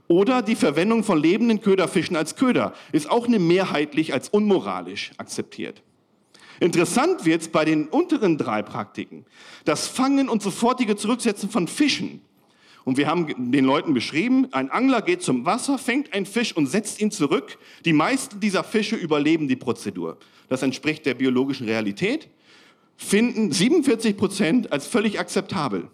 Oder 0.08 0.42
die 0.42 0.56
Verwendung 0.56 1.04
von 1.04 1.22
lebenden 1.22 1.62
Köderfischen 1.62 2.16
als 2.16 2.36
Köder 2.36 2.74
ist 2.92 3.10
auch 3.10 3.28
eine 3.28 3.40
mehrheitlich 3.40 4.14
als 4.14 4.30
unmoralisch 4.30 5.12
akzeptiert. 5.18 5.84
Interessant 6.62 7.26
wird 7.26 7.42
es 7.42 7.48
bei 7.48 7.66
den 7.66 7.88
unteren 7.88 8.38
drei 8.38 8.62
Praktiken. 8.62 9.26
Das 9.66 9.88
Fangen 9.88 10.30
und 10.30 10.44
sofortige 10.44 10.96
Zurücksetzen 10.96 11.50
von 11.50 11.68
Fischen. 11.68 12.22
Und 12.86 12.98
wir 12.98 13.08
haben 13.08 13.52
den 13.52 13.66
Leuten 13.66 13.96
beschrieben, 13.96 14.48
ein 14.52 14.70
Angler 14.70 15.02
geht 15.02 15.24
zum 15.24 15.44
Wasser, 15.44 15.80
fängt 15.80 16.14
einen 16.14 16.28
Fisch 16.28 16.56
und 16.56 16.68
setzt 16.68 17.02
ihn 17.02 17.10
zurück. 17.10 17.58
Die 17.84 17.94
meisten 17.94 18.40
dieser 18.40 18.64
Fische 18.64 18.96
überleben 18.96 19.48
die 19.48 19.56
Prozedur. 19.56 20.18
Das 20.50 20.62
entspricht 20.62 21.08
der 21.08 21.16
biologischen 21.16 21.66
Realität. 21.66 22.30
Finden 22.96 23.52
47 23.52 24.16
Prozent 24.16 24.72
als 24.72 24.86
völlig 24.86 25.20
akzeptabel. 25.20 25.90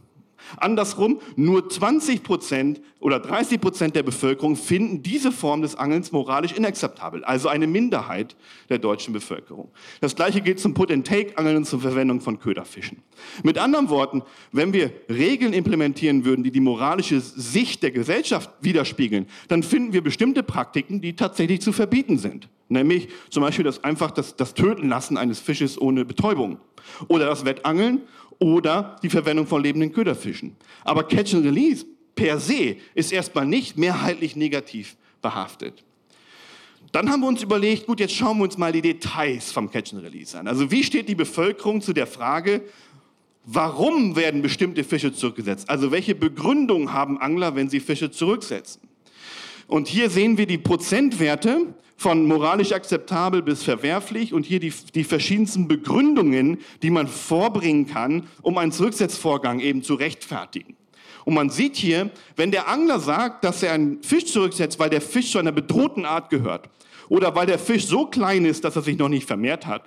Andersrum, 0.58 1.20
nur 1.36 1.70
20 1.70 2.24
Prozent 2.24 2.82
oder 3.00 3.20
30 3.20 3.62
Prozent 3.62 3.96
der 3.96 4.04
Bevölkerung 4.04 4.56
finden 4.56 5.04
diese 5.04 5.32
Form 5.32 5.62
des 5.62 5.76
Angelns 5.76 6.12
moralisch 6.12 6.54
inakzeptabel, 6.54 7.24
also 7.24 7.48
eine 7.48 7.68
Minderheit 7.68 8.36
der 8.70 8.80
deutschen 8.80 9.14
Bevölkerung. 9.14 9.72
Das 10.02 10.16
gleiche 10.16 10.42
gilt 10.42 10.60
zum 10.60 10.74
Put-and-Take-Angeln 10.74 11.58
und 11.58 11.66
zur 11.66 11.82
Verwendung 11.82 12.22
von 12.22 12.40
Köderfischen. 12.40 13.04
Mit 13.44 13.58
anderen 13.58 13.90
Worten, 13.90 14.24
wenn 14.52 14.74
wir 14.74 14.92
Regeln 15.10 15.54
implementieren 15.54 16.26
würden, 16.26 16.44
die 16.44 16.52
die 16.52 16.60
moralische 16.60 17.20
Sicht 17.20 17.84
der 17.84 17.92
Gesellschaft 17.92 18.50
widerspiegeln, 18.62 19.28
dann 19.48 19.64
finden 19.64 19.94
wir 19.94 20.04
bestimmte 20.04 20.44
Praktiken, 20.44 21.02
die 21.02 21.16
tatsächlich 21.16 21.62
zu 21.62 21.72
verbieten 21.72 22.18
sind. 22.18 22.50
Nämlich 22.70 23.08
zum 23.30 23.44
Beispiel 23.44 23.64
das 23.64 23.84
einfach 23.84 24.12
das, 24.12 24.36
das 24.36 24.54
Töten 24.54 24.90
lassen 24.90 25.18
eines 25.18 25.40
Fisches 25.40 25.80
ohne 25.80 26.04
Betäubung 26.04 26.60
oder 27.08 27.26
das 27.26 27.46
Wettangeln 27.46 28.02
oder 28.40 28.98
die 29.04 29.10
Verwendung 29.10 29.48
von 29.48 29.64
lebenden 29.64 29.92
Köderfischen. 29.92 30.56
Aber 30.84 31.04
Catch 31.04 31.36
and 31.36 31.46
Release 31.46 31.86
per 32.16 32.40
se 32.40 32.78
ist 32.94 33.12
erstmal 33.12 33.46
nicht 33.46 33.78
mehrheitlich 33.78 34.36
negativ 34.36 34.96
behaftet. 35.22 35.84
Dann 36.92 37.10
haben 37.10 37.22
wir 37.22 37.28
uns 37.28 37.44
überlegt, 37.44 37.86
gut, 37.86 38.00
jetzt 38.00 38.14
schauen 38.14 38.38
wir 38.38 38.46
uns 38.46 38.58
mal 38.58 38.72
die 38.72 38.82
Details 38.82 39.52
vom 39.52 39.70
Catch 39.70 39.94
and 39.94 40.04
Release 40.04 40.38
an. 40.38 40.48
Also 40.48 40.72
wie 40.72 40.84
steht 40.84 41.10
die 41.10 41.16
Bevölkerung 41.16 41.82
zu 41.82 41.94
der 41.94 42.08
Frage, 42.08 42.62
warum 43.44 44.16
werden 44.16 44.42
bestimmte 44.42 44.84
Fische 44.84 45.14
zurückgesetzt? 45.14 45.70
Also 45.70 45.92
welche 45.92 46.16
Begründung 46.16 46.94
haben 46.94 47.20
Angler, 47.20 47.56
wenn 47.56 47.70
sie 47.70 47.80
Fische 47.80 48.12
zurücksetzen? 48.12 48.82
Und 49.68 49.88
hier 49.88 50.10
sehen 50.10 50.38
wir 50.38 50.48
die 50.48 50.58
Prozentwerte 50.58 51.74
von 51.98 52.26
moralisch 52.26 52.72
akzeptabel 52.72 53.42
bis 53.42 53.64
verwerflich 53.64 54.34
und 54.34 54.46
hier 54.46 54.60
die, 54.60 54.72
die 54.94 55.04
verschiedensten 55.04 55.68
Begründungen, 55.68 56.60
die 56.84 56.92
man 56.92 57.08
vorbringen 57.08 57.88
kann, 57.88 58.28
um 58.44 58.58
einen 58.58 58.72
Zurücksetzvorgang 58.72 59.60
eben 59.60 59.82
zu 59.82 59.96
rechtfertigen. 59.96 60.78
Und 61.26 61.34
man 61.34 61.50
sieht 61.50 61.76
hier, 61.76 62.12
wenn 62.38 62.52
der 62.52 62.70
Angler 62.70 63.00
sagt, 63.00 63.44
dass 63.44 63.62
er 63.64 63.74
einen 63.74 64.02
Fisch 64.04 64.26
zurücksetzt, 64.26 64.80
weil 64.80 64.90
der 64.90 65.02
Fisch 65.02 65.32
zu 65.32 65.40
einer 65.40 65.52
bedrohten 65.52 66.06
Art 66.06 66.30
gehört 66.30 66.70
oder 67.10 67.36
weil 67.36 67.48
der 67.48 67.60
Fisch 67.60 67.86
so 67.86 68.06
klein 68.06 68.46
ist, 68.46 68.64
dass 68.64 68.76
er 68.76 68.84
sich 68.84 68.98
noch 68.98 69.10
nicht 69.10 69.28
vermehrt 69.28 69.66
hat, 69.66 69.84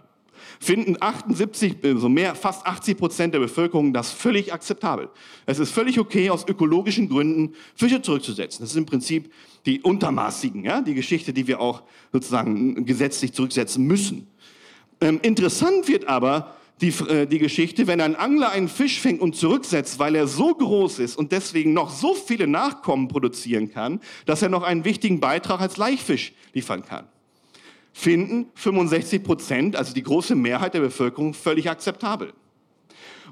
finden 0.58 0.96
78, 1.00 1.76
so 1.82 1.88
also 1.88 2.08
mehr, 2.08 2.34
fast 2.34 2.66
80 2.66 2.96
Prozent 2.96 3.34
der 3.34 3.40
Bevölkerung 3.40 3.92
das 3.92 4.10
völlig 4.10 4.52
akzeptabel. 4.52 5.08
Es 5.46 5.58
ist 5.58 5.70
völlig 5.70 5.98
okay, 5.98 6.30
aus 6.30 6.46
ökologischen 6.46 7.08
Gründen 7.08 7.54
Fische 7.74 8.02
zurückzusetzen. 8.02 8.62
Das 8.62 8.70
ist 8.70 8.76
im 8.76 8.86
Prinzip 8.86 9.32
die 9.66 9.80
Untermaßigen, 9.80 10.64
ja, 10.64 10.80
die 10.80 10.94
Geschichte, 10.94 11.32
die 11.32 11.46
wir 11.46 11.60
auch 11.60 11.82
sozusagen 12.12 12.84
gesetzlich 12.86 13.32
zurücksetzen 13.32 13.86
müssen. 13.86 14.26
Ähm, 15.00 15.18
interessant 15.22 15.88
wird 15.88 16.06
aber 16.08 16.56
die, 16.80 16.88
äh, 17.08 17.26
die 17.26 17.38
Geschichte, 17.38 17.86
wenn 17.86 18.00
ein 18.00 18.16
Angler 18.16 18.50
einen 18.50 18.68
Fisch 18.68 19.00
fängt 19.00 19.20
und 19.20 19.36
zurücksetzt, 19.36 19.98
weil 19.98 20.14
er 20.14 20.26
so 20.26 20.54
groß 20.54 20.98
ist 20.98 21.16
und 21.16 21.32
deswegen 21.32 21.72
noch 21.72 21.90
so 21.90 22.14
viele 22.14 22.46
Nachkommen 22.46 23.08
produzieren 23.08 23.70
kann, 23.70 24.00
dass 24.26 24.42
er 24.42 24.48
noch 24.48 24.62
einen 24.62 24.84
wichtigen 24.84 25.20
Beitrag 25.20 25.60
als 25.60 25.76
Laichfisch 25.76 26.32
liefern 26.52 26.84
kann 26.84 27.06
finden 27.92 28.46
65 28.54 29.22
Prozent, 29.22 29.76
also 29.76 29.92
die 29.94 30.02
große 30.02 30.34
Mehrheit 30.34 30.74
der 30.74 30.80
Bevölkerung, 30.80 31.34
völlig 31.34 31.68
akzeptabel. 31.68 32.32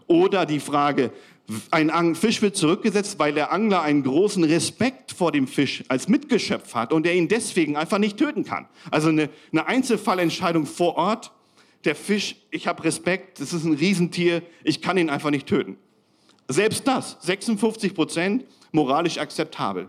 Oder 0.07 0.47
die 0.47 0.61
Frage, 0.61 1.13
ein 1.71 2.15
Fisch 2.15 2.43
wird 2.43 2.57
zurückgesetzt, 2.57 3.19
weil 3.19 3.33
der 3.33 3.53
Angler 3.53 3.83
einen 3.83 4.03
großen 4.03 4.45
Respekt 4.45 5.13
vor 5.13 5.33
dem 5.33 5.47
Fisch 5.47 5.83
als 5.89 6.09
Mitgeschöpf 6.09 6.75
hat 6.75 6.93
und 6.93 7.07
er 7.07 7.15
ihn 7.15 7.29
deswegen 7.29 7.77
einfach 7.77 7.99
nicht 7.99 8.19
töten 8.19 8.45
kann. 8.45 8.69
Also 8.91 9.09
eine, 9.09 9.31
eine 9.53 9.67
Einzelfallentscheidung 9.67 10.67
vor 10.67 10.97
Ort. 10.97 11.33
Der 11.85 11.95
Fisch, 11.95 12.37
ich 12.51 12.67
habe 12.67 12.85
Respekt, 12.85 13.41
das 13.41 13.53
ist 13.53 13.65
ein 13.65 13.75
Riesentier, 13.75 14.43
ich 14.63 14.83
kann 14.83 14.99
ihn 14.99 15.09
einfach 15.09 15.31
nicht 15.31 15.47
töten. 15.47 15.79
Selbst 16.49 16.87
das, 16.87 17.17
56 17.21 17.95
Prozent, 17.95 18.45
moralisch 18.73 19.19
akzeptabel. 19.19 19.89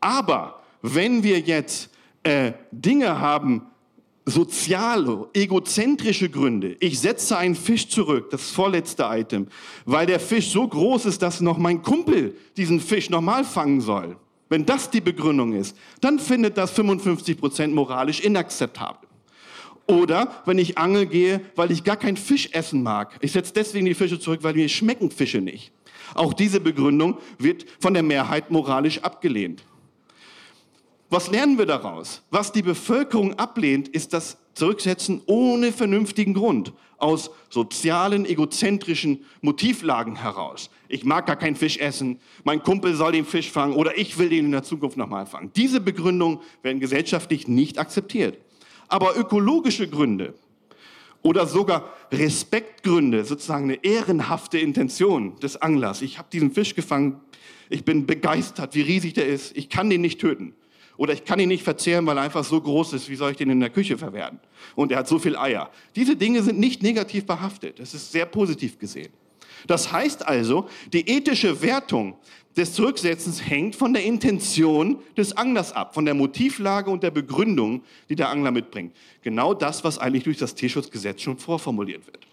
Aber 0.00 0.62
wenn 0.82 1.22
wir 1.22 1.40
jetzt 1.40 1.90
äh, 2.24 2.52
Dinge 2.72 3.20
haben, 3.20 3.66
soziale, 4.26 5.28
egozentrische 5.34 6.28
Gründe. 6.28 6.76
Ich 6.80 6.98
setze 6.98 7.36
einen 7.36 7.54
Fisch 7.54 7.88
zurück, 7.88 8.30
das 8.30 8.50
vorletzte 8.50 9.04
Item, 9.04 9.48
weil 9.84 10.06
der 10.06 10.18
Fisch 10.18 10.50
so 10.50 10.66
groß 10.66 11.06
ist, 11.06 11.22
dass 11.22 11.40
noch 11.40 11.58
mein 11.58 11.82
Kumpel 11.82 12.34
diesen 12.56 12.80
Fisch 12.80 13.10
nochmal 13.10 13.44
fangen 13.44 13.80
soll. 13.80 14.16
Wenn 14.48 14.64
das 14.66 14.90
die 14.90 15.00
Begründung 15.00 15.52
ist, 15.52 15.76
dann 16.00 16.18
findet 16.18 16.56
das 16.56 16.70
55 16.72 17.38
Prozent 17.38 17.74
moralisch 17.74 18.20
inakzeptabel. 18.20 19.08
Oder 19.86 20.42
wenn 20.46 20.58
ich 20.58 20.78
angel 20.78 21.06
gehe, 21.06 21.42
weil 21.56 21.70
ich 21.70 21.84
gar 21.84 21.96
keinen 21.96 22.16
Fisch 22.16 22.48
essen 22.52 22.82
mag. 22.82 23.18
Ich 23.20 23.32
setze 23.32 23.52
deswegen 23.52 23.84
die 23.84 23.94
Fische 23.94 24.18
zurück, 24.18 24.40
weil 24.42 24.54
mir 24.54 24.68
schmecken 24.68 25.10
Fische 25.10 25.42
nicht. 25.42 25.72
Auch 26.14 26.32
diese 26.32 26.60
Begründung 26.60 27.18
wird 27.38 27.66
von 27.80 27.92
der 27.92 28.02
Mehrheit 28.02 28.50
moralisch 28.50 29.02
abgelehnt. 29.02 29.62
Was 31.10 31.30
lernen 31.30 31.58
wir 31.58 31.66
daraus? 31.66 32.22
Was 32.30 32.52
die 32.52 32.62
Bevölkerung 32.62 33.38
ablehnt, 33.38 33.88
ist 33.88 34.12
das 34.12 34.38
zurücksetzen 34.54 35.22
ohne 35.26 35.72
vernünftigen 35.72 36.34
Grund, 36.34 36.72
aus 36.96 37.30
sozialen, 37.50 38.24
egozentrischen 38.24 39.24
Motivlagen 39.42 40.16
heraus. 40.16 40.70
Ich 40.88 41.04
mag 41.04 41.26
gar 41.26 41.36
keinen 41.36 41.56
Fisch 41.56 41.78
essen, 41.78 42.18
mein 42.44 42.62
Kumpel 42.62 42.94
soll 42.94 43.12
den 43.12 43.26
Fisch 43.26 43.50
fangen 43.50 43.74
oder 43.74 43.98
ich 43.98 44.16
will 44.18 44.28
den 44.28 44.46
in 44.46 44.52
der 44.52 44.62
Zukunft 44.62 44.96
nochmal 44.96 45.26
fangen. 45.26 45.50
Diese 45.54 45.80
Begründungen 45.80 46.38
werden 46.62 46.80
gesellschaftlich 46.80 47.48
nicht 47.48 47.78
akzeptiert. 47.78 48.38
Aber 48.88 49.16
ökologische 49.16 49.88
Gründe 49.88 50.34
oder 51.22 51.46
sogar 51.46 51.90
Respektgründe, 52.12 53.24
sozusagen 53.24 53.64
eine 53.64 53.84
ehrenhafte 53.84 54.58
Intention 54.58 55.36
des 55.40 55.60
Anglers. 55.60 56.02
Ich 56.02 56.18
habe 56.18 56.28
diesen 56.32 56.52
Fisch 56.52 56.74
gefangen, 56.74 57.20
ich 57.70 57.84
bin 57.84 58.06
begeistert, 58.06 58.74
wie 58.74 58.82
riesig 58.82 59.14
der 59.14 59.26
ist, 59.26 59.56
ich 59.56 59.68
kann 59.68 59.90
den 59.90 60.02
nicht 60.02 60.20
töten. 60.20 60.54
Oder 60.96 61.12
ich 61.12 61.24
kann 61.24 61.40
ihn 61.40 61.48
nicht 61.48 61.64
verzehren, 61.64 62.06
weil 62.06 62.16
er 62.16 62.22
einfach 62.22 62.44
so 62.44 62.60
groß 62.60 62.92
ist, 62.92 63.08
wie 63.08 63.16
soll 63.16 63.32
ich 63.32 63.36
den 63.36 63.50
in 63.50 63.60
der 63.60 63.70
Küche 63.70 63.98
verwerten? 63.98 64.38
Und 64.76 64.92
er 64.92 64.98
hat 64.98 65.08
so 65.08 65.18
viel 65.18 65.36
Eier. 65.36 65.70
Diese 65.96 66.16
Dinge 66.16 66.42
sind 66.42 66.58
nicht 66.58 66.82
negativ 66.82 67.26
behaftet, 67.26 67.80
das 67.80 67.94
ist 67.94 68.12
sehr 68.12 68.26
positiv 68.26 68.78
gesehen. 68.78 69.12
Das 69.66 69.92
heißt 69.92 70.26
also, 70.26 70.68
die 70.92 71.08
ethische 71.08 71.62
Wertung 71.62 72.16
des 72.56 72.74
Zurücksetzens 72.74 73.48
hängt 73.48 73.74
von 73.74 73.92
der 73.92 74.04
Intention 74.04 74.98
des 75.16 75.36
Anglers 75.36 75.72
ab, 75.72 75.94
von 75.94 76.04
der 76.04 76.14
Motivlage 76.14 76.90
und 76.90 77.02
der 77.02 77.10
Begründung, 77.10 77.82
die 78.08 78.14
der 78.14 78.28
Angler 78.28 78.50
mitbringt. 78.50 78.94
Genau 79.22 79.54
das, 79.54 79.82
was 79.82 79.98
eigentlich 79.98 80.24
durch 80.24 80.38
das 80.38 80.54
Tierschutzgesetz 80.54 81.22
schon 81.22 81.38
vorformuliert 81.38 82.06
wird. 82.06 82.26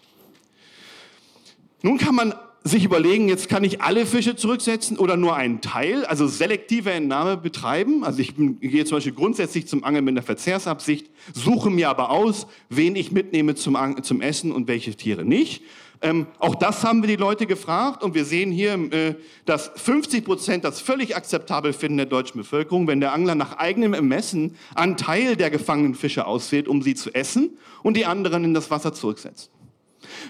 Nun 1.82 1.98
kann 1.98 2.14
man 2.14 2.34
sich 2.64 2.84
überlegen, 2.84 3.28
jetzt 3.28 3.48
kann 3.48 3.64
ich 3.64 3.82
alle 3.82 4.06
Fische 4.06 4.36
zurücksetzen 4.36 4.98
oder 4.98 5.16
nur 5.16 5.34
einen 5.34 5.60
Teil, 5.60 6.04
also 6.04 6.26
selektive 6.26 6.92
Entnahme 6.92 7.36
betreiben. 7.36 8.04
Also 8.04 8.20
ich 8.20 8.34
gehe 8.36 8.84
zum 8.84 8.96
Beispiel 8.96 9.12
grundsätzlich 9.12 9.66
zum 9.66 9.84
Angeln 9.84 10.04
mit 10.04 10.12
einer 10.12 10.22
Verzehrsabsicht, 10.22 11.10
suche 11.32 11.70
mir 11.70 11.88
aber 11.88 12.10
aus, 12.10 12.46
wen 12.68 12.94
ich 12.94 13.10
mitnehme 13.10 13.54
zum, 13.54 14.02
zum 14.02 14.20
Essen 14.20 14.52
und 14.52 14.68
welche 14.68 14.94
Tiere 14.94 15.24
nicht. 15.24 15.62
Ähm, 16.02 16.26
auch 16.40 16.56
das 16.56 16.82
haben 16.82 17.00
wir 17.02 17.08
die 17.08 17.16
Leute 17.16 17.46
gefragt 17.46 18.02
und 18.02 18.14
wir 18.14 18.24
sehen 18.24 18.50
hier, 18.50 18.74
äh, 18.92 19.14
dass 19.44 19.70
50 19.76 20.24
Prozent 20.24 20.64
das 20.64 20.80
völlig 20.80 21.16
akzeptabel 21.16 21.72
finden 21.72 21.98
der 21.98 22.06
deutschen 22.06 22.38
Bevölkerung, 22.38 22.88
wenn 22.88 22.98
der 22.98 23.12
Angler 23.12 23.36
nach 23.36 23.58
eigenem 23.58 23.94
Ermessen 23.94 24.56
einen 24.74 24.96
Teil 24.96 25.36
der 25.36 25.50
gefangenen 25.50 25.94
Fische 25.94 26.26
auswählt, 26.26 26.66
um 26.66 26.82
sie 26.82 26.96
zu 26.96 27.14
essen 27.14 27.56
und 27.84 27.96
die 27.96 28.04
anderen 28.04 28.42
in 28.42 28.52
das 28.52 28.68
Wasser 28.68 28.92
zurücksetzt. 28.92 29.51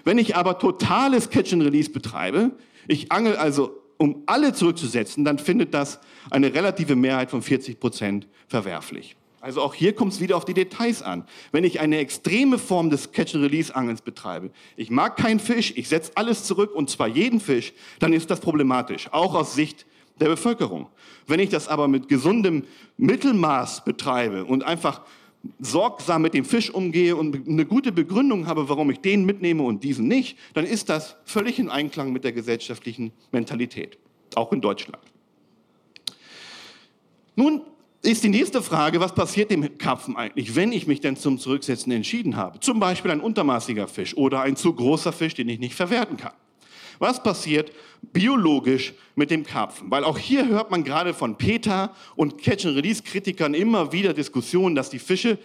Wenn 0.04 0.18
ich 0.18 0.36
aber 0.36 0.58
totales 0.58 1.30
Catch 1.30 1.52
and 1.52 1.62
Release 1.62 1.90
betreibe, 1.90 2.52
ich 2.88 3.12
angel 3.12 3.36
also, 3.36 3.78
um 3.96 4.22
alle 4.26 4.52
zurückzusetzen, 4.52 5.24
dann 5.24 5.38
findet 5.38 5.74
das 5.74 6.00
eine 6.30 6.52
relative 6.54 6.96
Mehrheit 6.96 7.30
von 7.30 7.42
40 7.42 7.78
Prozent 7.78 8.26
verwerflich. 8.48 9.16
Also 9.42 9.60
auch 9.60 9.74
hier 9.74 9.92
kommt 9.92 10.12
es 10.12 10.20
wieder 10.20 10.36
auf 10.36 10.44
die 10.44 10.54
Details 10.54 11.02
an. 11.02 11.24
Wenn 11.50 11.64
ich 11.64 11.80
eine 11.80 11.98
extreme 11.98 12.58
Form 12.58 12.90
des 12.90 13.10
Catch-and-Release-Angelns 13.10 14.02
betreibe, 14.02 14.50
ich 14.76 14.88
mag 14.88 15.16
keinen 15.16 15.40
Fisch, 15.40 15.72
ich 15.76 15.88
setze 15.88 16.12
alles 16.14 16.44
zurück 16.44 16.72
und 16.72 16.90
zwar 16.90 17.08
jeden 17.08 17.40
Fisch, 17.40 17.72
dann 17.98 18.12
ist 18.12 18.30
das 18.30 18.38
problematisch, 18.38 19.08
auch 19.10 19.34
aus 19.34 19.54
Sicht 19.54 19.84
der 20.20 20.28
Bevölkerung. 20.28 20.88
Wenn 21.26 21.40
ich 21.40 21.48
das 21.48 21.66
aber 21.66 21.88
mit 21.88 22.08
gesundem 22.08 22.64
Mittelmaß 22.98 23.84
betreibe 23.84 24.44
und 24.44 24.62
einfach 24.62 25.00
sorgsam 25.58 26.22
mit 26.22 26.34
dem 26.34 26.44
Fisch 26.44 26.70
umgehe 26.70 27.16
und 27.16 27.48
eine 27.48 27.66
gute 27.66 27.92
Begründung 27.92 28.46
habe, 28.46 28.68
warum 28.68 28.90
ich 28.90 29.00
den 29.00 29.24
mitnehme 29.24 29.62
und 29.62 29.82
diesen 29.82 30.08
nicht, 30.08 30.38
dann 30.54 30.64
ist 30.64 30.88
das 30.88 31.16
völlig 31.24 31.58
in 31.58 31.68
Einklang 31.68 32.12
mit 32.12 32.24
der 32.24 32.32
gesellschaftlichen 32.32 33.12
Mentalität, 33.32 33.98
auch 34.34 34.52
in 34.52 34.60
Deutschland. 34.60 35.02
Nun 37.34 37.62
ist 38.02 38.24
die 38.24 38.28
nächste 38.28 38.62
Frage, 38.62 39.00
was 39.00 39.14
passiert 39.14 39.50
dem 39.50 39.78
Karpfen 39.78 40.16
eigentlich, 40.16 40.54
wenn 40.56 40.72
ich 40.72 40.86
mich 40.86 41.00
denn 41.00 41.16
zum 41.16 41.38
Zurücksetzen 41.38 41.92
entschieden 41.92 42.36
habe? 42.36 42.60
Zum 42.60 42.80
Beispiel 42.80 43.10
ein 43.10 43.20
untermaßiger 43.20 43.88
Fisch 43.88 44.16
oder 44.16 44.42
ein 44.42 44.56
zu 44.56 44.72
großer 44.72 45.12
Fisch, 45.12 45.34
den 45.34 45.48
ich 45.48 45.58
nicht 45.58 45.74
verwerten 45.74 46.16
kann. 46.16 46.32
Was 47.02 47.20
passiert 47.20 47.72
biologisch 48.12 48.94
mit 49.16 49.32
dem 49.32 49.42
Karpfen? 49.42 49.90
Weil 49.90 50.04
auch 50.04 50.18
hier 50.18 50.46
hört 50.46 50.70
man 50.70 50.84
gerade 50.84 51.14
von 51.14 51.36
Peter 51.36 51.92
und 52.14 52.38
Catch-and-Release-Kritikern 52.40 53.54
immer 53.54 53.90
wieder 53.90 54.14
Diskussionen, 54.14 54.76
dass 54.76 54.88
die 54.88 55.00
Fische 55.00 55.36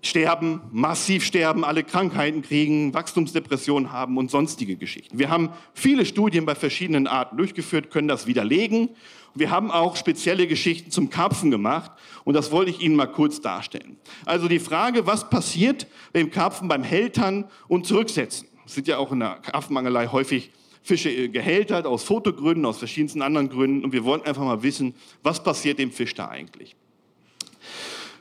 sterben, 0.00 0.62
massiv 0.72 1.26
sterben, 1.26 1.66
alle 1.66 1.84
Krankheiten 1.84 2.40
kriegen, 2.40 2.94
Wachstumsdepressionen 2.94 3.92
haben 3.92 4.16
und 4.16 4.30
sonstige 4.30 4.76
Geschichten. 4.76 5.18
Wir 5.18 5.28
haben 5.28 5.50
viele 5.74 6.06
Studien 6.06 6.46
bei 6.46 6.54
verschiedenen 6.54 7.06
Arten 7.06 7.36
durchgeführt, 7.36 7.90
können 7.90 8.08
das 8.08 8.26
widerlegen. 8.26 8.88
Wir 9.34 9.50
haben 9.50 9.70
auch 9.70 9.96
spezielle 9.96 10.46
Geschichten 10.46 10.90
zum 10.90 11.10
Karpfen 11.10 11.50
gemacht 11.50 11.90
und 12.24 12.32
das 12.32 12.50
wollte 12.50 12.70
ich 12.70 12.80
Ihnen 12.80 12.96
mal 12.96 13.12
kurz 13.12 13.42
darstellen. 13.42 13.98
Also 14.24 14.48
die 14.48 14.58
Frage, 14.58 15.06
was 15.06 15.28
passiert 15.28 15.86
beim 16.14 16.30
Karpfen 16.30 16.66
beim 16.66 16.82
Hältern 16.82 17.44
und 17.68 17.86
Zurücksetzen? 17.86 18.48
Es 18.64 18.76
sind 18.76 18.88
ja 18.88 18.96
auch 18.96 19.12
in 19.12 19.20
der 19.20 19.34
Karpfenangelei 19.42 20.06
häufig 20.06 20.50
Fische 20.82 21.10
äh, 21.10 21.28
gehältert 21.28 21.86
aus 21.86 22.04
Fotogründen, 22.04 22.66
aus 22.66 22.78
verschiedensten 22.78 23.22
anderen 23.22 23.48
Gründen 23.48 23.84
und 23.84 23.92
wir 23.92 24.04
wollen 24.04 24.22
einfach 24.22 24.44
mal 24.44 24.62
wissen, 24.62 24.94
was 25.22 25.42
passiert 25.42 25.78
dem 25.78 25.90
Fisch 25.90 26.14
da 26.14 26.28
eigentlich? 26.28 26.76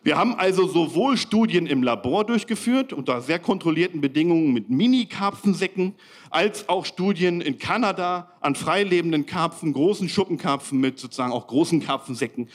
Wir 0.04 0.18
haben 0.18 0.34
also 0.34 0.68
sowohl 0.68 1.16
Studien 1.16 1.68
im 1.68 1.84
Labor 1.84 2.26
durchgeführt, 2.26 2.92
unter 2.92 3.22
sehr 3.22 3.38
kontrollierten 3.38 4.02
Bedingungen 4.02 4.52
mit 4.52 4.68
Mini-Karpfensäcken, 4.68 5.94
als 6.32 6.68
auch 6.70 6.86
Studien 6.86 7.40
in 7.40 7.60
Kanada 7.60 8.32
an 8.42 8.56
freilebenden 8.56 9.28
Karpfen, 9.28 9.74
großen 9.74 10.10
Schuppenkarpfen 10.10 10.80
mit 10.80 10.98
sozusagen 10.98 11.32
auch 11.32 11.46
großen 11.46 11.84
Karpfensäcken. 11.84 12.50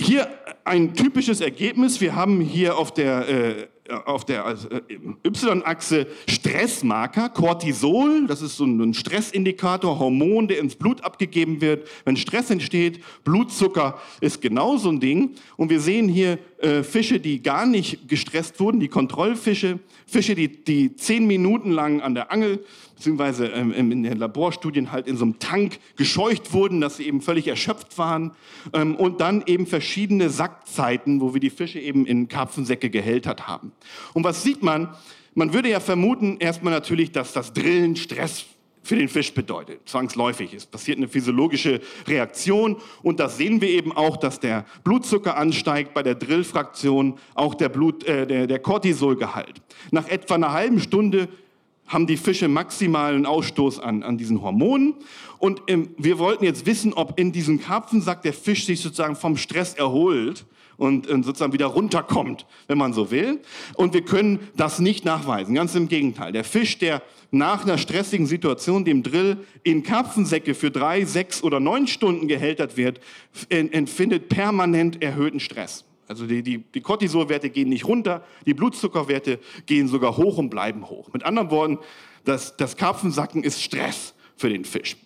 Hier 0.00 0.28
ein 0.64 0.94
typisches 0.94 1.40
Ergebnis. 1.40 2.00
Wir 2.00 2.14
haben 2.14 2.40
hier 2.40 2.78
auf 2.78 2.94
der 2.94 3.28
äh, 3.28 3.68
auf 3.88 4.24
der 4.24 4.44
also, 4.44 4.68
äh, 4.68 4.82
Y-Achse 5.26 6.06
Stressmarker, 6.28 7.30
Cortisol, 7.30 8.26
das 8.26 8.42
ist 8.42 8.56
so 8.56 8.64
ein 8.64 8.94
Stressindikator, 8.94 9.98
Hormon, 9.98 10.48
der 10.48 10.58
ins 10.58 10.76
Blut 10.76 11.02
abgegeben 11.02 11.60
wird, 11.60 11.88
wenn 12.04 12.16
Stress 12.16 12.50
entsteht. 12.50 13.02
Blutzucker 13.24 13.98
ist 14.20 14.40
genauso 14.40 14.90
ein 14.90 15.00
Ding. 15.00 15.36
Und 15.56 15.70
wir 15.70 15.80
sehen 15.80 16.08
hier 16.08 16.38
äh, 16.58 16.82
Fische, 16.82 17.18
die 17.18 17.42
gar 17.42 17.66
nicht 17.66 18.08
gestresst 18.08 18.60
wurden, 18.60 18.80
die 18.80 18.88
Kontrollfische, 18.88 19.78
Fische, 20.06 20.34
die, 20.34 20.64
die 20.64 20.94
zehn 20.96 21.26
Minuten 21.26 21.70
lang 21.70 22.00
an 22.00 22.14
der 22.14 22.30
Angel, 22.30 22.64
beziehungsweise 22.98 23.46
ähm, 23.46 23.72
in 23.72 24.02
den 24.02 24.18
Laborstudien 24.18 24.90
halt 24.90 25.06
in 25.06 25.16
so 25.16 25.24
einem 25.24 25.38
Tank 25.38 25.78
gescheucht 25.96 26.52
wurden, 26.52 26.80
dass 26.80 26.96
sie 26.96 27.06
eben 27.06 27.20
völlig 27.20 27.46
erschöpft 27.46 27.96
waren. 27.96 28.32
Ähm, 28.72 28.96
und 28.96 29.20
dann 29.20 29.44
eben 29.46 29.66
verschiedene 29.66 30.30
Sackzeiten, 30.30 31.20
wo 31.20 31.32
wir 31.32 31.40
die 31.40 31.50
Fische 31.50 31.78
eben 31.78 32.06
in 32.06 32.28
Karpfensäcke 32.28 32.90
gehältert 32.90 33.46
haben. 33.46 33.72
Und 34.14 34.24
was 34.24 34.42
sieht 34.42 34.64
man? 34.64 34.88
Man 35.34 35.52
würde 35.52 35.70
ja 35.70 35.78
vermuten, 35.78 36.38
erstmal 36.40 36.72
natürlich, 36.72 37.12
dass 37.12 37.32
das 37.32 37.52
Drillen 37.52 37.94
Stress 37.94 38.46
für 38.82 38.96
den 38.96 39.08
Fisch 39.08 39.32
bedeutet, 39.32 39.88
zwangsläufig. 39.88 40.52
Es 40.54 40.66
passiert 40.66 40.98
eine 40.98 41.06
physiologische 41.06 41.80
Reaktion 42.06 42.78
und 43.02 43.20
das 43.20 43.36
sehen 43.36 43.60
wir 43.60 43.68
eben 43.68 43.92
auch, 43.92 44.16
dass 44.16 44.40
der 44.40 44.64
Blutzucker 44.82 45.36
ansteigt 45.36 45.94
bei 45.94 46.02
der 46.02 46.16
Drillfraktion, 46.16 47.18
auch 47.34 47.54
der, 47.54 47.68
Blut, 47.68 48.02
äh, 48.04 48.26
der, 48.26 48.46
der 48.48 48.58
Cortisolgehalt. 48.58 49.62
Nach 49.92 50.08
etwa 50.08 50.34
einer 50.34 50.52
halben 50.52 50.80
Stunde 50.80 51.28
haben 51.88 52.06
die 52.06 52.16
Fische 52.16 52.48
maximalen 52.48 53.26
Ausstoß 53.26 53.80
an, 53.80 54.02
an 54.02 54.18
diesen 54.18 54.42
Hormonen. 54.42 54.94
Und 55.38 55.62
ähm, 55.66 55.90
wir 55.96 56.18
wollten 56.18 56.44
jetzt 56.44 56.66
wissen, 56.66 56.92
ob 56.92 57.18
in 57.18 57.32
diesem 57.32 57.60
Karpfensack 57.60 58.22
der 58.22 58.32
Fisch 58.32 58.66
sich 58.66 58.80
sozusagen 58.80 59.16
vom 59.16 59.36
Stress 59.36 59.74
erholt 59.74 60.46
und 60.76 61.06
sozusagen 61.06 61.52
wieder 61.52 61.66
runterkommt, 61.66 62.46
wenn 62.68 62.78
man 62.78 62.92
so 62.92 63.10
will. 63.10 63.40
Und 63.74 63.94
wir 63.94 64.02
können 64.02 64.38
das 64.56 64.78
nicht 64.78 65.04
nachweisen. 65.04 65.54
Ganz 65.54 65.74
im 65.74 65.88
Gegenteil. 65.88 66.30
Der 66.30 66.44
Fisch, 66.44 66.78
der 66.78 67.02
nach 67.32 67.64
einer 67.64 67.78
stressigen 67.78 68.26
Situation, 68.26 68.84
dem 68.84 69.02
Drill, 69.02 69.38
in 69.64 69.82
Karpfensäcke 69.82 70.54
für 70.54 70.70
drei, 70.70 71.04
sechs 71.04 71.42
oder 71.42 71.58
neun 71.58 71.88
Stunden 71.88 72.28
gehältert 72.28 72.76
wird, 72.76 73.00
empfindet 73.48 74.28
permanent 74.28 75.02
erhöhten 75.02 75.40
Stress. 75.40 75.84
Also 76.08 76.26
die, 76.26 76.42
die, 76.42 76.58
die 76.58 76.80
Cortisolwerte 76.80 77.50
gehen 77.50 77.68
nicht 77.68 77.86
runter, 77.86 78.24
die 78.46 78.54
Blutzuckerwerte 78.54 79.38
gehen 79.66 79.88
sogar 79.88 80.16
hoch 80.16 80.38
und 80.38 80.50
bleiben 80.50 80.88
hoch. 80.88 81.12
Mit 81.12 81.24
anderen 81.24 81.50
Worten, 81.50 81.78
das, 82.24 82.56
das 82.56 82.76
Karpfensacken 82.76 83.44
ist 83.44 83.62
Stress 83.62 84.14
für 84.36 84.48
den 84.48 84.64
Fisch. 84.64 84.96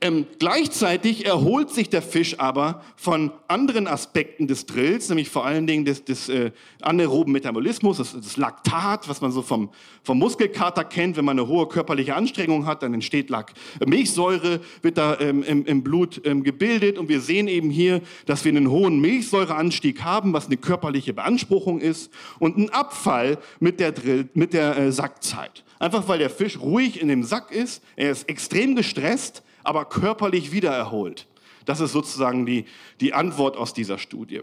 Ähm, 0.00 0.26
gleichzeitig 0.38 1.26
erholt 1.26 1.70
sich 1.70 1.88
der 1.90 2.02
Fisch 2.02 2.38
aber 2.38 2.84
von 2.94 3.32
anderen 3.48 3.88
Aspekten 3.88 4.46
des 4.46 4.64
Drills, 4.64 5.08
nämlich 5.08 5.28
vor 5.28 5.44
allen 5.44 5.66
Dingen 5.66 5.84
des, 5.84 6.04
des 6.04 6.28
äh, 6.28 6.52
anaeroben 6.80 7.32
Metabolismus, 7.32 7.96
das, 7.98 8.12
das, 8.12 8.36
Laktat, 8.36 9.08
was 9.08 9.20
man 9.20 9.32
so 9.32 9.42
vom, 9.42 9.70
vom 10.04 10.20
Muskelkater 10.20 10.84
kennt. 10.84 11.16
Wenn 11.16 11.24
man 11.24 11.36
eine 11.36 11.48
hohe 11.48 11.66
körperliche 11.66 12.14
Anstrengung 12.14 12.64
hat, 12.64 12.84
dann 12.84 12.94
entsteht 12.94 13.28
Lak 13.28 13.54
Milchsäure, 13.84 14.60
wird 14.82 14.98
da 14.98 15.18
ähm, 15.18 15.42
im, 15.42 15.66
im, 15.66 15.82
Blut 15.82 16.20
ähm, 16.24 16.44
gebildet. 16.44 16.96
Und 16.96 17.08
wir 17.08 17.20
sehen 17.20 17.48
eben 17.48 17.68
hier, 17.68 18.00
dass 18.24 18.44
wir 18.44 18.52
einen 18.52 18.70
hohen 18.70 19.00
Milchsäureanstieg 19.00 20.02
haben, 20.02 20.32
was 20.32 20.46
eine 20.46 20.58
körperliche 20.58 21.12
Beanspruchung 21.12 21.80
ist, 21.80 22.12
und 22.38 22.56
einen 22.56 22.70
Abfall 22.70 23.38
mit 23.58 23.80
der, 23.80 23.90
Drill, 23.90 24.28
mit 24.34 24.52
der 24.52 24.76
äh, 24.76 24.92
Sackzeit. 24.92 25.64
Einfach 25.80 26.06
weil 26.06 26.20
der 26.20 26.30
Fisch 26.30 26.60
ruhig 26.60 27.00
in 27.00 27.08
dem 27.08 27.24
Sack 27.24 27.50
ist, 27.50 27.82
er 27.96 28.12
ist 28.12 28.28
extrem 28.28 28.76
gestresst, 28.76 29.42
aber 29.68 29.84
körperlich 29.84 30.50
wiedererholt. 30.50 31.26
Das 31.66 31.80
ist 31.80 31.92
sozusagen 31.92 32.46
die, 32.46 32.64
die 33.00 33.12
Antwort 33.12 33.58
aus 33.58 33.74
dieser 33.74 33.98
Studie. 33.98 34.40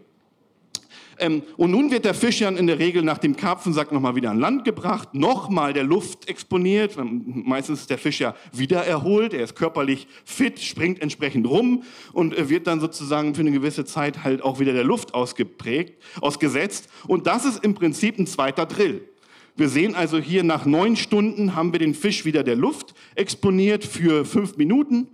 Ähm, 1.18 1.42
und 1.58 1.72
nun 1.72 1.90
wird 1.90 2.06
der 2.06 2.14
Fisch 2.14 2.42
ja 2.42 2.50
in 2.50 2.68
der 2.68 2.78
Regel 2.78 3.02
nach 3.02 3.18
dem 3.18 3.36
Karpfensack 3.36 3.92
nochmal 3.92 4.16
wieder 4.16 4.30
an 4.30 4.40
Land 4.40 4.66
gebracht, 4.66 5.16
nochmal 5.16 5.74
der 5.74 5.84
Luft 5.84 6.30
exponiert. 6.30 6.96
Meistens 6.98 7.82
ist 7.82 7.90
der 7.90 7.98
Fisch 7.98 8.20
ja 8.20 8.36
wieder 8.52 8.86
erholt, 8.86 9.34
er 9.34 9.44
ist 9.44 9.56
körperlich 9.56 10.08
fit, 10.26 10.60
springt 10.60 11.02
entsprechend 11.02 11.48
rum 11.48 11.84
und 12.14 12.38
äh, 12.38 12.48
wird 12.50 12.68
dann 12.68 12.80
sozusagen 12.80 13.34
für 13.34 13.42
eine 13.42 13.52
gewisse 13.52 13.86
Zeit 13.86 14.24
halt 14.24 14.44
auch 14.44 14.60
wieder 14.60 14.74
der 14.74 14.84
Luft 14.84 15.16
ausgeprägt, 15.16 16.04
ausgesetzt. 16.22 16.88
Und 17.08 17.26
das 17.26 17.46
ist 17.46 17.64
im 17.64 17.74
Prinzip 17.74 18.20
ein 18.20 18.28
zweiter 18.28 18.68
Drill. 18.68 19.10
Wir 19.58 19.70
sehen 19.70 19.96
also 19.96 20.18
hier 20.18 20.44
nach 20.44 20.66
neun 20.66 20.96
Stunden 20.96 21.56
haben 21.56 21.72
wir 21.72 21.80
den 21.80 21.94
Fisch 21.94 22.26
wieder 22.26 22.44
der 22.44 22.56
Luft 22.56 22.94
exponiert 23.16 23.84
für 23.86 24.26
fünf 24.26 24.58
Minuten 24.58 25.10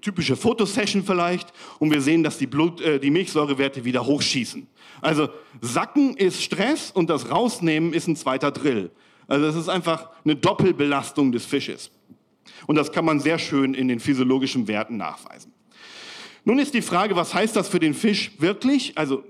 typische 0.00 0.36
Fotosession 0.36 1.04
vielleicht 1.04 1.52
und 1.78 1.92
wir 1.92 2.00
sehen, 2.00 2.22
dass 2.22 2.38
die, 2.38 2.46
Blut, 2.46 2.80
äh, 2.80 2.98
die 2.98 3.10
Milchsäurewerte 3.10 3.84
wieder 3.84 4.04
hochschießen. 4.04 4.66
Also 5.00 5.28
Sacken 5.60 6.16
ist 6.16 6.42
Stress 6.42 6.90
und 6.90 7.08
das 7.08 7.30
Rausnehmen 7.30 7.92
ist 7.92 8.08
ein 8.08 8.16
zweiter 8.16 8.50
Drill. 8.50 8.90
Also 9.28 9.46
das 9.46 9.56
ist 9.56 9.68
einfach 9.68 10.10
eine 10.24 10.36
Doppelbelastung 10.36 11.32
des 11.32 11.46
Fisches. 11.46 11.90
Und 12.66 12.76
das 12.76 12.90
kann 12.90 13.04
man 13.04 13.20
sehr 13.20 13.38
schön 13.38 13.74
in 13.74 13.88
den 13.88 14.00
physiologischen 14.00 14.66
Werten 14.66 14.96
nachweisen. 14.96 15.52
Nun 16.44 16.58
ist 16.58 16.74
die 16.74 16.82
Frage, 16.82 17.14
was 17.14 17.34
heißt 17.34 17.54
das 17.54 17.68
für 17.68 17.78
den 17.78 17.94
Fisch 17.94 18.32
wirklich? 18.38 18.98
Also 18.98 19.22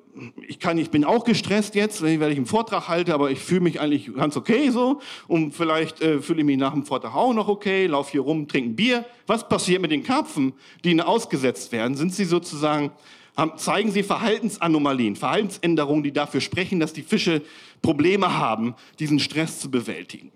ich, 0.46 0.58
kann, 0.58 0.78
ich 0.78 0.90
bin 0.90 1.04
auch 1.04 1.24
gestresst 1.24 1.74
jetzt, 1.74 2.02
weil 2.02 2.30
ich 2.30 2.36
einen 2.36 2.46
Vortrag 2.46 2.88
halte, 2.88 3.12
aber 3.12 3.30
ich 3.30 3.38
fühle 3.38 3.60
mich 3.60 3.80
eigentlich 3.80 4.14
ganz 4.14 4.36
okay 4.36 4.70
so. 4.70 5.00
Und 5.28 5.52
vielleicht 5.52 6.00
äh, 6.00 6.20
fühle 6.20 6.40
ich 6.40 6.46
mich 6.46 6.56
nach 6.56 6.72
dem 6.72 6.84
Vortrag 6.84 7.14
auch 7.14 7.34
noch 7.34 7.48
okay, 7.48 7.86
laufe 7.86 8.12
hier 8.12 8.22
rum, 8.22 8.48
trinke 8.48 8.70
ein 8.70 8.76
Bier. 8.76 9.04
Was 9.26 9.46
passiert 9.46 9.82
mit 9.82 9.90
den 9.90 10.02
Karpfen, 10.02 10.54
die 10.84 10.90
ihnen 10.90 11.00
ausgesetzt 11.00 11.70
werden? 11.72 11.96
Sind 11.96 12.14
sie 12.14 12.24
sozusagen, 12.24 12.92
haben, 13.36 13.58
zeigen 13.58 13.90
sie 13.90 14.02
Verhaltensanomalien, 14.02 15.14
Verhaltensänderungen, 15.16 16.02
die 16.02 16.12
dafür 16.12 16.40
sprechen, 16.40 16.80
dass 16.80 16.94
die 16.94 17.02
Fische 17.02 17.42
Probleme 17.82 18.38
haben, 18.38 18.74
diesen 18.98 19.18
Stress 19.18 19.60
zu 19.60 19.70
bewältigen? 19.70 20.32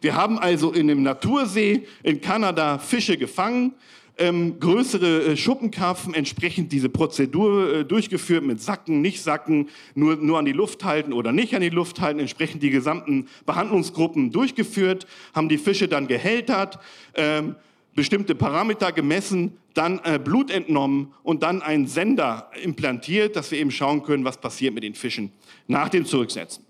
Wir 0.00 0.14
haben 0.14 0.38
also 0.38 0.70
in 0.70 0.86
dem 0.86 1.02
Natursee 1.02 1.86
in 2.02 2.20
Kanada 2.20 2.78
Fische 2.78 3.16
gefangen, 3.16 3.74
ähm, 4.16 4.60
größere 4.60 5.24
äh, 5.24 5.36
Schuppenkarpfen 5.36 6.14
entsprechend 6.14 6.72
diese 6.72 6.88
Prozedur 6.88 7.74
äh, 7.74 7.84
durchgeführt 7.84 8.44
mit 8.44 8.60
Sacken, 8.60 9.00
nicht 9.00 9.22
Sacken, 9.22 9.68
nur, 9.94 10.16
nur 10.16 10.38
an 10.38 10.44
die 10.44 10.52
Luft 10.52 10.84
halten 10.84 11.12
oder 11.12 11.32
nicht 11.32 11.54
an 11.54 11.62
die 11.62 11.68
Luft 11.68 12.00
halten, 12.00 12.20
entsprechend 12.20 12.62
die 12.62 12.70
gesamten 12.70 13.28
Behandlungsgruppen 13.46 14.30
durchgeführt, 14.30 15.06
haben 15.34 15.48
die 15.48 15.58
Fische 15.58 15.88
dann 15.88 16.06
gehältert, 16.06 16.78
ähm, 17.14 17.56
bestimmte 17.94 18.34
Parameter 18.34 18.92
gemessen, 18.92 19.56
dann 19.74 20.00
äh, 20.04 20.18
Blut 20.18 20.50
entnommen 20.50 21.12
und 21.22 21.42
dann 21.42 21.62
einen 21.62 21.86
Sender 21.86 22.50
implantiert, 22.62 23.36
dass 23.36 23.50
wir 23.50 23.58
eben 23.58 23.70
schauen 23.70 24.02
können, 24.02 24.24
was 24.24 24.38
passiert 24.40 24.74
mit 24.74 24.84
den 24.84 24.94
Fischen 24.94 25.32
nach 25.66 25.88
dem 25.88 26.04
Zurücksetzen 26.04 26.63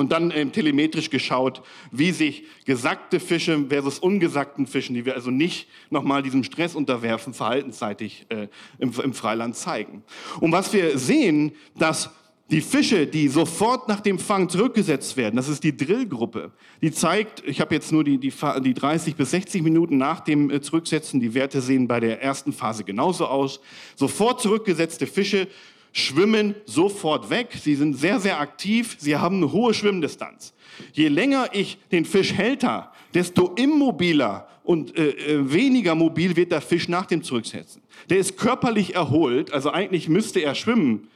und 0.00 0.12
dann 0.12 0.32
ähm, 0.34 0.50
telemetrisch 0.50 1.10
geschaut, 1.10 1.62
wie 1.92 2.10
sich 2.10 2.44
gesackte 2.64 3.20
Fische 3.20 3.66
versus 3.68 3.98
ungesackten 3.98 4.66
Fischen, 4.66 4.94
die 4.94 5.04
wir 5.04 5.14
also 5.14 5.30
nicht 5.30 5.68
nochmal 5.90 6.22
diesem 6.22 6.42
Stress 6.42 6.74
unterwerfen, 6.74 7.34
verhaltensseitig 7.34 8.26
äh, 8.30 8.48
im, 8.78 8.92
im 9.02 9.12
Freiland 9.12 9.56
zeigen. 9.56 10.02
Und 10.40 10.52
was 10.52 10.72
wir 10.72 10.98
sehen, 10.98 11.52
dass 11.78 12.10
die 12.50 12.62
Fische, 12.62 13.06
die 13.06 13.28
sofort 13.28 13.88
nach 13.88 14.00
dem 14.00 14.18
Fang 14.18 14.48
zurückgesetzt 14.48 15.16
werden, 15.16 15.36
das 15.36 15.48
ist 15.48 15.62
die 15.62 15.76
Drillgruppe, 15.76 16.50
die 16.82 16.90
zeigt, 16.90 17.46
ich 17.46 17.60
habe 17.60 17.74
jetzt 17.74 17.92
nur 17.92 18.02
die, 18.02 18.18
die, 18.18 18.32
die 18.64 18.74
30 18.74 19.14
bis 19.14 19.30
60 19.30 19.62
Minuten 19.62 19.98
nach 19.98 20.20
dem 20.20 20.50
äh, 20.50 20.60
Zurücksetzen, 20.60 21.20
die 21.20 21.34
Werte 21.34 21.60
sehen 21.60 21.86
bei 21.86 22.00
der 22.00 22.22
ersten 22.22 22.52
Phase 22.52 22.84
genauso 22.84 23.26
aus. 23.26 23.60
Sofort 23.94 24.40
zurückgesetzte 24.40 25.06
Fische 25.06 25.46
schwimmen 25.92 26.54
sofort 26.66 27.30
weg. 27.30 27.48
Sie 27.60 27.74
sind 27.74 27.94
sehr, 27.94 28.20
sehr 28.20 28.40
aktiv. 28.40 28.96
Sie 28.98 29.16
haben 29.16 29.36
eine 29.36 29.52
hohe 29.52 29.74
Schwimmdistanz. 29.74 30.52
Je 30.92 31.08
länger 31.08 31.48
ich 31.52 31.78
den 31.92 32.04
Fisch 32.04 32.32
hälter, 32.32 32.92
desto 33.14 33.54
immobiler 33.54 34.48
und 34.64 34.96
äh, 34.96 35.10
äh, 35.10 35.52
weniger 35.52 35.94
mobil 35.94 36.36
wird 36.36 36.52
der 36.52 36.60
Fisch 36.60 36.88
nach 36.88 37.06
dem 37.06 37.22
Zurücksetzen. 37.22 37.82
Der 38.08 38.18
ist 38.18 38.36
körperlich 38.36 38.94
erholt, 38.94 39.52
also 39.52 39.70
eigentlich 39.70 40.08
müsste 40.08 40.40
er 40.40 40.54
schwimmen, 40.54 41.08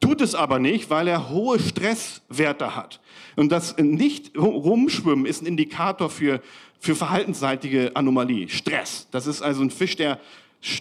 tut 0.00 0.20
es 0.20 0.34
aber 0.34 0.58
nicht, 0.58 0.90
weil 0.90 1.08
er 1.08 1.30
hohe 1.30 1.58
Stresswerte 1.58 2.74
hat. 2.74 3.00
Und 3.36 3.52
das 3.52 3.76
nicht 3.78 4.36
rumschwimmen 4.36 5.26
ist 5.26 5.42
ein 5.42 5.46
Indikator 5.46 6.10
für, 6.10 6.40
für 6.80 6.94
verhaltensseitige 6.94 7.92
Anomalie, 7.94 8.48
Stress. 8.48 9.08
Das 9.10 9.26
ist 9.26 9.42
also 9.42 9.62
ein 9.62 9.70
Fisch, 9.70 9.96
der 9.96 10.18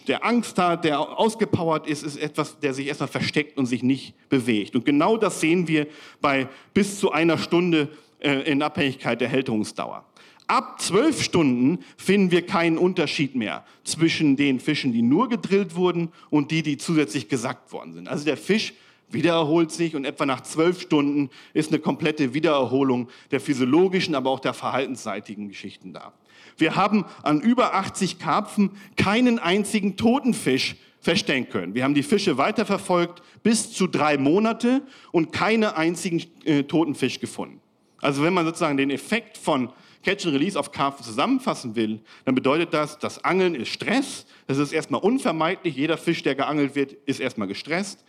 der 0.07 0.23
Angst 0.23 0.57
hat, 0.57 0.85
der 0.85 0.99
ausgepowert 0.99 1.87
ist, 1.87 2.03
ist 2.03 2.17
etwas, 2.17 2.59
der 2.59 2.73
sich 2.73 2.87
erstmal 2.87 3.09
versteckt 3.09 3.57
und 3.57 3.65
sich 3.65 3.81
nicht 3.81 4.13
bewegt. 4.29 4.75
Und 4.75 4.85
genau 4.85 5.17
das 5.17 5.41
sehen 5.41 5.67
wir 5.67 5.87
bei 6.21 6.47
bis 6.73 6.99
zu 6.99 7.11
einer 7.11 7.37
Stunde 7.37 7.89
äh, 8.19 8.41
in 8.41 8.61
Abhängigkeit 8.61 9.19
der 9.19 9.29
Hälterungsdauer. 9.29 10.05
Ab 10.45 10.81
zwölf 10.81 11.23
Stunden 11.23 11.79
finden 11.97 12.29
wir 12.29 12.45
keinen 12.45 12.77
Unterschied 12.77 13.35
mehr 13.35 13.65
zwischen 13.83 14.35
den 14.35 14.59
Fischen, 14.59 14.91
die 14.91 15.01
nur 15.01 15.29
gedrillt 15.29 15.75
wurden 15.75 16.11
und 16.29 16.51
die, 16.51 16.61
die 16.61 16.77
zusätzlich 16.77 17.29
gesackt 17.29 17.71
worden 17.71 17.93
sind. 17.93 18.07
Also 18.07 18.25
der 18.25 18.37
Fisch 18.37 18.73
wiedererholt 19.09 19.71
sich 19.71 19.95
und 19.95 20.05
etwa 20.05 20.25
nach 20.25 20.41
zwölf 20.41 20.81
Stunden 20.81 21.29
ist 21.53 21.71
eine 21.71 21.79
komplette 21.79 22.33
Wiedererholung 22.33 23.09
der 23.31 23.39
physiologischen, 23.39 24.13
aber 24.13 24.29
auch 24.29 24.39
der 24.39 24.53
verhaltensseitigen 24.53 25.47
Geschichten 25.47 25.93
da. 25.93 26.13
Wir 26.61 26.75
haben 26.75 27.05
an 27.23 27.41
über 27.41 27.73
80 27.73 28.19
Karpfen 28.19 28.69
keinen 28.95 29.39
einzigen 29.39 29.97
toten 29.97 30.33
Fisch 30.33 30.75
feststellen 30.99 31.49
können. 31.49 31.73
Wir 31.73 31.83
haben 31.83 31.95
die 31.95 32.03
Fische 32.03 32.37
weiterverfolgt 32.37 33.23
bis 33.41 33.73
zu 33.73 33.87
drei 33.87 34.17
Monate 34.17 34.83
und 35.11 35.33
keine 35.33 35.75
einzigen 35.75 36.23
äh, 36.45 36.63
toten 36.63 36.93
Fisch 36.93 37.19
gefunden. 37.19 37.59
Also 37.99 38.23
wenn 38.23 38.33
man 38.33 38.45
sozusagen 38.45 38.77
den 38.77 38.91
Effekt 38.91 39.37
von 39.37 39.73
Catch 40.03 40.25
and 40.25 40.35
Release 40.35 40.57
auf 40.57 40.71
Karpfen 40.71 41.03
zusammenfassen 41.03 41.75
will, 41.75 41.99
dann 42.25 42.35
bedeutet 42.35 42.73
das, 42.73 42.99
das 42.99 43.23
Angeln 43.23 43.55
ist 43.55 43.69
Stress. 43.69 44.27
Das 44.45 44.59
ist 44.59 44.71
erstmal 44.71 45.01
unvermeidlich. 45.01 45.75
Jeder 45.75 45.97
Fisch, 45.97 46.21
der 46.21 46.35
geangelt 46.35 46.75
wird, 46.75 46.93
ist 47.05 47.19
erstmal 47.19 47.47
gestresst. 47.47 48.05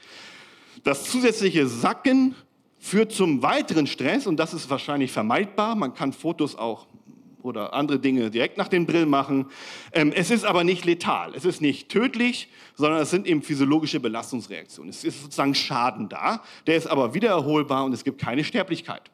Das 0.85 1.05
zusätzliche 1.05 1.67
Sacken 1.67 2.35
führt 2.79 3.13
zum 3.13 3.43
weiteren 3.43 3.87
Stress 3.87 4.27
und 4.27 4.37
das 4.37 4.53
ist 4.53 4.69
wahrscheinlich 4.69 5.13
vermeidbar. 5.13 5.75
Man 5.75 5.95
kann 5.95 6.13
Fotos 6.13 6.57
auch 6.57 6.87
oder 7.43 7.75
andere 7.75 7.99
Dinge 7.99 8.31
direkt 8.31 8.59
nach 8.59 8.69
dem 8.69 8.87
Drill 8.87 9.07
machen. 9.07 9.47
Ähm, 9.93 10.13
es 10.15 10.31
ist 10.31 10.45
aber 10.45 10.65
nicht 10.65 10.85
letal, 10.85 11.35
es 11.35 11.45
ist 11.45 11.61
nicht 11.61 11.89
tödlich, 11.89 12.49
sondern 12.75 13.01
es 13.01 13.11
sind 13.11 13.27
eben 13.27 13.43
physiologische 13.43 14.01
Belastungsreaktionen. 14.01 14.91
Es 14.91 15.05
ist 15.05 15.23
sozusagen 15.23 15.55
Schaden 15.55 16.09
da, 16.09 16.43
der 16.67 16.77
ist 16.77 16.87
aber 16.87 17.15
wiedererholbar 17.15 17.85
und 17.85 17.93
es 17.93 18.05
gibt 18.05 18.21
keine 18.21 18.45
Sterblichkeit. 18.45 19.11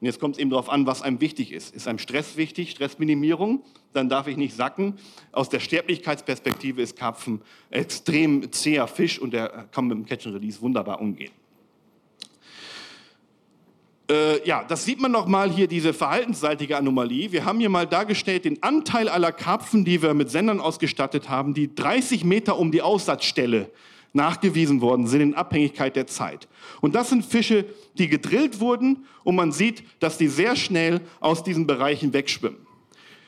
Und 0.00 0.06
jetzt 0.06 0.18
kommt 0.18 0.36
es 0.36 0.40
eben 0.40 0.48
darauf 0.48 0.70
an, 0.70 0.86
was 0.86 1.02
einem 1.02 1.20
wichtig 1.20 1.52
ist. 1.52 1.74
Ist 1.74 1.86
einem 1.86 1.98
Stress 1.98 2.38
wichtig, 2.38 2.70
Stressminimierung? 2.70 3.62
Dann 3.92 4.08
darf 4.08 4.28
ich 4.28 4.38
nicht 4.38 4.56
sacken. 4.56 4.94
Aus 5.30 5.50
der 5.50 5.60
Sterblichkeitsperspektive 5.60 6.80
ist 6.80 6.96
Karpfen 6.96 7.42
extrem 7.68 8.50
zäher 8.50 8.86
Fisch 8.86 9.18
und 9.18 9.34
der 9.34 9.68
kann 9.72 9.88
mit 9.88 9.98
dem 9.98 10.06
Catch 10.06 10.26
and 10.26 10.36
Release 10.36 10.60
wunderbar 10.62 11.02
umgehen. 11.02 11.32
Äh, 14.10 14.44
ja, 14.44 14.64
das 14.64 14.84
sieht 14.84 15.00
man 15.00 15.12
nochmal 15.12 15.52
hier, 15.52 15.68
diese 15.68 15.92
verhaltensseitige 15.92 16.76
Anomalie. 16.76 17.30
Wir 17.30 17.44
haben 17.44 17.60
hier 17.60 17.68
mal 17.68 17.86
dargestellt 17.86 18.44
den 18.44 18.60
Anteil 18.60 19.08
aller 19.08 19.30
Karpfen, 19.30 19.84
die 19.84 20.02
wir 20.02 20.14
mit 20.14 20.30
Sendern 20.30 20.58
ausgestattet 20.58 21.28
haben, 21.28 21.54
die 21.54 21.72
30 21.72 22.24
Meter 22.24 22.58
um 22.58 22.72
die 22.72 22.82
Aussatzstelle 22.82 23.70
nachgewiesen 24.12 24.80
worden 24.80 25.06
sind 25.06 25.20
in 25.20 25.34
Abhängigkeit 25.34 25.94
der 25.94 26.08
Zeit. 26.08 26.48
Und 26.80 26.96
das 26.96 27.10
sind 27.10 27.24
Fische, 27.24 27.64
die 27.98 28.08
gedrillt 28.08 28.58
wurden 28.58 29.06
und 29.22 29.36
man 29.36 29.52
sieht, 29.52 29.84
dass 30.00 30.18
die 30.18 30.26
sehr 30.26 30.56
schnell 30.56 31.00
aus 31.20 31.44
diesen 31.44 31.68
Bereichen 31.68 32.12
wegschwimmen. 32.12 32.58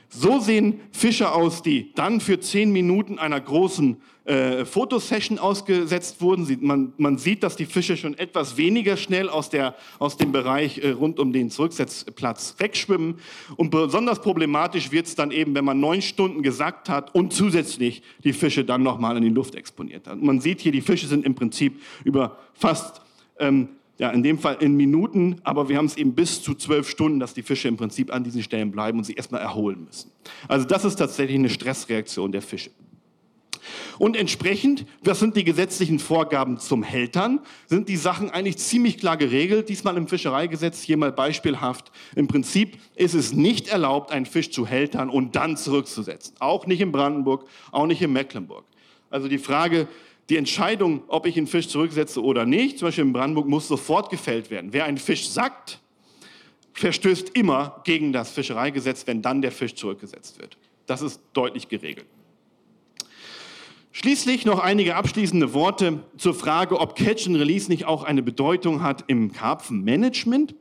So 0.09 0.41
sehen 0.41 0.81
Fische 0.91 1.31
aus, 1.33 1.63
die 1.63 1.93
dann 1.95 2.21
für 2.21 2.41
zehn 2.41 2.73
Minuten 2.73 3.21
einer 3.21 3.41
großen 3.41 4.03
äh, 4.25 4.65
Fotosession 4.65 5.39
ausgesetzt 5.39 6.21
wurden. 6.21 6.45
Sie, 6.45 6.57
man, 6.57 6.93
man, 6.97 7.19
sieht, 7.19 7.43
dass 7.43 7.57
die 7.57 7.67
Fische 7.67 7.97
schon 7.97 8.17
etwas 8.17 8.57
weniger 8.57 8.97
schnell 8.97 9.29
aus, 9.29 9.51
der, 9.51 9.75
aus 9.99 10.17
dem 10.17 10.31
Bereich 10.31 10.79
äh, 10.79 10.91
rund 10.91 11.19
um 11.19 11.33
den 11.33 11.51
Zurücksetzplatz 11.51 12.55
wegschwimmen. 12.59 13.17
Und 13.57 13.71
besonders 13.71 14.21
problematisch 14.21 14.93
wird 14.93 15.07
es 15.07 15.15
dann 15.15 15.31
eben, 15.31 15.55
wenn 15.55 15.65
man 15.65 15.81
neun 15.81 16.03
Stunden 16.03 16.43
gesackt 16.43 16.89
hat 16.89 17.15
und 17.15 17.33
zusätzlich 17.33 18.03
die 18.23 18.33
Fische 18.33 18.65
dann 18.65 18.83
nochmal 18.83 19.17
in 19.17 19.25
die 19.25 19.29
Luft 19.29 19.55
exponiert 19.55 20.07
hat. 20.07 20.23
Man 20.23 20.41
sieht 20.41 20.61
hier, 20.61 20.73
die 20.73 20.83
Fische 20.83 21.07
sind 21.07 21.27
im 21.27 21.35
Prinzip 21.35 21.81
über 22.05 22.39
fast 22.55 23.03
ähm, 23.39 23.69
ja, 23.99 24.11
in 24.11 24.23
dem 24.23 24.39
Fall 24.39 24.57
in 24.61 24.77
Minuten, 24.77 25.37
aber 25.45 25.69
wir 25.69 25.77
haben 25.79 25.87
es 25.87 25.97
eben 25.97 26.15
bis 26.15 26.43
zu 26.43 26.55
zwölf 26.55 26.89
Stunden, 26.89 27.21
dass 27.21 27.35
die 27.35 27.43
Fische 27.43 27.69
im 27.69 27.77
Prinzip 27.77 28.13
an 28.13 28.25
diesen 28.25 28.43
Stellen 28.43 28.71
bleiben 28.71 28.99
und 28.99 29.05
sich 29.05 29.17
erstmal 29.17 29.41
erholen 29.41 29.85
müssen. 29.85 30.11
Also 30.49 30.67
das 30.67 30.85
ist 30.85 30.97
tatsächlich 30.97 31.39
eine 31.39 31.51
Stressreaktion 31.51 32.33
der 32.33 32.43
Fische. 32.43 32.71
Und 33.99 34.17
entsprechend, 34.17 34.87
was 35.03 35.21
sind 35.21 35.37
die 35.37 35.45
gesetzlichen 35.45 35.99
Vorgaben 35.99 36.59
zum 36.59 36.83
Hältern? 36.83 37.41
Sind 37.67 37.89
die 37.89 37.97
Sachen 37.97 38.31
eigentlich 38.31 38.59
ziemlich 38.59 38.99
klar 38.99 39.17
geregelt? 39.17 39.69
Diesmal 39.69 39.97
im 39.97 40.09
Fischereigesetz 40.09 40.83
hier 40.83 40.97
mal 40.97 41.13
beispielhaft. 41.13 41.93
Im 42.17 42.29
Prinzip 42.29 42.79
ist 42.97 43.15
es 43.15 43.33
nicht 43.33 43.69
erlaubt, 43.69 44.13
einen 44.13 44.27
Fisch 44.27 44.51
zu 44.51 44.67
hältern 44.67 45.11
und 45.11 45.37
dann 45.37 45.57
zurückzusetzen. 45.57 46.35
Auch 46.39 46.67
nicht 46.67 46.81
in 46.81 46.93
Brandenburg, 46.93 47.47
auch 47.71 47.87
nicht 47.87 48.03
in 48.03 48.13
Mecklenburg. 48.13 48.65
Also 49.11 49.29
die 49.29 49.39
Frage, 49.39 49.89
die 50.29 50.37
Entscheidung, 50.37 51.03
ob 51.09 51.27
ich 51.27 51.37
einen 51.37 51.47
Fisch 51.47 51.69
zurücksetze 51.69 52.23
oder 52.23 52.47
nicht, 52.47 52.79
zum 52.79 52.89
Beispiel 52.89 53.05
in 53.05 53.13
Brandenburg, 53.13 53.49
muss 53.49 53.69
sofort 53.69 54.11
gefällt 54.11 54.51
werden. 54.51 54.73
Wer 54.73 54.85
einen 54.85 54.99
Fisch 54.99 55.29
sackt, 55.29 55.81
verstößt 56.75 57.31
immer 57.37 57.83
gegen 57.85 58.13
das 58.13 58.31
Fischereigesetz, 58.31 59.07
wenn 59.07 59.23
dann 59.23 59.43
der 59.43 59.53
Fisch 59.53 59.75
zurückgesetzt 59.75 60.41
wird. 60.41 60.57
Das 60.87 61.03
ist 61.03 61.21
deutlich 61.33 61.69
geregelt. 61.69 62.07
Schließlich 63.95 64.47
noch 64.47 64.59
einige 64.59 64.97
abschließende 64.97 65.53
Worte 65.53 66.03
zur 66.17 66.33
Frage, 66.33 66.81
ob 66.81 66.97
Catch 66.97 67.27
and 67.27 67.37
Release 67.37 67.71
nicht 67.71 67.85
auch 67.85 68.05
eine 68.05 68.23
Bedeutung 68.23 68.83
hat 68.83 69.05
im 69.07 69.33
Karpfenmanagement. 69.33 70.55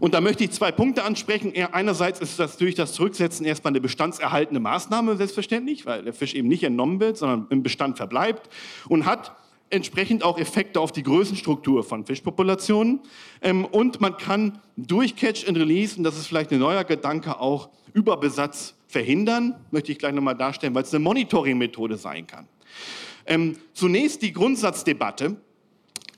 Und 0.00 0.14
da 0.14 0.22
möchte 0.22 0.42
ich 0.42 0.50
zwei 0.50 0.72
Punkte 0.72 1.04
ansprechen. 1.04 1.52
Einerseits 1.72 2.20
ist 2.20 2.38
das 2.38 2.56
durch 2.56 2.74
das 2.74 2.94
Zurücksetzen 2.94 3.44
erstmal 3.44 3.72
eine 3.72 3.82
bestandserhaltende 3.82 4.60
Maßnahme, 4.60 5.16
selbstverständlich, 5.16 5.84
weil 5.84 6.04
der 6.04 6.14
Fisch 6.14 6.34
eben 6.34 6.48
nicht 6.48 6.62
entnommen 6.64 7.00
wird, 7.00 7.18
sondern 7.18 7.48
im 7.50 7.62
Bestand 7.62 7.98
verbleibt 7.98 8.48
und 8.88 9.04
hat 9.04 9.36
entsprechend 9.68 10.22
auch 10.24 10.38
Effekte 10.38 10.80
auf 10.80 10.92
die 10.92 11.02
Größenstruktur 11.02 11.84
von 11.84 12.06
Fischpopulationen. 12.06 13.00
Ähm, 13.42 13.66
und 13.66 14.00
man 14.00 14.16
kann 14.16 14.60
durch 14.78 15.16
Catch 15.16 15.46
and 15.48 15.58
Release, 15.58 15.98
und 15.98 16.04
das 16.04 16.16
ist 16.16 16.28
vielleicht 16.28 16.50
ein 16.52 16.60
neuer 16.60 16.84
Gedanke, 16.84 17.40
auch 17.40 17.68
Überbesatz 17.92 18.75
verhindern, 18.86 19.54
möchte 19.70 19.92
ich 19.92 19.98
gleich 19.98 20.14
nochmal 20.14 20.36
darstellen, 20.36 20.74
weil 20.74 20.82
es 20.82 20.94
eine 20.94 21.02
Monitoring-Methode 21.04 21.96
sein 21.96 22.26
kann. 22.26 22.46
Ähm, 23.26 23.56
zunächst 23.72 24.22
die 24.22 24.32
Grundsatzdebatte. 24.32 25.36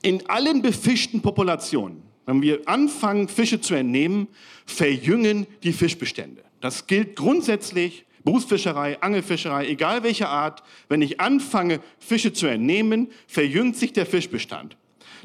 In 0.01 0.29
allen 0.29 0.61
befischten 0.61 1.21
Populationen, 1.21 2.03
wenn 2.25 2.41
wir 2.41 2.61
anfangen, 2.67 3.27
Fische 3.27 3.59
zu 3.59 3.73
entnehmen, 3.73 4.27
verjüngen 4.65 5.45
die 5.63 5.73
Fischbestände. 5.73 6.43
Das 6.61 6.87
gilt 6.87 7.15
grundsätzlich, 7.15 8.05
Berufsfischerei, 8.23 9.01
Angelfischerei, 9.01 9.67
egal 9.67 10.03
welche 10.03 10.27
Art. 10.27 10.63
Wenn 10.87 11.01
ich 11.01 11.19
anfange, 11.19 11.81
Fische 11.97 12.33
zu 12.33 12.47
entnehmen, 12.47 13.09
verjüngt 13.27 13.75
sich 13.75 13.93
der 13.93 14.05
Fischbestand. 14.05 14.77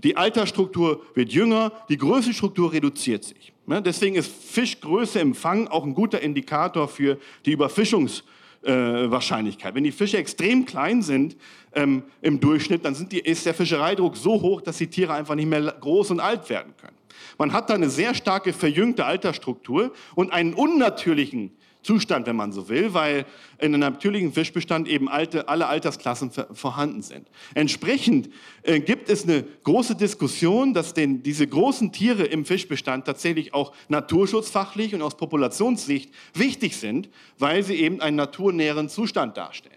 Die 0.02 0.16
Altersstruktur 0.16 1.04
wird 1.14 1.32
jünger, 1.32 1.72
die 1.88 1.98
Größenstruktur 1.98 2.72
reduziert 2.72 3.24
sich. 3.24 3.53
Deswegen 3.66 4.16
ist 4.16 4.30
Fischgröße 4.30 5.20
im 5.20 5.34
Fang 5.34 5.68
auch 5.68 5.84
ein 5.84 5.94
guter 5.94 6.20
Indikator 6.20 6.86
für 6.86 7.16
die 7.46 7.52
Überfischungswahrscheinlichkeit. 7.52 9.74
Wenn 9.74 9.84
die 9.84 9.92
Fische 9.92 10.18
extrem 10.18 10.66
klein 10.66 11.00
sind 11.02 11.34
ähm, 11.72 12.02
im 12.20 12.40
Durchschnitt, 12.40 12.84
dann 12.84 13.08
die, 13.08 13.20
ist 13.20 13.46
der 13.46 13.54
Fischereidruck 13.54 14.18
so 14.18 14.42
hoch, 14.42 14.60
dass 14.60 14.76
die 14.78 14.88
Tiere 14.88 15.14
einfach 15.14 15.34
nicht 15.34 15.48
mehr 15.48 15.62
groß 15.62 16.10
und 16.10 16.20
alt 16.20 16.50
werden 16.50 16.74
können. 16.76 16.98
Man 17.38 17.52
hat 17.52 17.70
da 17.70 17.74
eine 17.74 17.88
sehr 17.88 18.12
starke 18.14 18.52
verjüngte 18.52 19.06
Altersstruktur 19.06 19.92
und 20.14 20.32
einen 20.32 20.54
unnatürlichen 20.54 21.52
Zustand, 21.84 22.26
wenn 22.26 22.34
man 22.34 22.50
so 22.50 22.68
will, 22.68 22.94
weil 22.94 23.26
in 23.58 23.74
einem 23.74 23.80
natürlichen 23.80 24.32
Fischbestand 24.32 24.88
eben 24.88 25.08
alte, 25.08 25.48
alle 25.48 25.66
Altersklassen 25.66 26.30
vorhanden 26.52 27.02
sind. 27.02 27.28
Entsprechend 27.54 28.30
äh, 28.62 28.80
gibt 28.80 29.08
es 29.10 29.24
eine 29.24 29.44
große 29.62 29.94
Diskussion, 29.94 30.74
dass 30.74 30.94
den, 30.94 31.22
diese 31.22 31.46
großen 31.46 31.92
Tiere 31.92 32.24
im 32.24 32.44
Fischbestand 32.46 33.04
tatsächlich 33.04 33.54
auch 33.54 33.72
naturschutzfachlich 33.88 34.94
und 34.94 35.02
aus 35.02 35.16
Populationssicht 35.16 36.10
wichtig 36.32 36.76
sind, 36.76 37.10
weil 37.38 37.62
sie 37.62 37.74
eben 37.74 38.00
einen 38.00 38.16
naturnäheren 38.16 38.88
Zustand 38.88 39.36
darstellen. 39.36 39.74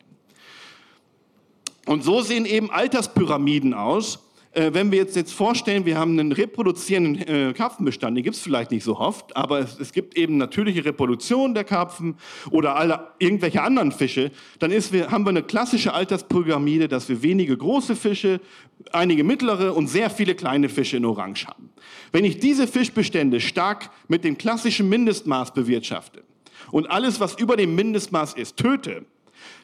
Und 1.85 2.03
so 2.03 2.21
sehen 2.21 2.45
eben 2.45 2.71
Alterspyramiden 2.71 3.73
aus, 3.73 4.19
äh, 4.57 4.73
wenn 4.73 4.91
wir 4.91 4.97
jetzt, 4.97 5.15
jetzt 5.15 5.33
vorstellen, 5.33 5.85
wir 5.85 5.99
haben 5.99 6.19
einen 6.19 6.31
reproduzierenden 6.31 7.27
äh, 7.27 7.53
Karpfenbestand, 7.53 8.17
den 8.17 8.23
gibt 8.23 8.35
es 8.35 8.41
vielleicht 8.41 8.71
nicht 8.71 8.83
so 8.83 8.97
oft, 8.97 9.37
aber 9.37 9.59
es, 9.59 9.79
es, 9.79 9.91
gibt 9.91 10.17
eben 10.17 10.37
natürliche 10.37 10.83
Reproduktion 10.83 11.53
der 11.53 11.63
Karpfen 11.63 12.15
oder 12.49 12.75
alle, 12.75 13.11
irgendwelche 13.19 13.61
anderen 13.61 13.91
Fische, 13.91 14.31
dann 14.57 14.71
ist 14.71 14.91
wir, 14.91 15.11
haben 15.11 15.25
wir 15.25 15.29
eine 15.29 15.43
klassische 15.43 15.93
Alterspyramide, 15.93 16.87
dass 16.87 17.07
wir 17.07 17.21
wenige 17.21 17.55
große 17.55 17.95
Fische, 17.95 18.41
einige 18.91 19.23
mittlere 19.23 19.75
und 19.75 19.87
sehr 19.87 20.09
viele 20.09 20.33
kleine 20.33 20.69
Fische 20.69 20.97
in 20.97 21.05
Orange 21.05 21.45
haben. 21.45 21.69
Wenn 22.11 22.25
ich 22.25 22.39
diese 22.39 22.67
Fischbestände 22.67 23.39
stark 23.39 23.91
mit 24.07 24.23
dem 24.23 24.39
klassischen 24.39 24.89
Mindestmaß 24.89 25.53
bewirtschafte 25.53 26.23
und 26.71 26.89
alles, 26.89 27.19
was 27.19 27.37
über 27.37 27.57
dem 27.57 27.75
Mindestmaß 27.75 28.33
ist, 28.33 28.57
töte, 28.57 29.05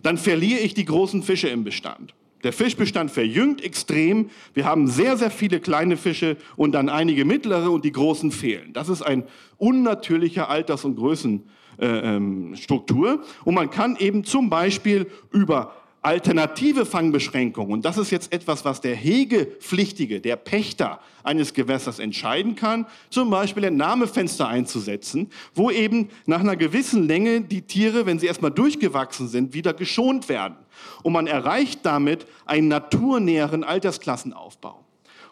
dann 0.03 0.19
verliere 0.19 0.59
ich 0.59 0.75
die 0.75 0.85
großen 0.85 1.23
Fische 1.23 1.47
im 1.47 1.63
Bestand. 1.63 2.13
Der 2.43 2.53
Fischbestand 2.53 3.11
verjüngt 3.11 3.63
extrem. 3.63 4.29
Wir 4.53 4.65
haben 4.65 4.87
sehr, 4.87 5.17
sehr 5.17 5.31
viele 5.31 5.59
kleine 5.59 5.97
Fische 5.97 6.37
und 6.55 6.73
dann 6.73 6.89
einige 6.89 7.25
mittlere 7.25 7.71
und 7.71 7.83
die 7.85 7.91
großen 7.91 8.31
fehlen. 8.31 8.73
Das 8.73 8.89
ist 8.89 9.01
ein 9.01 9.23
unnatürlicher 9.57 10.49
Alters- 10.49 10.85
und 10.85 10.97
Größenstruktur. 10.97 13.23
Und 13.45 13.55
man 13.55 13.69
kann 13.69 13.95
eben 13.95 14.25
zum 14.25 14.49
Beispiel 14.49 15.07
über 15.31 15.75
alternative 16.01 16.85
Fangbeschränkungen, 16.85 17.71
und 17.71 17.85
das 17.85 17.97
ist 17.97 18.11
jetzt 18.11 18.33
etwas, 18.33 18.65
was 18.65 18.81
der 18.81 18.93
Hegepflichtige, 18.93 20.19
der 20.19 20.35
Pächter 20.35 20.99
eines 21.23 21.53
Gewässers 21.53 21.99
entscheiden 21.99 22.55
kann, 22.55 22.85
zum 23.09 23.29
Beispiel 23.29 23.63
Entnahmefenster 23.63 24.49
einzusetzen, 24.49 25.29
wo 25.55 25.71
eben 25.71 26.09
nach 26.25 26.41
einer 26.41 26.57
gewissen 26.57 27.07
Länge 27.07 27.39
die 27.39 27.61
Tiere, 27.61 28.05
wenn 28.05 28.19
sie 28.19 28.27
erstmal 28.27 28.51
durchgewachsen 28.51 29.29
sind, 29.29 29.53
wieder 29.53 29.73
geschont 29.73 30.27
werden. 30.27 30.57
Und 31.01 31.13
man 31.13 31.27
erreicht 31.27 31.79
damit 31.83 32.25
einen 32.45 32.67
naturnäheren 32.67 33.63
Altersklassenaufbau. 33.63 34.83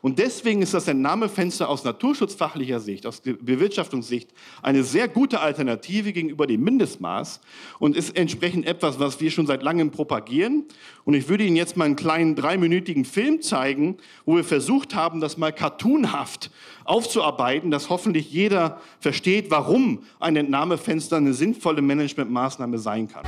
Und 0.02 0.18
deswegen 0.18 0.64
ist 0.64 0.74
das 0.74 0.88
Entnahmefenster 0.88 1.70
aus 1.70 1.84
naturschutzfachlicher 1.84 2.80
Sicht, 2.80 3.06
aus 3.06 3.22
Bewirtschaftungssicht 3.22 4.32
eine 4.64 4.84
sehr 4.84 5.08
gute 5.08 5.42
Alternative 5.42 6.12
gegenüber 6.12 6.48
dem 6.48 6.64
Mindestmaß 6.64 7.40
und 7.78 7.96
ist 7.96 8.18
entsprechend 8.18 8.66
etwas, 8.66 9.00
was 9.00 9.22
wir 9.22 9.30
schon 9.30 9.46
seit 9.46 9.62
langem 9.62 9.92
propagieren. 9.92 10.66
Und 11.06 11.14
ich 11.14 11.30
würde 11.30 11.44
Ihnen 11.44 11.56
jetzt 11.56 11.78
mal 11.78 11.86
einen 11.86 11.96
kleinen 11.96 12.36
dreiminütigen 12.36 13.06
Film 13.06 13.44
zeigen, 13.44 13.98
wo 14.26 14.36
wir 14.36 14.44
versucht 14.44 14.96
haben, 14.96 15.22
das 15.22 15.38
mal 15.38 15.54
cartoonhaft 15.54 16.50
aufzuarbeiten, 16.84 17.70
dass 17.70 17.90
hoffentlich 17.90 18.32
jeder 18.32 18.82
versteht, 19.00 19.52
warum 19.52 20.04
ein 20.20 20.36
Entnahmefenster 20.36 21.18
eine 21.18 21.36
sinnvolle 21.36 21.84
Managementmaßnahme 21.84 22.80
sein 22.80 23.08
kann. 23.08 23.24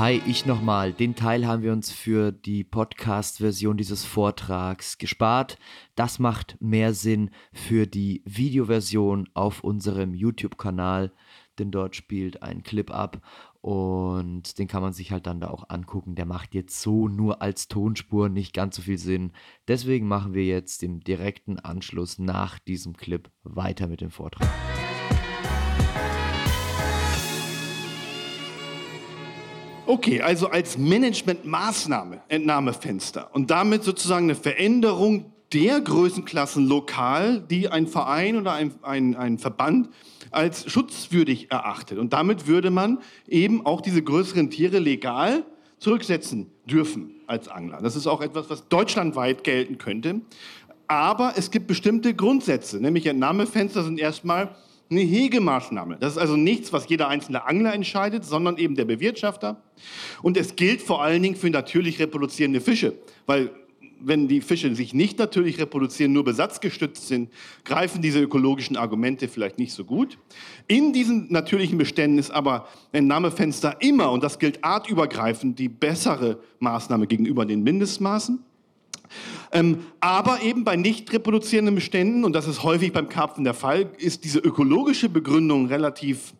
Hi, 0.00 0.22
ich 0.26 0.46
nochmal. 0.46 0.94
Den 0.94 1.14
Teil 1.14 1.46
haben 1.46 1.62
wir 1.62 1.74
uns 1.74 1.92
für 1.92 2.32
die 2.32 2.64
Podcast-Version 2.64 3.76
dieses 3.76 4.02
Vortrags 4.02 4.96
gespart. 4.96 5.58
Das 5.94 6.18
macht 6.18 6.56
mehr 6.58 6.94
Sinn 6.94 7.28
für 7.52 7.86
die 7.86 8.22
Videoversion 8.24 9.28
auf 9.34 9.62
unserem 9.62 10.14
YouTube-Kanal, 10.14 11.12
denn 11.58 11.70
dort 11.70 11.96
spielt 11.96 12.42
ein 12.42 12.62
Clip 12.62 12.90
ab 12.90 13.20
und 13.60 14.58
den 14.58 14.68
kann 14.68 14.80
man 14.80 14.94
sich 14.94 15.12
halt 15.12 15.26
dann 15.26 15.38
da 15.38 15.50
auch 15.50 15.68
angucken. 15.68 16.14
Der 16.14 16.24
macht 16.24 16.54
jetzt 16.54 16.80
so 16.80 17.06
nur 17.06 17.42
als 17.42 17.68
Tonspur 17.68 18.30
nicht 18.30 18.54
ganz 18.54 18.76
so 18.76 18.80
viel 18.80 18.96
Sinn. 18.96 19.32
Deswegen 19.68 20.08
machen 20.08 20.32
wir 20.32 20.46
jetzt 20.46 20.82
im 20.82 21.00
direkten 21.00 21.58
Anschluss 21.58 22.18
nach 22.18 22.58
diesem 22.58 22.96
Clip 22.96 23.30
weiter 23.42 23.86
mit 23.86 24.00
dem 24.00 24.10
Vortrag. 24.10 24.48
Okay, 29.90 30.20
also 30.20 30.46
als 30.46 30.78
Managementmaßnahme 30.78 32.20
Entnahmefenster 32.28 33.28
und 33.32 33.50
damit 33.50 33.82
sozusagen 33.82 34.26
eine 34.26 34.36
Veränderung 34.36 35.32
der 35.52 35.80
Größenklassen 35.80 36.68
lokal, 36.68 37.40
die 37.40 37.68
ein 37.68 37.88
Verein 37.88 38.36
oder 38.36 38.52
ein, 38.52 38.72
ein, 38.82 39.16
ein 39.16 39.38
Verband 39.38 39.88
als 40.30 40.70
schutzwürdig 40.70 41.50
erachtet. 41.50 41.98
Und 41.98 42.12
damit 42.12 42.46
würde 42.46 42.70
man 42.70 42.98
eben 43.26 43.66
auch 43.66 43.80
diese 43.80 44.00
größeren 44.00 44.48
Tiere 44.48 44.78
legal 44.78 45.44
zurücksetzen 45.80 46.52
dürfen 46.66 47.16
als 47.26 47.48
Angler. 47.48 47.80
Das 47.82 47.96
ist 47.96 48.06
auch 48.06 48.20
etwas, 48.20 48.48
was 48.48 48.68
deutschlandweit 48.68 49.42
gelten 49.42 49.76
könnte. 49.78 50.20
Aber 50.86 51.32
es 51.34 51.50
gibt 51.50 51.66
bestimmte 51.66 52.14
Grundsätze, 52.14 52.80
nämlich 52.80 53.06
Entnahmefenster 53.06 53.82
sind 53.82 53.98
erstmal 53.98 54.54
eine 54.90 55.00
Hegemaßnahme. 55.00 55.98
Das 56.00 56.12
ist 56.12 56.18
also 56.18 56.36
nichts, 56.36 56.72
was 56.72 56.88
jeder 56.88 57.08
einzelne 57.08 57.46
Angler 57.46 57.72
entscheidet, 57.72 58.24
sondern 58.24 58.56
eben 58.56 58.74
der 58.74 58.84
Bewirtschafter. 58.84 59.62
Und 60.22 60.36
es 60.36 60.56
gilt 60.56 60.82
vor 60.82 61.02
allen 61.02 61.22
Dingen 61.22 61.36
für 61.36 61.50
natürlich 61.50 62.00
reproduzierende 62.00 62.60
Fische, 62.60 62.94
weil 63.26 63.50
wenn 64.02 64.28
die 64.28 64.40
Fische 64.40 64.74
sich 64.74 64.94
nicht 64.94 65.18
natürlich 65.18 65.58
reproduzieren, 65.58 66.12
nur 66.12 66.24
besatzgestützt 66.24 67.06
sind, 67.06 67.30
greifen 67.64 68.02
diese 68.02 68.20
ökologischen 68.20 68.76
Argumente 68.76 69.28
vielleicht 69.28 69.58
nicht 69.58 69.72
so 69.72 69.84
gut. 69.84 70.18
In 70.66 70.92
diesen 70.92 71.30
natürlichen 71.30 71.78
Beständen 71.78 72.18
ist 72.18 72.30
aber 72.30 72.66
ein 72.92 73.06
Namefenster 73.06 73.76
immer, 73.80 74.10
und 74.10 74.24
das 74.24 74.38
gilt 74.38 74.64
artübergreifend, 74.64 75.58
die 75.58 75.68
bessere 75.68 76.40
Maßnahme 76.60 77.06
gegenüber 77.06 77.44
den 77.44 77.62
Mindestmaßen. 77.62 78.42
Ähm, 79.52 79.84
aber 80.00 80.42
eben 80.42 80.64
bei 80.64 80.76
nicht 80.76 81.12
reproduzierenden 81.12 81.74
Beständen, 81.74 82.24
und 82.24 82.32
das 82.32 82.46
ist 82.46 82.62
häufig 82.62 82.92
beim 82.92 83.08
Karpfen 83.08 83.44
der 83.44 83.54
Fall, 83.54 83.90
ist 83.98 84.24
diese 84.24 84.38
ökologische 84.38 85.08
Begründung 85.08 85.66
relativ 85.66 86.34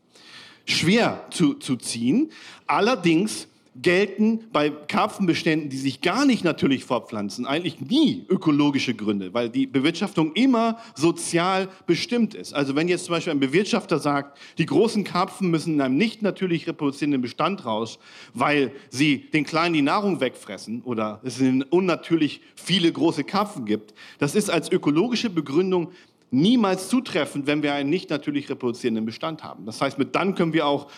schwer 0.64 1.26
zu, 1.30 1.54
zu 1.54 1.76
ziehen. 1.76 2.30
Allerdings 2.66 3.48
gelten 3.82 4.44
bei 4.52 4.70
Karpfenbeständen, 4.70 5.70
die 5.70 5.76
sich 5.76 6.00
gar 6.00 6.24
nicht 6.24 6.44
natürlich 6.44 6.84
fortpflanzen, 6.84 7.46
eigentlich 7.46 7.80
nie 7.80 8.24
ökologische 8.28 8.94
Gründe, 8.94 9.32
weil 9.32 9.48
die 9.48 9.66
Bewirtschaftung 9.66 10.32
immer 10.34 10.78
sozial 10.94 11.68
bestimmt 11.86 12.34
ist. 12.34 12.52
Also 12.52 12.76
wenn 12.76 12.88
jetzt 12.88 13.06
zum 13.06 13.14
Beispiel 13.14 13.32
ein 13.32 13.40
Bewirtschafter 13.40 13.98
sagt, 13.98 14.38
die 14.58 14.66
großen 14.66 15.04
Karpfen 15.04 15.50
müssen 15.50 15.74
in 15.74 15.80
einem 15.80 15.96
nicht 15.96 16.22
natürlich 16.22 16.66
reproduzierenden 16.66 17.22
Bestand 17.22 17.64
raus, 17.64 17.98
weil 18.34 18.72
sie 18.90 19.30
den 19.30 19.44
Kleinen 19.44 19.74
die 19.74 19.82
Nahrung 19.82 20.20
wegfressen 20.20 20.82
oder 20.82 21.20
es 21.24 21.40
unnatürlich 21.70 22.40
viele 22.54 22.92
große 22.92 23.24
Karpfen 23.24 23.64
gibt, 23.64 23.94
das 24.18 24.34
ist 24.34 24.50
als 24.50 24.70
ökologische 24.70 25.30
Begründung 25.30 25.92
niemals 26.30 26.88
zutreffend, 26.88 27.46
wenn 27.46 27.62
wir 27.62 27.74
einen 27.74 27.90
nicht 27.90 28.10
natürlich 28.10 28.48
reproduzierenden 28.50 29.04
Bestand 29.04 29.42
haben. 29.42 29.66
Das 29.66 29.80
heißt, 29.80 29.98
mit 29.98 30.14
dann 30.14 30.34
können 30.34 30.52
wir 30.52 30.66
auch 30.66 30.88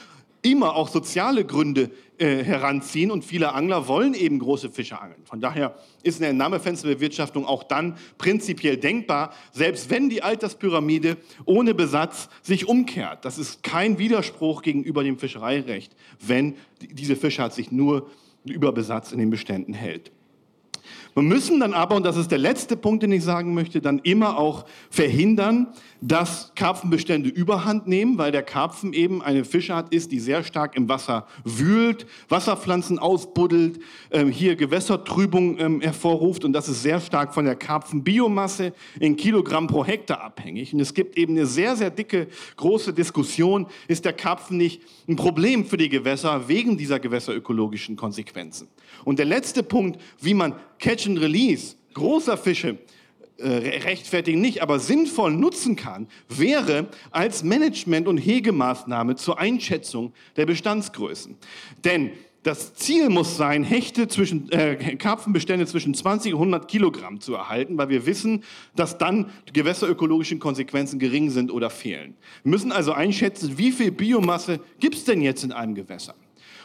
immer 0.43 0.75
auch 0.75 0.89
soziale 0.89 1.45
Gründe 1.45 1.91
äh, 2.23 2.45
heranziehen 2.45 3.11
und 3.11 3.25
viele 3.25 3.53
Angler 3.53 3.89
wollen 3.89 4.15
eben 4.15 4.39
große 4.39 4.71
Fische 4.71 5.01
angeln. 5.01 5.23
Von 5.25 5.41
daher 5.41 5.75
ist 6.05 6.21
eine 6.21 6.31
Entnahmefensterbewirtschaftung 6.31 7.45
auch 7.45 7.65
dann 7.65 7.97
prinzipiell 8.17 8.77
denkbar, 8.77 9.33
selbst 9.51 9.91
wenn 9.91 10.09
die 10.09 10.23
Alterspyramide 10.23 11.17
ohne 11.47 11.75
Besatz 11.75 12.29
sich 12.41 12.69
umkehrt. 12.69 13.25
Das 13.25 13.39
ist 13.39 13.65
kein 13.65 13.99
Widerspruch 13.99 14.63
gegenüber 14.63 15.03
dem 15.03 15.19
Fischereirecht, 15.19 15.97
wenn 16.21 16.55
diese 16.81 17.17
Fischart 17.17 17.55
sich 17.55 17.73
nur 17.73 18.09
über 18.45 18.71
Besatz 18.71 19.11
in 19.11 19.19
den 19.19 19.31
Beständen 19.31 19.75
hält. 19.75 20.13
Wir 21.15 21.23
müssen 21.23 21.61
dann 21.61 21.75
aber, 21.75 21.97
und 21.97 22.05
das 22.05 22.17
ist 22.17 22.31
der 22.31 22.39
letzte 22.39 22.77
Punkt, 22.77 23.03
den 23.03 23.13
ich 23.13 23.23
sagen 23.23 23.53
möchte, 23.53 23.83
dann 23.83 23.99
immer 23.99 24.39
auch 24.39 24.65
verhindern, 24.89 25.69
dass 26.01 26.53
Karpfenbestände 26.55 27.29
überhand 27.29 27.87
nehmen, 27.87 28.19
weil 28.19 28.33
der 28.33 28.43
Karpfen 28.43 28.93
eben 28.93 29.23
eine 29.23 29.45
Fischart 29.45 29.93
ist, 29.95 30.11
die 30.11 30.19
sehr 30.19 30.43
stark 30.43 30.75
im 30.75 30.89
Wasser 30.89 31.27
wühlt, 31.45 32.07
Wasserpflanzen 32.29 32.99
ausbuddelt, 32.99 33.79
äh, 34.11 34.25
hier 34.25 34.57
Gewässertrübung 34.57 35.59
ähm, 35.59 35.81
hervorruft 35.81 36.45
und 36.45 36.55
das 36.55 36.69
ist 36.69 36.83
sehr 36.83 37.01
stark 37.01 37.35
von 37.35 37.45
der 37.45 37.57
Karpfenbiomasse 37.57 38.73
in 38.99 39.17
Kilogramm 39.17 39.67
pro 39.67 39.85
Hektar 39.85 40.23
abhängig. 40.23 40.73
Und 40.73 40.81
es 40.81 40.95
gibt 40.95 41.17
eben 41.17 41.37
eine 41.37 41.47
sehr, 41.47 41.77
sehr 41.77 41.91
dicke, 41.91 42.27
große 42.57 42.93
Diskussion, 42.93 43.67
ist 43.87 44.05
der 44.05 44.13
Karpfen 44.13 44.57
nicht 44.57 44.83
ein 45.09 45.17
Problem 45.17 45.65
für 45.65 45.77
die 45.77 45.89
Gewässer 45.89 46.49
wegen 46.49 46.77
dieser 46.77 46.99
gewässerökologischen 46.99 47.97
Konsequenzen. 47.97 48.69
Und 49.05 49.19
der 49.19 49.27
letzte 49.27 49.63
Punkt, 49.63 50.01
wie 50.21 50.35
man 50.35 50.55
Catch 50.83 51.07
and 51.07 51.21
Release 51.21 51.77
großer 51.95 52.37
Fische 52.37 52.77
äh, 53.39 53.49
rechtfertigen 53.49 54.41
nicht, 54.41 54.63
aber 54.63 54.81
sinnvoll 54.81 55.33
nutzen 55.33 55.77
kann, 55.77 56.09
wäre 56.29 56.89
als 57.13 57.45
Management- 57.45 58.09
und 58.09 58.19
Hegemaßnahme 58.19 59.15
zur 59.15 59.39
Einschätzung 59.39 60.13
der 60.37 60.47
Bestandsgrößen. 60.47 61.37
Denn 61.85 62.11
das 62.43 62.75
Ziel 62.75 63.09
muss 63.11 63.37
sein, 63.37 63.63
Hechte 63.63 64.09
zwischen, 64.09 64.51
äh, 64.51 64.97
Karpfenbestände 64.97 65.67
zwischen 65.67 65.95
20 65.95 66.35
und 66.35 66.41
100 66.41 66.67
Kilogramm 66.67 67.21
zu 67.21 67.35
erhalten, 67.35 67.79
weil 67.79 67.89
wir 67.89 68.05
wissen, 68.05 68.43
dass 68.75 68.99
dann 68.99 69.31
die 69.49 69.53
gewässerökologischen 69.53 70.41
Konsequenzen 70.41 70.99
gering 70.99 71.31
sind 71.31 71.53
oder 71.53 71.71
fehlen. 71.71 72.17
Wir 72.43 72.51
müssen 72.51 72.73
also 72.73 72.93
einschätzen, 72.93 73.57
wie 73.57 73.71
viel 73.71 73.93
Biomasse 73.93 74.59
gibt 74.81 74.97
es 74.97 75.05
denn 75.05 75.23
jetzt 75.23 75.45
in 75.45 75.53
einem 75.53 75.77
Gewässer? 75.77 76.17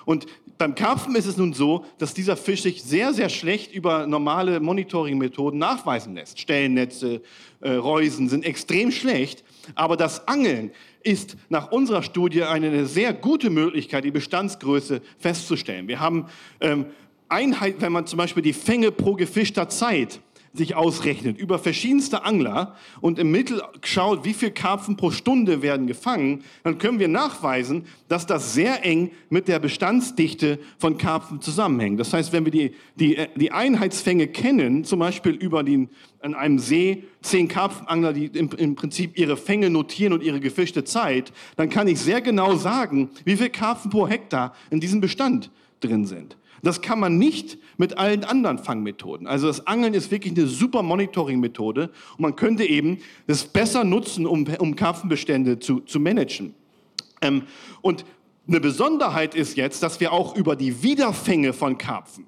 Und 0.05 0.26
beim 0.58 0.76
Karpfen 0.76 1.16
ist 1.16 1.26
es 1.26 1.38
nun 1.38 1.53
so, 1.53 1.86
dass 1.97 2.14
dieser 2.14 2.36
Fisch 2.36 2.64
sich 2.64 2.84
sehr, 2.84 3.14
sehr 3.14 3.30
schlecht 3.30 3.74
über 3.74 4.08
normale 4.08 4.60
Monitoring-Methoden 4.60 5.58
nachweisen 5.58 6.16
lässt. 6.16 6.39
Stellennetze, 6.39 7.22
äh, 7.62 7.72
Reusen 7.72 8.30
sind 8.30 8.45
extrem 8.45 8.91
schlecht, 8.91 9.43
aber 9.76 9.97
das 9.97 10.28
Angeln 10.28 10.72
ist 11.03 11.38
nach 11.49 11.72
unserer 11.72 12.03
Studie 12.03 12.43
eine 12.43 12.86
sehr 12.86 13.14
gute 13.14 13.49
Möglichkeit, 13.49 14.03
die 14.03 14.12
Bestandsgröße 14.12 15.01
festzustellen. 15.20 15.88
Wir 15.88 15.99
haben 15.99 16.26
ähm, 16.60 16.88
Einheit, 17.30 17.76
wenn 17.80 17.91
man 17.91 18.08
zum 18.08 18.18
Beispiel 18.18 18.43
die 18.43 18.53
Fänge 18.53 18.91
pro 18.91 19.14
gefischter 19.14 19.70
Zeit 19.70 20.22
sich 20.58 20.76
ausrechnet 20.76 21.38
über 21.38 21.60
verschiedenste 21.60 22.24
Angler 22.24 22.76
und 23.01 23.20
im 23.20 23.32
Mittel 23.32 23.62
schaut, 23.84 24.26
wie 24.26 24.34
viel 24.34 24.51
Karpfen 24.51 24.97
pro 24.97 25.12
Stunde 25.12 25.62
werden 25.62 25.88
gefangen, 25.88 26.43
dann 26.64 26.78
können 26.78 26.99
wir 26.99 27.08
nachweisen, 27.08 27.86
dass 28.08 28.26
das 28.26 28.53
sehr 28.53 28.86
eng 28.86 29.12
mit 29.30 29.47
der 29.47 29.60
Bestandsdichte 29.60 30.60
von 30.78 30.97
Karpfen 30.97 31.41
zusammenhängt. 31.41 31.99
Das 31.99 32.14
heißt, 32.14 32.34
wenn 32.34 32.45
wir 32.45 32.51
die, 32.51 32.72
die, 32.95 33.18
die 33.36 33.51
Einheitsfänge 33.51 34.28
kennen, 34.28 34.84
zum 34.84 34.99
Beispiel 34.99 35.34
über 35.34 35.64
den, 35.64 35.89
an 36.20 36.34
einem 36.34 36.60
See 36.60 37.03
zehn 37.22 37.47
Karpfenangler, 37.47 38.14
die 38.14 38.26
im, 38.26 38.49
im 38.58 38.76
Prinzip 38.76 39.18
ihre 39.18 39.38
Fänge 39.38 39.70
notieren 39.70 40.14
und 40.14 40.24
ihre 40.24 40.39
gefischte 40.39 40.84
Zeit, 40.84 41.32
dann 41.55 41.70
kann 41.70 41.88
ich 41.88 41.99
sehr 41.99 42.22
genau 42.22 42.55
sagen, 42.55 43.10
wie 43.26 43.38
viel 43.38 43.49
Karpfen 43.49 43.91
pro 43.91 44.08
Hektar 44.08 44.53
in 44.70 44.80
diesem 44.80 45.01
Bestand 45.01 45.51
drin 45.80 46.05
sind. 46.05 46.38
Das 46.64 46.82
kann 46.82 46.99
man 46.99 47.18
nicht 47.18 47.58
mit 47.78 47.97
allen 47.97 48.24
anderen 48.24 48.58
Fangmethoden. 48.58 49.28
Also 49.28 49.47
das 49.47 49.68
Angeln 49.68 49.93
ist 49.93 50.12
wirklich 50.12 50.36
eine 50.38 50.47
super 50.47 50.84
Monitoring-Methode 50.84 51.91
und 52.18 52.20
man 52.20 52.36
könnte 52.36 52.66
eben 52.66 52.99
das 53.28 53.45
besser 53.45 53.84
nutzen, 53.84 54.26
um, 54.26 54.45
um 54.60 54.76
Karpfenbestände 54.76 55.60
zu, 55.60 55.82
zu 55.82 55.99
managen. 55.99 56.53
Ähm, 57.22 57.43
und 57.82 58.05
eine 58.47 58.60
Besonderheit 58.60 59.36
ist 59.36 59.58
jetzt, 59.58 59.84
dass 59.84 59.99
wir 59.99 60.14
auch 60.14 60.36
über 60.36 60.55
die 60.55 60.82
Wiederfänge 60.82 61.53
von 61.53 61.78
Karpfen 61.78 62.26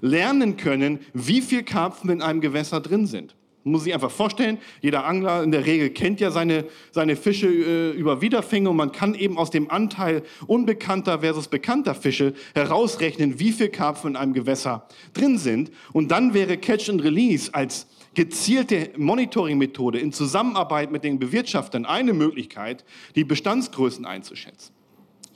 lernen 0.00 0.56
können, 0.56 1.00
wie 1.12 1.40
viel 1.40 1.62
Karpfen 1.62 2.10
in 2.10 2.22
einem 2.22 2.40
Gewässer 2.40 2.80
drin 2.80 3.06
sind. 3.06 3.36
Man 3.64 3.72
muss 3.72 3.84
sich 3.84 3.94
einfach 3.94 4.10
vorstellen, 4.10 4.58
jeder 4.80 5.04
Angler 5.04 5.42
in 5.42 5.52
der 5.52 5.64
Regel 5.66 5.90
kennt 5.90 6.20
ja 6.20 6.30
seine, 6.32 6.64
seine 6.90 7.14
Fische 7.14 7.46
äh, 7.46 7.90
über 7.90 8.20
Wiederfänge 8.20 8.68
und 8.68 8.76
man 8.76 8.90
kann 8.90 9.14
eben 9.14 9.38
aus 9.38 9.50
dem 9.50 9.70
Anteil 9.70 10.22
unbekannter 10.46 11.20
versus 11.20 11.46
bekannter 11.46 11.94
Fische 11.94 12.34
herausrechnen, 12.54 13.38
wie 13.38 13.52
viel 13.52 13.68
Karpfen 13.68 14.10
in 14.10 14.16
einem 14.16 14.32
Gewässer 14.32 14.88
drin 15.14 15.38
sind. 15.38 15.70
Und 15.92 16.10
dann 16.10 16.34
wäre 16.34 16.56
Catch 16.56 16.90
and 16.90 17.04
Release 17.04 17.54
als 17.54 17.86
gezielte 18.14 18.90
Monitoring-Methode 18.96 19.98
in 19.98 20.12
Zusammenarbeit 20.12 20.90
mit 20.90 21.04
den 21.04 21.18
Bewirtschaftern 21.18 21.86
eine 21.86 22.12
Möglichkeit, 22.12 22.84
die 23.14 23.24
Bestandsgrößen 23.24 24.04
einzuschätzen. 24.04 24.74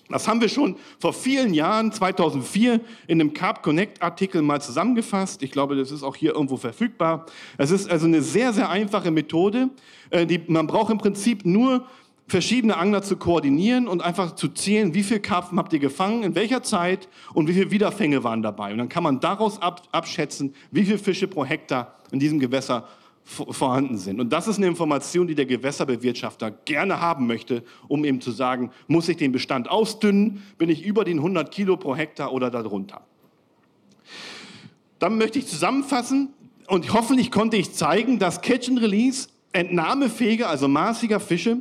Das 0.09 0.29
haben 0.29 0.41
wir 0.41 0.49
schon 0.49 0.77
vor 0.99 1.13
vielen 1.13 1.53
Jahren, 1.53 1.93
2004, 1.93 2.81
in 3.07 3.21
einem 3.21 3.33
Carp 3.33 3.63
Connect 3.63 4.03
Artikel 4.03 4.43
mal 4.43 4.61
zusammengefasst. 4.61 5.43
Ich 5.43 5.51
glaube, 5.51 5.77
das 5.77 5.91
ist 5.91 6.03
auch 6.03 6.17
hier 6.17 6.35
irgendwo 6.35 6.57
verfügbar. 6.57 7.27
Es 7.59 7.71
ist 7.71 7.91
also 7.91 8.07
eine 8.07 8.23
sehr, 8.23 8.53
sehr 8.53 8.71
einfache 8.71 9.11
Methode. 9.11 9.71
Äh, 10.11 10.27
die, 10.27 10.41
man 10.47 10.67
braucht 10.67 10.91
im 10.91 10.99
Prinzip 10.99 11.45
nur 11.45 11.87
verschiedene 12.29 12.77
Angler 12.77 13.03
zu 13.03 13.17
koordinieren 13.17 13.87
und 13.87 14.03
einfach 14.03 14.35
zu 14.35 14.49
zählen, 14.49 14.95
wie 14.95 15.03
viel 15.03 15.21
Karpfen 15.21 15.59
habt 15.59 15.73
ihr 15.73 15.79
gefangen, 15.79 16.23
in 16.25 16.35
welcher 16.35 16.63
Zeit 16.63 17.09
und 17.35 17.47
wie 17.49 17.53
viele 17.53 17.71
Wiederfänge 17.71 18.25
waren 18.25 18.43
dabei. 18.43 18.73
Und 18.73 18.79
dann 18.79 18.89
kann 18.89 19.05
man 19.05 19.21
daraus 19.21 19.63
ab, 19.63 19.83
abschätzen, 19.93 20.55
wie 20.71 20.85
viele 20.85 20.99
Fische 20.99 21.29
pro 21.29 21.45
Hektar 21.45 21.95
in 22.11 22.19
diesem 22.19 22.41
Gewässer 22.41 22.89
vorhanden 23.27 23.99
sind. 23.99 24.21
Und 24.21 24.33
das 24.33 24.47
ist 24.47 24.57
eine 24.57 24.69
Information, 24.69 25.27
die 25.27 25.35
der 25.35 25.47
Gewässerbewirtschafter 25.47 26.53
gerne 26.53 27.01
haben 27.01 27.27
möchte, 27.27 27.65
um 27.89 28.05
eben 28.05 28.21
zu 28.21 28.31
sagen, 28.31 28.71
muss 28.87 29.09
ich 29.09 29.17
den 29.17 29.33
Bestand 29.33 29.69
ausdünnen, 29.69 30.43
bin 30.59 30.71
ich 30.71 30.85
über 30.85 31.05
den 31.05 31.19
100 31.19 31.51
Kilo 31.51 31.77
pro 31.77 31.97
Hektar 31.97 32.33
oder 32.33 32.51
darunter. 32.51 33.05
Dann 35.01 35.19
möchte 35.19 35.41
ich 35.41 35.49
zusammenfassen 35.49 36.29
und 36.69 36.93
hoffentlich 36.93 37.33
konnte 37.33 37.57
ich 37.57 37.73
zeigen, 37.73 38.21
dass 38.21 38.43
Catch 38.43 38.69
and 38.69 38.81
Release 38.81 39.29
entnahmefähiger, 39.53 40.49
also 40.49 40.69
maßiger 40.69 41.19
Fische 41.19 41.59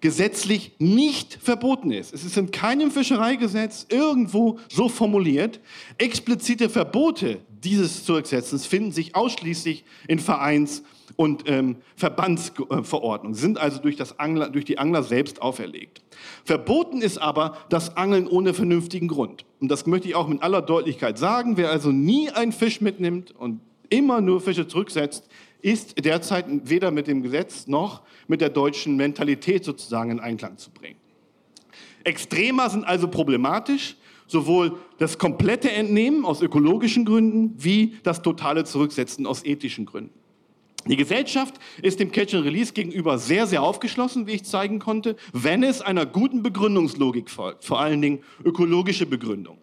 gesetzlich 0.00 0.72
nicht 0.78 1.38
verboten 1.40 1.92
ist. 1.92 2.12
Es 2.12 2.24
ist 2.24 2.36
in 2.36 2.50
keinem 2.50 2.90
Fischereigesetz 2.90 3.86
irgendwo 3.88 4.58
so 4.68 4.88
formuliert. 4.88 5.60
Explizite 5.98 6.70
Verbote 6.70 7.40
dieses 7.62 8.04
Zurücksetzens 8.04 8.66
finden 8.66 8.92
sich 8.92 9.14
ausschließlich 9.14 9.84
in 10.08 10.18
Vereins- 10.18 10.82
und 11.16 11.44
ähm, 11.46 11.76
Verbandsverordnungen, 11.96 13.34
sind 13.34 13.58
also 13.58 13.80
durch, 13.80 13.96
das 13.96 14.18
Angler, 14.18 14.48
durch 14.50 14.64
die 14.64 14.78
Angler 14.78 15.02
selbst 15.02 15.42
auferlegt. 15.42 16.02
Verboten 16.44 17.02
ist 17.02 17.18
aber 17.18 17.58
das 17.68 17.96
Angeln 17.96 18.26
ohne 18.26 18.54
vernünftigen 18.54 19.08
Grund. 19.08 19.44
Und 19.60 19.68
das 19.68 19.86
möchte 19.86 20.08
ich 20.08 20.14
auch 20.14 20.28
mit 20.28 20.42
aller 20.42 20.62
Deutlichkeit 20.62 21.18
sagen. 21.18 21.56
Wer 21.56 21.70
also 21.70 21.90
nie 21.90 22.30
einen 22.30 22.52
Fisch 22.52 22.80
mitnimmt 22.80 23.32
und 23.32 23.60
immer 23.88 24.20
nur 24.20 24.40
Fische 24.40 24.66
zurücksetzt, 24.66 25.28
ist 25.60 26.04
derzeit 26.04 26.46
weder 26.64 26.90
mit 26.90 27.06
dem 27.06 27.22
Gesetz 27.22 27.66
noch 27.66 28.02
mit 28.26 28.40
der 28.40 28.48
deutschen 28.48 28.96
Mentalität 28.96 29.64
sozusagen 29.64 30.10
in 30.10 30.20
Einklang 30.20 30.58
zu 30.58 30.70
bringen. 30.70 30.96
Extremer 32.04 32.68
sind 32.68 32.84
also 32.84 33.06
problematisch, 33.06 33.96
sowohl 34.26 34.78
das 34.98 35.18
komplette 35.18 35.70
Entnehmen 35.70 36.24
aus 36.24 36.42
ökologischen 36.42 37.04
Gründen 37.04 37.54
wie 37.58 37.96
das 38.02 38.22
totale 38.22 38.64
Zurücksetzen 38.64 39.26
aus 39.26 39.44
ethischen 39.44 39.86
Gründen. 39.86 40.21
Die 40.86 40.96
Gesellschaft 40.96 41.54
ist 41.80 42.00
dem 42.00 42.10
Catch 42.10 42.34
and 42.34 42.44
Release 42.44 42.72
gegenüber 42.72 43.18
sehr, 43.18 43.46
sehr 43.46 43.62
aufgeschlossen, 43.62 44.26
wie 44.26 44.32
ich 44.32 44.44
zeigen 44.44 44.80
konnte, 44.80 45.16
wenn 45.32 45.62
es 45.62 45.80
einer 45.80 46.06
guten 46.06 46.42
Begründungslogik 46.42 47.30
folgt, 47.30 47.64
vor 47.64 47.80
allen 47.80 48.02
Dingen 48.02 48.24
ökologische 48.44 49.06
Begründung. 49.06 49.58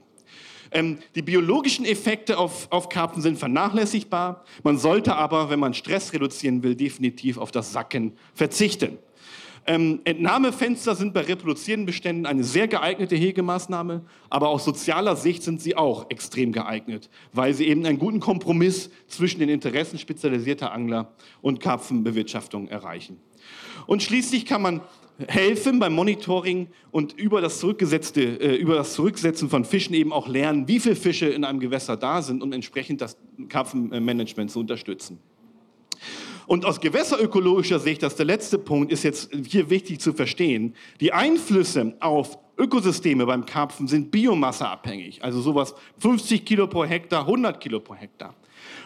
Ähm, 0.72 0.99
die 1.15 1.22
biologischen 1.22 1.84
Effekte 1.86 2.38
auf, 2.38 2.67
auf 2.72 2.89
Karpfen 2.89 3.22
sind 3.22 3.39
vernachlässigbar. 3.39 4.45
Man 4.63 4.78
sollte 4.78 5.15
aber, 5.15 5.49
wenn 5.49 5.59
man 5.59 5.74
Stress 5.74 6.13
reduzieren 6.13 6.63
will, 6.63 6.76
definitiv 6.76 7.38
auf 7.38 7.51
das 7.51 7.74
Sacken 7.74 8.13
verzichten. 8.34 8.97
Ähm, 9.70 10.01
Entnahmefenster 10.03 10.95
sind 10.95 11.13
bei 11.13 11.22
reproduzierenden 11.22 11.86
Beständen 11.86 12.26
eine 12.26 12.43
sehr 12.43 12.67
geeignete 12.67 13.15
Hegemaßnahme, 13.15 14.01
aber 14.28 14.49
aus 14.49 14.65
sozialer 14.65 15.15
Sicht 15.15 15.43
sind 15.43 15.61
sie 15.61 15.78
auch 15.78 16.09
extrem 16.09 16.51
geeignet, 16.51 17.07
weil 17.34 17.53
sie 17.53 17.67
eben 17.67 17.86
einen 17.86 17.99
guten 17.99 18.20
Kompromiss 18.20 18.89
zwischen 19.05 19.41
den 19.41 19.49
Interessen 19.49 19.99
spezialisierter 19.99 20.72
Angler 20.72 21.13
und 21.43 21.59
Karpfenbewirtschaftung 21.59 22.67
erreichen. 22.67 23.20
Und 23.86 24.01
schließlich 24.01 24.47
kann 24.47 24.63
man 24.63 24.82
helfen 25.28 25.78
beim 25.78 25.93
Monitoring 25.93 26.70
und 26.89 27.13
über 27.13 27.39
das, 27.39 27.59
zurückgesetzte, 27.59 28.22
äh, 28.22 28.55
über 28.55 28.74
das 28.74 28.95
Zurücksetzen 28.95 29.49
von 29.49 29.65
Fischen 29.65 29.93
eben 29.93 30.11
auch 30.11 30.28
lernen, 30.28 30.67
wie 30.67 30.80
viele 30.80 30.95
Fische 30.95 31.28
in 31.28 31.43
einem 31.43 31.59
Gewässer 31.59 31.95
da 31.95 32.24
sind 32.24 32.41
und 32.41 32.53
entsprechend 32.53 33.01
das 33.01 33.20
Karpfenmanagement 33.49 34.49
zu 34.49 34.61
unterstützen. 34.61 35.20
Und 36.50 36.66
aus 36.66 36.82
gewässerökologischer 36.82 37.78
Sicht, 37.78 38.02
das 38.02 38.14
ist 38.14 38.18
der 38.18 38.26
letzte 38.26 38.58
Punkt, 38.58 38.91
ist 38.91 39.04
jetzt 39.04 39.30
hier 39.47 39.70
wichtig 39.70 40.00
zu 40.00 40.14
verstehen, 40.14 40.74
die 41.00 41.14
Einflüsse 41.14 41.93
auf 42.00 42.39
Ökosysteme 42.58 43.28
beim 43.28 43.45
Karpfen 43.45 43.88
sind 43.88 44.10
biomasseabhängig, 44.10 45.24
also 45.24 45.41
sowas 45.41 45.76
50 46.00 46.43
Kilo 46.45 46.66
pro 46.66 46.86
Hektar, 46.86 47.28
100 47.28 47.62
Kilo 47.62 47.80
pro 47.80 47.93
Hektar. 47.93 48.34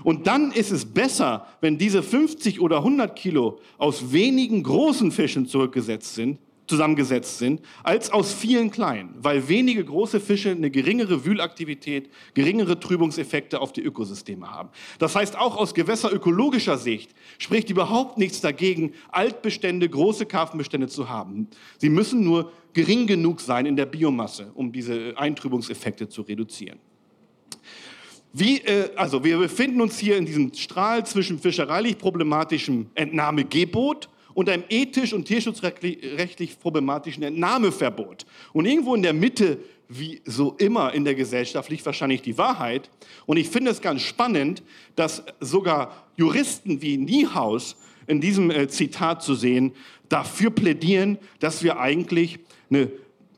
Und 0.03 0.27
dann 0.27 0.51
ist 0.51 0.71
es 0.71 0.83
besser, 0.83 1.47
wenn 1.61 1.77
diese 1.77 2.03
50 2.03 2.59
oder 2.59 2.79
100 2.79 3.15
Kilo 3.15 3.61
aus 3.77 4.11
wenigen 4.11 4.61
großen 4.61 5.13
Fischen 5.13 5.47
zurückgesetzt 5.47 6.15
sind, 6.15 6.39
zusammengesetzt 6.67 7.39
sind, 7.39 7.61
als 7.83 8.09
aus 8.09 8.33
vielen 8.33 8.71
kleinen, 8.71 9.15
weil 9.17 9.47
wenige 9.49 9.83
große 9.83 10.19
Fische 10.19 10.51
eine 10.51 10.71
geringere 10.71 11.25
Wühlaktivität, 11.25 12.09
geringere 12.33 12.79
Trübungseffekte 12.79 13.59
auf 13.59 13.73
die 13.73 13.81
Ökosysteme 13.81 14.49
haben. 14.49 14.69
Das 14.99 15.15
heißt, 15.15 15.37
auch 15.37 15.57
aus 15.57 15.73
gewässerökologischer 15.73 16.77
Sicht 16.77 17.11
spricht 17.37 17.69
überhaupt 17.69 18.17
nichts 18.17 18.41
dagegen, 18.41 18.93
Altbestände, 19.11 19.89
große 19.89 20.25
Karpfenbestände 20.25 20.87
zu 20.87 21.09
haben. 21.09 21.47
Sie 21.77 21.89
müssen 21.89 22.23
nur 22.23 22.51
gering 22.73 23.07
genug 23.07 23.41
sein 23.41 23.65
in 23.65 23.75
der 23.75 23.85
Biomasse, 23.85 24.51
um 24.55 24.71
diese 24.71 25.13
Eintrübungseffekte 25.17 26.07
zu 26.07 26.21
reduzieren. 26.21 26.79
Wie, 28.35 28.57
äh, 28.59 28.89
also 28.95 29.23
wir 29.23 29.37
befinden 29.37 29.79
uns 29.79 29.99
hier 29.99 30.17
in 30.17 30.25
diesem 30.25 30.53
Strahl 30.53 31.05
zwischen 31.05 31.37
fischereilich 31.37 31.99
problematischem 31.99 32.87
Entnahmegebot 32.95 34.09
und 34.33 34.49
einem 34.49 34.63
ethisch 34.69 35.13
und 35.13 35.25
tierschutzrechtlich 35.25 36.59
problematischen 36.59 37.23
Entnahmeverbot. 37.23 38.25
Und 38.53 38.65
irgendwo 38.65 38.95
in 38.95 39.03
der 39.03 39.13
Mitte, 39.13 39.59
wie 39.89 40.21
so 40.25 40.55
immer 40.57 40.93
in 40.93 41.05
der 41.05 41.15
Gesellschaft, 41.15 41.69
liegt 41.69 41.85
wahrscheinlich 41.85 42.21
die 42.21 42.37
Wahrheit. 42.37 42.89
Und 43.25 43.37
ich 43.37 43.49
finde 43.49 43.71
es 43.71 43.81
ganz 43.81 44.01
spannend, 44.01 44.63
dass 44.95 45.23
sogar 45.39 46.07
Juristen 46.15 46.81
wie 46.81 46.97
Niehaus 46.97 47.75
in 48.07 48.21
diesem 48.21 48.51
äh, 48.51 48.67
Zitat 48.67 49.23
zu 49.23 49.35
sehen, 49.35 49.73
dafür 50.09 50.49
plädieren, 50.49 51.17
dass 51.39 51.63
wir 51.63 51.79
eigentlich 51.79 52.39
eine, 52.69 52.91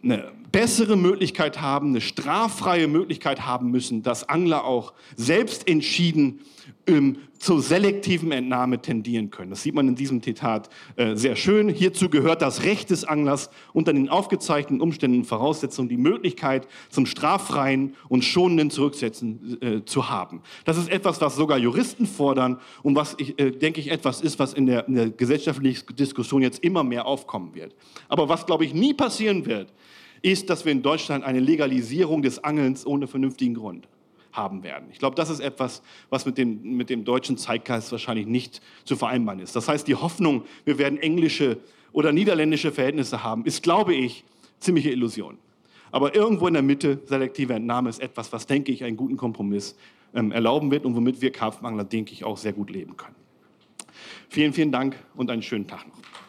eine 0.03 0.31
bessere 0.51 0.95
Möglichkeit 0.95 1.61
haben, 1.61 1.89
eine 1.89 2.01
straffreie 2.01 2.87
Möglichkeit 2.87 3.45
haben 3.45 3.71
müssen, 3.71 4.03
dass 4.03 4.27
Angler 4.29 4.63
auch 4.63 4.93
selbst 5.15 5.67
entschieden 5.67 6.41
ähm, 6.87 7.17
zur 7.39 7.61
selektiven 7.61 8.31
Entnahme 8.31 8.81
tendieren 8.81 9.29
können. 9.29 9.49
Das 9.49 9.63
sieht 9.63 9.75
man 9.75 9.87
in 9.87 9.95
diesem 9.95 10.21
Zitat 10.21 10.69
äh, 10.95 11.15
sehr 11.15 11.35
schön. 11.35 11.69
Hierzu 11.69 12.09
gehört 12.09 12.41
das 12.41 12.63
Recht 12.63 12.89
des 12.89 13.03
Anglers 13.03 13.49
unter 13.73 13.93
den 13.93 14.09
aufgezeichneten 14.09 14.81
Umständen 14.81 15.19
und 15.19 15.25
Voraussetzungen 15.25 15.89
die 15.89 15.97
Möglichkeit 15.97 16.67
zum 16.89 17.05
straffreien 17.05 17.95
und 18.07 18.23
schonenden 18.23 18.69
Zurücksetzen 18.69 19.61
äh, 19.61 19.85
zu 19.85 20.09
haben. 20.09 20.41
Das 20.63 20.77
ist 20.77 20.89
etwas, 20.89 21.21
was 21.21 21.35
sogar 21.35 21.57
Juristen 21.57 22.05
fordern 22.05 22.59
und 22.83 22.95
was, 22.95 23.15
ich, 23.19 23.39
äh, 23.39 23.51
denke 23.51 23.79
ich, 23.79 23.91
etwas 23.91 24.21
ist, 24.21 24.39
was 24.39 24.53
in 24.53 24.65
der, 24.65 24.87
in 24.87 24.95
der 24.95 25.09
gesellschaftlichen 25.09 25.95
Diskussion 25.95 26.41
jetzt 26.41 26.63
immer 26.63 26.83
mehr 26.83 27.05
aufkommen 27.05 27.53
wird. 27.53 27.75
Aber 28.07 28.29
was, 28.29 28.45
glaube 28.45 28.65
ich, 28.65 28.73
nie 28.73 28.93
passieren 28.93 29.45
wird, 29.45 29.73
ist, 30.21 30.49
dass 30.49 30.65
wir 30.65 30.71
in 30.71 30.81
Deutschland 30.81 31.23
eine 31.23 31.39
Legalisierung 31.39 32.21
des 32.21 32.43
Angelns 32.43 32.85
ohne 32.85 33.07
vernünftigen 33.07 33.53
Grund 33.53 33.87
haben 34.35 34.63
werden. 34.63 34.87
Ich 34.91 34.99
glaube, 34.99 35.15
das 35.15 35.29
ist 35.29 35.39
etwas, 35.39 35.81
was 36.09 36.25
mit 36.25 36.37
dem, 36.37 36.75
mit 36.75 36.89
dem 36.89 37.05
deutschen 37.05 37.37
Zeitgeist 37.37 37.91
wahrscheinlich 37.91 38.25
nicht 38.25 38.61
zu 38.83 38.95
vereinbaren 38.95 39.39
ist. 39.39 39.55
Das 39.55 39.67
heißt, 39.67 39.87
die 39.87 39.95
Hoffnung, 39.95 40.43
wir 40.63 40.77
werden 40.77 40.97
englische 40.99 41.57
oder 41.91 42.11
niederländische 42.11 42.71
Verhältnisse 42.71 43.23
haben, 43.23 43.45
ist, 43.45 43.63
glaube 43.63 43.93
ich, 43.93 44.25
ziemliche 44.59 44.91
Illusion. 44.91 45.37
Aber 45.91 46.13
irgendwo 46.13 46.47
in 46.47 46.53
der 46.53 46.63
Mitte, 46.63 46.99
selektive 47.05 47.53
Entnahme 47.53 47.89
ist 47.89 48.01
etwas, 48.01 48.33
was, 48.33 48.47
denke 48.47 48.71
ich, 48.71 48.83
einen 48.83 48.97
guten 48.97 49.15
Kompromiss 49.15 49.77
ähm, 50.13 50.31
erlauben 50.31 50.71
wird 50.71 50.85
und 50.85 50.95
womit 50.95 51.21
wir 51.21 51.31
Karpfenangler, 51.31 51.85
denke 51.85 52.11
ich, 52.11 52.23
auch 52.23 52.37
sehr 52.37 52.53
gut 52.53 52.69
leben 52.69 52.97
können. 52.97 53.15
Vielen, 54.27 54.51
vielen 54.51 54.71
Dank 54.71 54.97
und 55.15 55.29
einen 55.29 55.41
schönen 55.41 55.67
Tag 55.67 55.87
noch. 55.87 56.24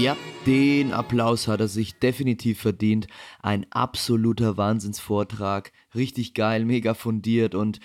Ja, 0.00 0.16
den 0.46 0.92
Applaus 0.92 1.48
hat 1.48 1.58
er 1.58 1.66
sich 1.66 1.98
definitiv 1.98 2.60
verdient. 2.60 3.08
Ein 3.42 3.66
absoluter 3.72 4.56
Wahnsinnsvortrag. 4.56 5.72
Richtig 5.92 6.34
geil, 6.34 6.64
mega 6.64 6.94
fundiert 6.94 7.56
und 7.56 7.80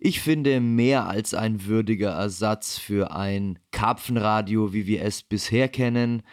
ich 0.00 0.20
finde 0.20 0.58
mehr 0.58 1.06
als 1.06 1.34
ein 1.34 1.64
würdiger 1.66 2.10
Ersatz 2.10 2.78
für 2.78 3.14
ein 3.14 3.60
Karpfenradio, 3.70 4.72
wie 4.72 4.88
wir 4.88 5.02
es 5.02 5.22
bisher 5.22 5.68
kennen. 5.68 6.24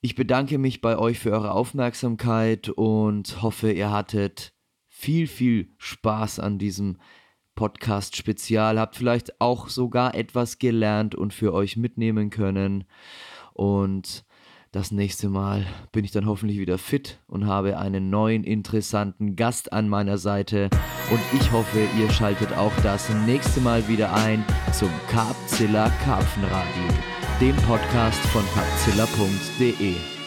Ich 0.00 0.16
bedanke 0.16 0.58
mich 0.58 0.80
bei 0.80 0.98
euch 0.98 1.20
für 1.20 1.30
eure 1.30 1.52
Aufmerksamkeit 1.52 2.70
und 2.70 3.42
hoffe, 3.42 3.70
ihr 3.70 3.92
hattet 3.92 4.52
viel, 4.88 5.28
viel 5.28 5.70
Spaß 5.78 6.40
an 6.40 6.58
diesem 6.58 6.98
Podcast 7.54 8.16
Spezial, 8.16 8.80
habt 8.80 8.96
vielleicht 8.96 9.40
auch 9.40 9.68
sogar 9.68 10.16
etwas 10.16 10.58
gelernt 10.58 11.14
und 11.14 11.32
für 11.32 11.54
euch 11.54 11.76
mitnehmen 11.76 12.30
können. 12.30 12.82
Und 13.52 14.24
das 14.72 14.92
nächste 14.92 15.28
Mal 15.28 15.66
bin 15.92 16.04
ich 16.04 16.12
dann 16.12 16.26
hoffentlich 16.26 16.58
wieder 16.58 16.78
fit 16.78 17.18
und 17.26 17.46
habe 17.46 17.78
einen 17.78 18.10
neuen 18.10 18.44
interessanten 18.44 19.34
Gast 19.34 19.72
an 19.72 19.88
meiner 19.88 20.18
Seite. 20.18 20.70
Und 21.10 21.20
ich 21.34 21.50
hoffe, 21.50 21.80
ihr 21.98 22.10
schaltet 22.10 22.52
auch 22.52 22.72
das 22.82 23.08
nächste 23.26 23.60
Mal 23.60 23.86
wieder 23.88 24.14
ein 24.14 24.44
zum 24.72 24.90
Carpzilla 25.08 25.90
Karpfenradio, 26.04 26.88
dem 27.40 27.56
Podcast 27.56 28.20
von 28.26 28.44
carpzilla.de. 28.54 30.19